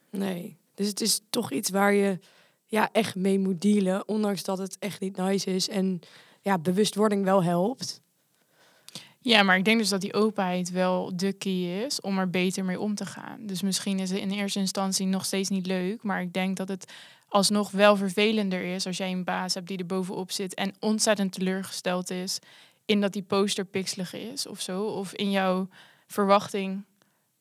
Nee. 0.09 0.57
Dus 0.75 0.87
het 0.87 1.01
is 1.01 1.21
toch 1.29 1.51
iets 1.51 1.69
waar 1.69 1.93
je 1.93 2.19
ja, 2.65 2.89
echt 2.91 3.15
mee 3.15 3.39
moet 3.39 3.61
dealen, 3.61 4.07
ondanks 4.07 4.43
dat 4.43 4.57
het 4.57 4.77
echt 4.79 4.99
niet 4.99 5.17
nice 5.17 5.53
is. 5.53 5.69
En 5.69 5.99
ja, 6.41 6.57
bewustwording 6.57 7.23
wel 7.23 7.43
helpt. 7.43 8.01
Ja, 9.19 9.43
maar 9.43 9.57
ik 9.57 9.65
denk 9.65 9.79
dus 9.79 9.89
dat 9.89 10.01
die 10.01 10.13
openheid 10.13 10.71
wel 10.71 11.11
de 11.15 11.33
key 11.33 11.83
is 11.85 12.01
om 12.01 12.19
er 12.19 12.29
beter 12.29 12.65
mee 12.65 12.79
om 12.79 12.95
te 12.95 13.05
gaan. 13.05 13.45
Dus 13.45 13.61
misschien 13.61 13.99
is 13.99 14.09
het 14.09 14.19
in 14.19 14.31
eerste 14.31 14.59
instantie 14.59 15.05
nog 15.05 15.25
steeds 15.25 15.49
niet 15.49 15.65
leuk, 15.65 16.03
maar 16.03 16.21
ik 16.21 16.33
denk 16.33 16.57
dat 16.57 16.67
het 16.67 16.91
alsnog 17.27 17.71
wel 17.71 17.95
vervelender 17.95 18.63
is 18.63 18.85
als 18.85 18.97
jij 18.97 19.11
een 19.11 19.23
baas 19.23 19.53
hebt 19.53 19.67
die 19.67 19.77
er 19.77 19.85
bovenop 19.85 20.31
zit 20.31 20.53
en 20.53 20.73
ontzettend 20.79 21.31
teleurgesteld 21.31 22.09
is 22.09 22.39
in 22.91 23.01
dat 23.01 23.13
die 23.13 23.23
poster 23.23 23.65
pixelig 23.65 24.13
is 24.13 24.47
of 24.47 24.61
zo, 24.61 24.83
of 24.83 25.13
in 25.13 25.31
jouw 25.31 25.67
verwachting 26.07 26.83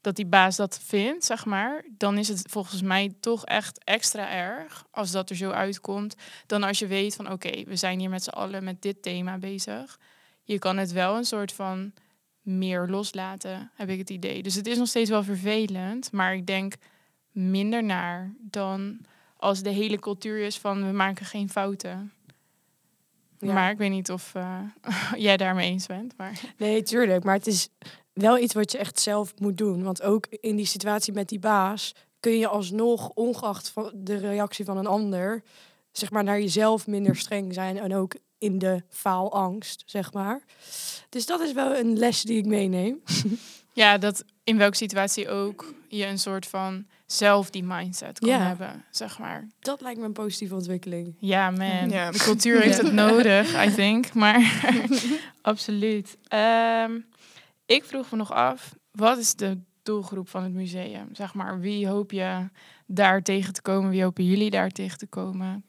dat 0.00 0.16
die 0.16 0.26
baas 0.26 0.56
dat 0.56 0.80
vindt, 0.84 1.24
zeg 1.24 1.44
maar, 1.44 1.84
dan 1.96 2.18
is 2.18 2.28
het 2.28 2.46
volgens 2.50 2.82
mij 2.82 3.14
toch 3.20 3.44
echt 3.44 3.84
extra 3.84 4.30
erg 4.30 4.86
als 4.90 5.10
dat 5.10 5.30
er 5.30 5.36
zo 5.36 5.50
uitkomt, 5.50 6.14
dan 6.46 6.62
als 6.62 6.78
je 6.78 6.86
weet 6.86 7.16
van 7.16 7.32
oké, 7.32 7.64
we 7.64 7.76
zijn 7.76 7.98
hier 7.98 8.10
met 8.10 8.22
z'n 8.22 8.30
allen 8.30 8.64
met 8.64 8.82
dit 8.82 9.02
thema 9.02 9.38
bezig 9.38 9.98
je 10.50 10.58
kan 10.58 10.76
het 10.76 10.92
wel 10.92 11.16
een 11.16 11.24
soort 11.24 11.52
van 11.52 11.92
meer 12.42 12.86
loslaten, 12.88 13.70
heb 13.74 13.88
ik 13.88 13.98
het 13.98 14.10
idee. 14.10 14.42
Dus 14.42 14.54
het 14.54 14.66
is 14.66 14.78
nog 14.78 14.88
steeds 14.88 15.10
wel 15.10 15.22
vervelend, 15.22 16.12
maar 16.12 16.34
ik 16.34 16.46
denk 16.46 16.74
minder 17.30 17.84
naar 17.84 18.34
dan 18.40 18.98
als 19.36 19.62
de 19.62 19.70
hele 19.70 19.98
cultuur 19.98 20.38
is 20.38 20.58
van 20.58 20.86
we 20.86 20.92
maken 20.92 21.26
geen 21.26 21.50
fouten. 21.50 22.12
Ja. 23.48 23.52
Maar 23.52 23.70
ik 23.70 23.78
weet 23.78 23.90
niet 23.90 24.10
of 24.10 24.34
eh, 24.34 24.58
jij 25.26 25.36
daarmee 25.36 25.70
eens 25.70 25.86
bent. 25.86 26.16
Maar 26.16 26.40
Nee, 26.56 26.82
tuurlijk. 26.82 27.24
Maar 27.24 27.34
het 27.34 27.46
is 27.46 27.68
wel 28.12 28.38
iets 28.38 28.54
wat 28.54 28.72
je 28.72 28.78
echt 28.78 29.00
zelf 29.00 29.34
moet 29.38 29.58
doen. 29.58 29.82
Want 29.82 30.02
ook 30.02 30.26
in 30.26 30.56
die 30.56 30.66
situatie 30.66 31.12
met 31.12 31.28
die 31.28 31.38
baas 31.38 31.94
kun 32.20 32.38
je 32.38 32.48
alsnog, 32.48 33.08
ongeacht 33.08 33.68
van 33.68 33.90
de 33.94 34.16
reactie 34.16 34.64
van 34.64 34.76
een 34.76 34.86
ander, 34.86 35.42
zeg 35.92 36.10
maar 36.10 36.24
naar 36.24 36.40
jezelf 36.40 36.86
minder 36.86 37.16
streng 37.16 37.54
zijn. 37.54 37.78
En 37.78 37.94
ook 37.94 38.14
in 38.38 38.58
de 38.58 38.82
faalangst, 38.88 39.82
zeg 39.86 40.12
maar. 40.12 40.42
Dus 41.08 41.26
dat 41.26 41.40
is 41.40 41.52
wel 41.52 41.76
een 41.76 41.98
les 41.98 42.22
die 42.22 42.38
ik 42.38 42.46
meeneem. 42.46 43.02
ja, 43.72 43.98
dat 43.98 44.24
in 44.44 44.56
welke 44.58 44.76
situatie 44.76 45.28
ook 45.28 45.74
je 45.88 46.06
een 46.06 46.18
soort 46.18 46.46
van 46.46 46.86
zelf 47.12 47.50
die 47.50 47.64
mindset 47.64 48.18
kan 48.18 48.28
Ja. 48.28 48.38
hebben, 48.38 48.84
zeg 48.90 49.18
maar. 49.18 49.48
Dat 49.60 49.80
lijkt 49.80 49.98
me 49.98 50.04
een 50.04 50.12
positieve 50.12 50.54
ontwikkeling. 50.54 51.14
Ja, 51.18 51.50
man. 51.50 51.88
De 51.88 52.10
cultuur 52.18 52.60
heeft 52.60 52.82
het 52.82 52.92
nodig, 53.04 53.64
I 53.66 53.74
think. 53.74 54.14
Maar 54.14 54.60
absoluut. 55.42 56.16
Ehm, 56.28 56.98
ik 57.66 57.84
vroeg 57.84 58.10
me 58.10 58.16
nog 58.16 58.32
af, 58.32 58.74
wat 58.92 59.18
is 59.18 59.34
de 59.34 59.58
doelgroep 59.82 60.28
van 60.28 60.42
het 60.42 60.52
museum? 60.52 61.08
Zeg 61.12 61.34
maar, 61.34 61.60
wie 61.60 61.88
hoop 61.88 62.10
je 62.12 62.48
daar 62.86 63.22
tegen 63.22 63.52
te 63.52 63.62
komen? 63.62 63.90
Wie 63.90 64.02
hopen 64.02 64.24
jullie 64.24 64.50
daar 64.50 64.70
tegen 64.70 64.98
te 64.98 65.06
komen? 65.06 65.64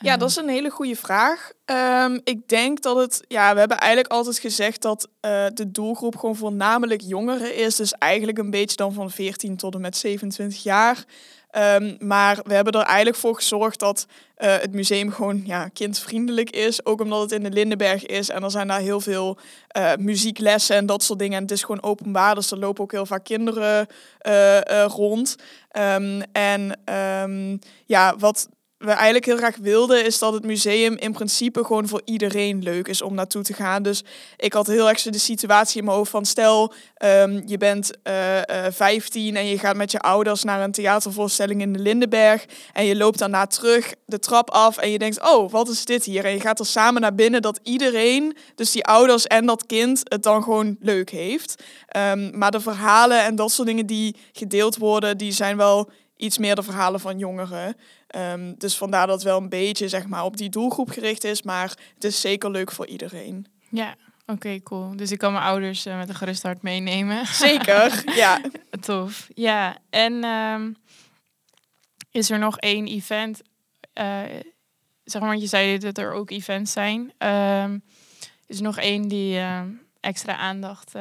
Ja, 0.00 0.16
dat 0.16 0.28
is 0.28 0.36
een 0.36 0.48
hele 0.48 0.70
goede 0.70 0.96
vraag. 0.96 1.52
Ehm, 1.64 2.18
ik 2.24 2.48
denk 2.48 2.82
dat 2.82 2.96
het, 2.96 3.24
ja, 3.28 3.52
we 3.52 3.58
hebben 3.58 3.78
eigenlijk 3.78 4.12
altijd 4.12 4.38
gezegd 4.38 4.82
dat 4.82 5.08
eh, 5.20 5.46
de 5.54 5.70
doelgroep 5.70 6.16
gewoon 6.16 6.36
voornamelijk 6.36 7.00
jongeren 7.00 7.56
is. 7.56 7.76
Dus 7.76 7.92
eigenlijk 7.92 8.38
een 8.38 8.50
beetje 8.50 8.76
dan 8.76 8.92
van 8.92 9.10
14 9.10 9.56
tot 9.56 9.74
en 9.74 9.80
met 9.80 9.96
27 9.96 10.62
jaar. 10.62 11.04
Ehm, 11.50 11.94
maar 11.98 12.38
we 12.42 12.54
hebben 12.54 12.72
er 12.72 12.86
eigenlijk 12.86 13.16
voor 13.16 13.34
gezorgd 13.34 13.78
dat 13.78 14.06
eh, 14.34 14.58
het 14.58 14.72
museum 14.72 15.12
gewoon 15.12 15.42
ja, 15.44 15.68
kindvriendelijk 15.68 16.50
is. 16.50 16.84
Ook 16.84 17.00
omdat 17.00 17.20
het 17.20 17.32
in 17.32 17.42
de 17.42 17.50
Lindenberg 17.50 18.06
is. 18.06 18.28
En 18.28 18.42
er 18.42 18.50
zijn 18.50 18.68
daar 18.68 18.80
heel 18.80 19.00
veel 19.00 19.38
eh, 19.68 19.92
muzieklessen 19.98 20.76
en 20.76 20.86
dat 20.86 21.02
soort 21.02 21.18
dingen. 21.18 21.36
En 21.36 21.42
het 21.42 21.50
is 21.50 21.62
gewoon 21.62 21.82
openbaar, 21.82 22.34
dus 22.34 22.50
er 22.50 22.58
lopen 22.58 22.82
ook 22.82 22.92
heel 22.92 23.06
vaak 23.06 23.24
kinderen 23.24 23.86
rond. 24.86 25.36
Ehm, 25.70 26.22
en 26.32 26.80
ehm, 26.84 27.56
ja, 27.84 28.16
wat 28.18 28.48
we 28.78 28.90
eigenlijk 28.90 29.24
heel 29.24 29.36
graag 29.36 29.56
wilden, 29.56 30.04
is 30.04 30.18
dat 30.18 30.32
het 30.32 30.44
museum 30.44 30.96
in 30.96 31.12
principe 31.12 31.64
gewoon 31.64 31.88
voor 31.88 32.02
iedereen 32.04 32.62
leuk 32.62 32.88
is 32.88 33.02
om 33.02 33.14
naartoe 33.14 33.42
te 33.42 33.52
gaan. 33.52 33.82
Dus 33.82 34.04
ik 34.36 34.52
had 34.52 34.66
heel 34.66 34.88
erg 34.88 35.02
de 35.02 35.18
situatie 35.18 35.78
in 35.78 35.84
mijn 35.84 35.96
hoofd 35.96 36.10
van 36.10 36.24
stel, 36.24 36.72
ehm, 36.94 37.42
je 37.46 37.56
bent 37.56 37.90
uh, 38.04 38.36
uh, 38.36 38.66
15 38.70 39.36
en 39.36 39.46
je 39.46 39.58
gaat 39.58 39.76
met 39.76 39.90
je 39.90 40.00
ouders 40.00 40.44
naar 40.44 40.62
een 40.62 40.72
theatervoorstelling 40.72 41.60
in 41.60 41.72
de 41.72 41.78
Lindenberg 41.78 42.44
en 42.72 42.84
je 42.84 42.96
loopt 42.96 43.18
daarna 43.18 43.46
terug 43.46 43.94
de 44.06 44.18
trap 44.18 44.50
af 44.50 44.76
en 44.76 44.90
je 44.90 44.98
denkt, 44.98 45.22
oh, 45.22 45.50
wat 45.50 45.68
is 45.68 45.84
dit 45.84 46.04
hier? 46.04 46.24
En 46.24 46.32
je 46.32 46.40
gaat 46.40 46.58
er 46.58 46.66
samen 46.66 47.00
naar 47.00 47.14
binnen 47.14 47.42
dat 47.42 47.60
iedereen, 47.62 48.36
dus 48.54 48.72
die 48.72 48.84
ouders 48.84 49.26
en 49.26 49.46
dat 49.46 49.66
kind, 49.66 50.00
het 50.04 50.22
dan 50.22 50.42
gewoon 50.42 50.76
leuk 50.80 51.10
heeft. 51.10 51.62
Um, 51.96 52.38
maar 52.38 52.50
de 52.50 52.60
verhalen 52.60 53.24
en 53.24 53.36
dat 53.36 53.52
soort 53.52 53.68
dingen 53.68 53.86
die 53.86 54.16
gedeeld 54.32 54.76
worden, 54.76 55.18
die 55.18 55.32
zijn 55.32 55.56
wel 55.56 55.90
iets 56.16 56.38
meer 56.38 56.54
de 56.54 56.62
verhalen 56.62 57.00
van 57.00 57.18
jongeren. 57.18 57.76
Um, 58.16 58.54
dus 58.58 58.76
vandaar 58.76 59.06
dat 59.06 59.14
het 59.14 59.24
wel 59.24 59.40
een 59.40 59.48
beetje 59.48 59.88
zeg 59.88 60.06
maar, 60.06 60.24
op 60.24 60.36
die 60.36 60.48
doelgroep 60.48 60.90
gericht 60.90 61.24
is. 61.24 61.42
Maar 61.42 61.76
het 61.94 62.04
is 62.04 62.20
zeker 62.20 62.50
leuk 62.50 62.72
voor 62.72 62.86
iedereen. 62.86 63.46
Ja, 63.68 63.94
oké, 64.26 64.62
cool. 64.62 64.96
Dus 64.96 65.10
ik 65.10 65.18
kan 65.18 65.32
mijn 65.32 65.44
ouders 65.44 65.86
uh, 65.86 65.96
met 65.98 66.08
een 66.08 66.14
gerust 66.14 66.42
hart 66.42 66.62
meenemen. 66.62 67.26
Zeker, 67.46 68.02
ja. 68.14 68.40
Tof. 68.80 69.28
Ja, 69.34 69.76
en 69.90 70.24
um, 70.24 70.76
is 72.10 72.30
er 72.30 72.38
nog 72.38 72.58
één 72.58 72.86
event? 72.86 73.42
Uh, 73.94 74.22
zeg 75.04 75.22
maar, 75.22 75.36
je 75.36 75.46
zei 75.46 75.78
dat 75.78 75.98
er 75.98 76.12
ook 76.12 76.30
events 76.30 76.72
zijn. 76.72 77.12
Um, 77.18 77.82
is 78.46 78.56
er 78.56 78.62
nog 78.62 78.78
één 78.78 79.08
die 79.08 79.36
uh, 79.36 79.60
extra 80.00 80.36
aandacht 80.36 80.92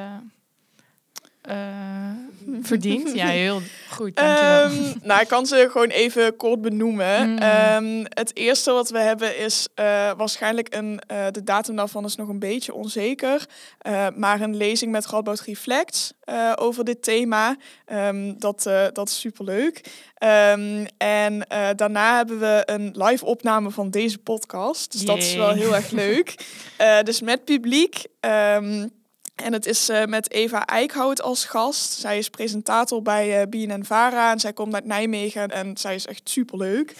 verdient. 2.61 3.13
Ja, 3.13 3.27
heel 3.45 3.61
goed. 3.89 4.19
Um, 4.19 4.93
nou, 5.01 5.21
ik 5.21 5.27
kan 5.27 5.45
ze 5.45 5.67
gewoon 5.71 5.87
even 5.87 6.35
kort 6.35 6.61
benoemen. 6.61 7.29
Mm. 7.29 7.41
Um, 7.41 8.05
het 8.09 8.35
eerste 8.35 8.71
wat 8.71 8.89
we 8.89 8.99
hebben 8.99 9.37
is 9.37 9.67
uh, 9.75 9.85
waarschijnlijk 10.17 10.75
een. 10.75 11.01
Uh, 11.11 11.25
de 11.31 11.43
datum 11.43 11.75
daarvan 11.75 12.05
is 12.05 12.15
nog 12.15 12.27
een 12.27 12.39
beetje 12.39 12.73
onzeker. 12.73 13.45
maar 14.15 14.41
een 14.41 14.55
lezing 14.55 14.91
met 14.91 15.05
Radboud 15.05 15.39
Reflex 15.39 16.13
over 16.55 16.83
dit 16.83 17.03
thema. 17.03 17.55
Um, 17.87 18.39
dat, 18.39 18.63
dat 18.93 19.09
is 19.09 19.19
superleuk. 19.19 19.81
en 20.97 21.47
daarna 21.75 22.15
hebben 22.15 22.39
we 22.39 22.63
een 22.65 22.93
live 22.97 23.25
opname 23.25 23.71
van 23.71 23.89
deze 23.89 24.17
podcast. 24.17 24.91
Dus 24.91 25.01
Yay. 25.01 25.15
dat 25.15 25.23
is 25.23 25.35
wel 25.35 25.51
heel 25.51 25.75
erg 25.75 25.91
leuk. 25.91 26.35
dus 27.03 27.21
met 27.21 27.45
publiek. 27.45 28.03
En 29.35 29.53
het 29.53 29.65
is 29.65 29.89
uh, 29.89 30.05
met 30.05 30.31
Eva 30.31 30.65
Eickhout 30.65 31.21
als 31.21 31.45
gast. 31.45 31.91
Zij 31.91 32.17
is 32.17 32.29
presentator 32.29 33.01
bij 33.01 33.41
uh, 33.41 33.47
BNN 33.49 33.83
Vara 33.85 34.31
en 34.31 34.39
zij 34.39 34.53
komt 34.53 34.73
uit 34.73 34.85
Nijmegen 34.85 35.51
en 35.51 35.77
zij 35.77 35.95
is 35.95 36.07
echt 36.07 36.29
superleuk. 36.29 36.95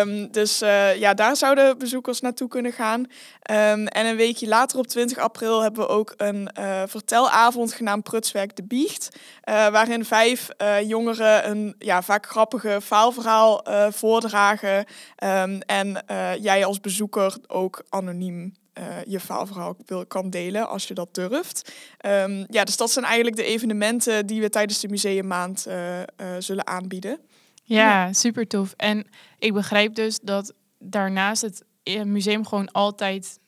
Um, 0.00 0.30
dus 0.32 0.62
uh, 0.62 0.96
ja, 0.96 1.14
daar 1.14 1.36
zouden 1.36 1.78
bezoekers 1.78 2.20
naartoe 2.20 2.48
kunnen 2.48 2.72
gaan. 2.72 3.00
Um, 3.00 3.86
en 3.86 4.06
een 4.06 4.16
weekje 4.16 4.48
later 4.48 4.78
op 4.78 4.86
20 4.86 5.18
april 5.18 5.60
hebben 5.62 5.82
we 5.82 5.88
ook 5.88 6.14
een 6.16 6.50
vertelavond 6.86 7.72
genaamd 7.72 8.04
Prutswerk 8.04 8.56
de 8.56 8.64
Biecht. 8.64 9.08
waarin 9.44 10.04
vijf 10.04 10.48
jongeren 10.86 11.50
een 11.50 11.74
ja, 11.78 12.02
vaak 12.02 12.26
grappige 12.26 12.80
faalverhaal 12.82 13.64
voordragen. 13.90 14.84
Um, 15.24 15.60
en 15.60 16.04
jij 16.40 16.64
als 16.64 16.80
bezoeker 16.80 17.36
ook 17.46 17.84
anoniem 17.88 18.52
uh, 18.78 19.04
je 19.04 19.20
faalverhaal 19.20 19.76
wil, 19.86 20.06
kan 20.06 20.30
delen 20.30 20.68
als 20.68 20.88
je 20.88 20.94
dat 20.94 21.14
durft. 21.14 21.72
Um, 22.06 22.46
ja, 22.48 22.64
dus 22.64 22.76
dat 22.76 22.90
zijn 22.90 23.04
eigenlijk 23.04 23.36
de 23.36 23.44
evenementen 23.44 24.26
die 24.26 24.40
we 24.40 24.48
tijdens 24.48 24.80
de 24.80 24.88
museummaand 24.88 25.64
uh, 25.68 25.98
uh, 25.98 26.04
zullen 26.38 26.66
aanbieden. 26.66 27.18
Ja, 27.62 28.06
ja, 28.06 28.12
super 28.12 28.46
tof. 28.46 28.74
En 28.76 29.06
ik 29.38 29.52
begrijp 29.52 29.94
dus 29.94 30.18
dat 30.20 30.54
daarnaast 30.78 31.42
het 31.42 31.64
museum 32.04 32.46
gewoon 32.46 32.70
altijd 32.72 33.38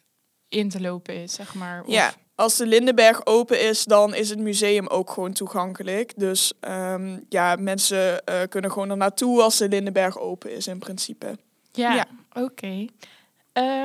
in 0.48 0.68
te 0.68 0.80
lopen 0.80 1.14
is, 1.14 1.32
zeg 1.32 1.54
maar. 1.54 1.82
Of... 1.82 1.92
Ja, 1.92 2.12
als 2.34 2.56
de 2.56 2.66
Lindenberg 2.66 3.26
open 3.26 3.60
is, 3.60 3.84
dan 3.84 4.14
is 4.14 4.30
het 4.30 4.38
museum 4.38 4.86
ook 4.86 5.10
gewoon 5.10 5.32
toegankelijk. 5.32 6.12
Dus 6.16 6.52
um, 6.60 7.24
ja, 7.28 7.56
mensen 7.56 8.22
kunnen 8.48 8.72
gewoon 8.72 8.90
er 8.90 8.96
naartoe 8.96 9.42
als 9.42 9.56
de 9.56 9.68
Lindenberg 9.68 10.18
open 10.18 10.52
is 10.52 10.66
in 10.66 10.78
principe. 10.78 11.38
Ja, 11.72 11.94
ja. 11.94 12.06
oké. 12.30 12.42
Okay. 12.42 12.90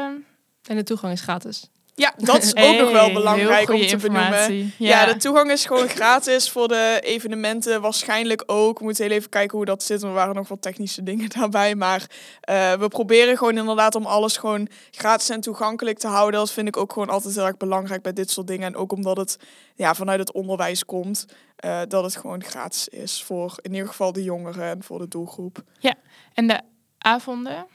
Um, 0.07 0.25
en 0.67 0.75
de 0.75 0.83
toegang 0.83 1.13
is 1.13 1.21
gratis. 1.21 1.69
Ja, 1.95 2.13
dat 2.17 2.43
is 2.43 2.51
ook 2.51 2.57
hey, 2.57 2.77
nog 2.77 2.91
wel 2.91 3.13
belangrijk 3.13 3.69
om 3.69 3.87
te 3.87 3.97
benoemen. 3.97 4.55
Ja. 4.55 4.71
ja. 4.77 5.05
de 5.05 5.15
toegang 5.15 5.51
is 5.51 5.65
gewoon 5.65 5.87
gratis 5.87 6.49
voor 6.49 6.67
de 6.67 6.99
evenementen. 7.03 7.81
Waarschijnlijk 7.81 8.43
ook. 8.45 8.79
We 8.79 8.85
moeten 8.85 9.03
heel 9.03 9.13
even 9.13 9.29
kijken 9.29 9.57
hoe 9.57 9.65
dat 9.65 9.83
zit. 9.83 10.03
Er 10.03 10.13
waren 10.13 10.35
nog 10.35 10.47
wat 10.47 10.61
technische 10.61 11.03
dingen 11.03 11.29
daarbij. 11.39 11.75
Maar 11.75 12.01
uh, 12.49 12.73
we 12.73 12.87
proberen 12.87 13.37
gewoon 13.37 13.57
inderdaad 13.57 13.95
om 13.95 14.05
alles 14.05 14.37
gewoon 14.37 14.67
gratis 14.91 15.29
en 15.29 15.41
toegankelijk 15.41 15.97
te 15.97 16.07
houden. 16.07 16.39
Dat 16.39 16.51
vind 16.51 16.67
ik 16.67 16.77
ook 16.77 16.93
gewoon 16.93 17.09
altijd 17.09 17.35
heel 17.35 17.45
erg 17.45 17.57
belangrijk 17.57 18.01
bij 18.01 18.13
dit 18.13 18.31
soort 18.31 18.47
dingen. 18.47 18.67
En 18.67 18.75
ook 18.75 18.91
omdat 18.91 19.17
het 19.17 19.37
ja, 19.75 19.93
vanuit 19.93 20.19
het 20.19 20.31
onderwijs 20.31 20.85
komt. 20.85 21.25
Uh, 21.65 21.81
dat 21.87 22.03
het 22.03 22.15
gewoon 22.15 22.43
gratis 22.43 22.87
is 22.87 23.23
voor 23.23 23.57
in 23.61 23.73
ieder 23.73 23.87
geval 23.87 24.11
de 24.11 24.23
jongeren 24.23 24.69
en 24.69 24.83
voor 24.83 24.99
de 24.99 25.07
doelgroep. 25.07 25.63
Ja, 25.79 25.95
en 26.33 26.47
de 26.47 26.61
avonden? 26.97 27.65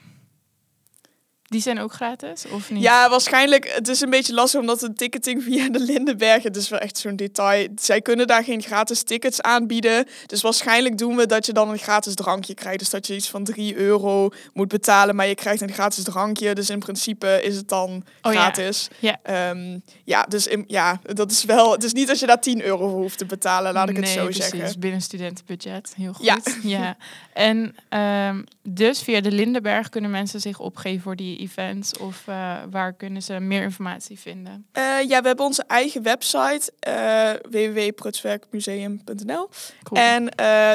Die 1.49 1.61
zijn 1.61 1.79
ook 1.79 1.93
gratis, 1.93 2.45
of 2.51 2.71
niet? 2.71 2.81
Ja, 2.81 3.09
waarschijnlijk. 3.09 3.71
Het 3.73 3.87
is 3.87 4.01
een 4.01 4.09
beetje 4.09 4.33
lastig 4.33 4.59
omdat 4.59 4.79
de 4.79 4.93
ticketing 4.93 5.43
via 5.47 5.69
de 5.69 5.79
Lindenberg, 5.79 6.43
het 6.43 6.55
is 6.55 6.69
wel 6.69 6.79
echt 6.79 6.97
zo'n 6.97 7.15
detail. 7.15 7.67
Zij 7.75 8.01
kunnen 8.01 8.27
daar 8.27 8.43
geen 8.43 8.61
gratis 8.61 9.03
tickets 9.03 9.41
aanbieden. 9.41 10.05
Dus 10.25 10.41
waarschijnlijk 10.41 10.97
doen 10.97 11.15
we 11.15 11.25
dat 11.25 11.45
je 11.45 11.53
dan 11.53 11.69
een 11.69 11.77
gratis 11.77 12.15
drankje 12.15 12.53
krijgt. 12.53 12.79
Dus 12.79 12.89
dat 12.89 13.07
je 13.07 13.15
iets 13.15 13.29
van 13.29 13.43
3 13.43 13.75
euro 13.75 14.29
moet 14.53 14.67
betalen, 14.67 15.15
maar 15.15 15.27
je 15.27 15.35
krijgt 15.35 15.61
een 15.61 15.73
gratis 15.73 16.03
drankje. 16.03 16.55
Dus 16.55 16.69
in 16.69 16.79
principe 16.79 17.39
is 17.43 17.55
het 17.55 17.69
dan 17.69 18.03
oh, 18.21 18.31
gratis. 18.31 18.87
Ja, 18.99 19.19
ja. 19.23 19.49
Um, 19.49 19.83
ja 20.03 20.23
dus 20.23 20.47
in, 20.47 20.63
ja, 20.67 20.99
dat 21.03 21.31
is 21.31 21.43
wel. 21.43 21.71
Het 21.71 21.83
is 21.83 21.93
niet 21.93 22.07
dat 22.07 22.19
je 22.19 22.25
daar 22.25 22.41
10 22.41 22.61
euro 22.61 22.89
voor 22.89 22.99
hoeft 22.99 23.17
te 23.17 23.25
betalen, 23.25 23.73
laat 23.73 23.89
ik 23.89 23.97
nee, 23.97 24.03
het 24.03 24.19
zo 24.19 24.23
precies. 24.25 24.49
zeggen. 24.49 24.79
binnen 24.79 25.01
studentenbudget. 25.01 25.93
Heel 25.95 26.13
goed. 26.13 26.25
Ja. 26.25 26.37
ja. 26.61 26.97
En 27.33 27.75
um, 27.99 28.43
dus 28.69 29.01
via 29.01 29.21
de 29.21 29.31
Lindenberg 29.31 29.89
kunnen 29.89 30.11
mensen 30.11 30.41
zich 30.41 30.59
opgeven 30.59 31.01
voor 31.01 31.15
die 31.15 31.37
events? 31.37 31.97
Of 31.97 32.23
uh, 32.29 32.55
waar 32.69 32.93
kunnen 32.93 33.21
ze 33.21 33.39
meer 33.39 33.61
informatie 33.61 34.19
vinden? 34.19 34.65
Uh, 34.73 34.83
ja, 35.07 35.21
we 35.21 35.27
hebben 35.27 35.45
onze 35.45 35.63
eigen 35.67 36.03
website, 36.03 36.71
uh, 36.87 37.31
www.prutswerkmuseum.nl. 37.51 39.49
Cool. 39.83 40.01
En 40.01 40.25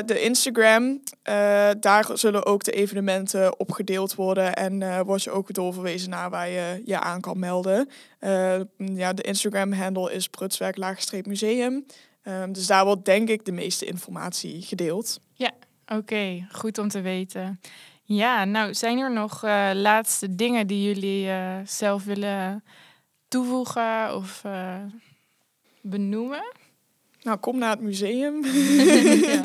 de 0.07 0.21
Instagram, 0.21 1.01
daar 1.81 2.07
zullen 2.15 2.47
ook 2.47 2.65
de 2.65 2.73
evenementen 2.73 3.61
op 3.61 3.73
gedeeld 3.73 4.15
worden. 4.15 4.55
En 4.55 5.05
word 5.05 5.23
je 5.23 5.31
ook 5.31 5.53
doorverwezen 5.53 6.11
naar 6.11 6.31
waar 6.31 6.49
je 6.49 6.83
je 6.85 7.01
aan 7.01 7.21
kan 7.21 7.39
melden. 7.39 7.89
ja, 8.77 9.13
de 9.13 9.23
Instagram-handle 9.23 10.13
is 10.13 10.29
prutswerk-museum. 10.29 11.85
Um, 12.29 12.53
dus 12.53 12.67
daar 12.67 12.85
wordt 12.85 13.05
denk 13.05 13.29
ik 13.29 13.45
de 13.45 13.53
meeste 13.53 13.85
informatie 13.85 14.63
gedeeld. 14.63 15.21
Ja, 15.35 15.51
oké. 15.87 15.95
Okay. 15.95 16.47
Goed 16.53 16.79
om 16.79 16.89
te 16.89 17.01
weten. 17.01 17.61
Ja, 18.03 18.45
nou 18.45 18.75
zijn 18.75 18.99
er 18.99 19.13
nog 19.13 19.45
uh, 19.45 19.71
laatste 19.75 20.35
dingen 20.35 20.67
die 20.67 20.87
jullie 20.87 21.27
uh, 21.27 21.57
zelf 21.65 22.05
willen 22.05 22.65
toevoegen 23.29 24.17
of 24.17 24.43
uh, 24.47 24.77
benoemen? 25.81 26.53
Nou, 27.23 27.39
kom 27.39 27.59
naar 27.59 27.71
het 27.71 27.81
museum. 27.81 28.45
ja. 29.31 29.43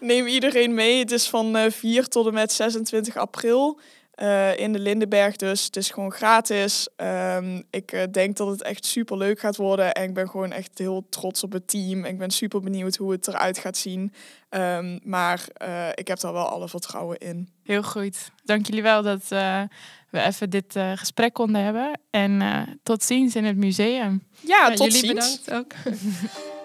Neem 0.00 0.26
iedereen 0.26 0.74
mee. 0.74 0.98
Het 0.98 1.10
is 1.10 1.28
van 1.28 1.70
4 1.70 2.08
tot 2.08 2.26
en 2.26 2.34
met 2.34 2.52
26 2.52 3.16
april. 3.16 3.80
Uh, 4.20 4.58
in 4.58 4.72
de 4.72 4.78
Lindenberg 4.78 5.36
dus. 5.36 5.64
Het 5.64 5.76
is 5.76 5.90
gewoon 5.90 6.12
gratis. 6.12 6.88
Um, 6.96 7.62
ik 7.70 7.92
uh, 7.92 8.02
denk 8.10 8.36
dat 8.36 8.48
het 8.48 8.62
echt 8.62 8.84
super 8.84 9.16
leuk 9.16 9.40
gaat 9.40 9.56
worden. 9.56 9.94
En 9.94 10.08
ik 10.08 10.14
ben 10.14 10.28
gewoon 10.28 10.52
echt 10.52 10.78
heel 10.78 11.06
trots 11.08 11.42
op 11.42 11.52
het 11.52 11.68
team. 11.68 12.04
Ik 12.04 12.18
ben 12.18 12.30
super 12.30 12.60
benieuwd 12.60 12.96
hoe 12.96 13.12
het 13.12 13.28
eruit 13.28 13.58
gaat 13.58 13.76
zien. 13.76 14.12
Um, 14.50 15.00
maar 15.02 15.46
uh, 15.62 15.88
ik 15.94 16.08
heb 16.08 16.20
daar 16.20 16.32
wel 16.32 16.48
alle 16.48 16.68
vertrouwen 16.68 17.18
in. 17.18 17.48
Heel 17.62 17.82
goed. 17.82 18.30
Dank 18.44 18.66
jullie 18.66 18.82
wel 18.82 19.02
dat 19.02 19.28
we 19.28 19.68
even 20.10 20.50
dit 20.50 20.78
gesprek 20.94 21.32
konden 21.32 21.62
hebben. 21.62 22.00
En 22.10 22.42
tot 22.82 23.02
ziens 23.02 23.36
in 23.36 23.44
het 23.44 23.56
museum. 23.56 24.22
Ja, 24.40 24.68
ja 24.68 24.74
tot 24.74 24.92
jullie 24.92 25.08
ziens. 25.08 25.40
bedankt 25.44 25.52
ook. 25.52 25.92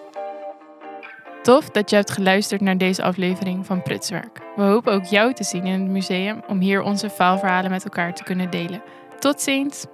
Tof 1.42 1.70
dat 1.70 1.90
je 1.90 1.96
hebt 1.96 2.10
geluisterd 2.10 2.60
naar 2.60 2.78
deze 2.78 3.02
aflevering 3.02 3.66
van 3.66 3.82
Prutswerk. 3.82 4.40
We 4.56 4.62
hopen 4.62 4.92
ook 4.92 5.04
jou 5.04 5.32
te 5.32 5.44
zien 5.44 5.64
in 5.64 5.80
het 5.80 5.90
museum 5.90 6.42
om 6.46 6.60
hier 6.60 6.82
onze 6.82 7.10
faalverhalen 7.10 7.70
met 7.70 7.84
elkaar 7.84 8.14
te 8.14 8.22
kunnen 8.22 8.50
delen. 8.50 8.82
Tot 9.18 9.40
ziens! 9.40 9.86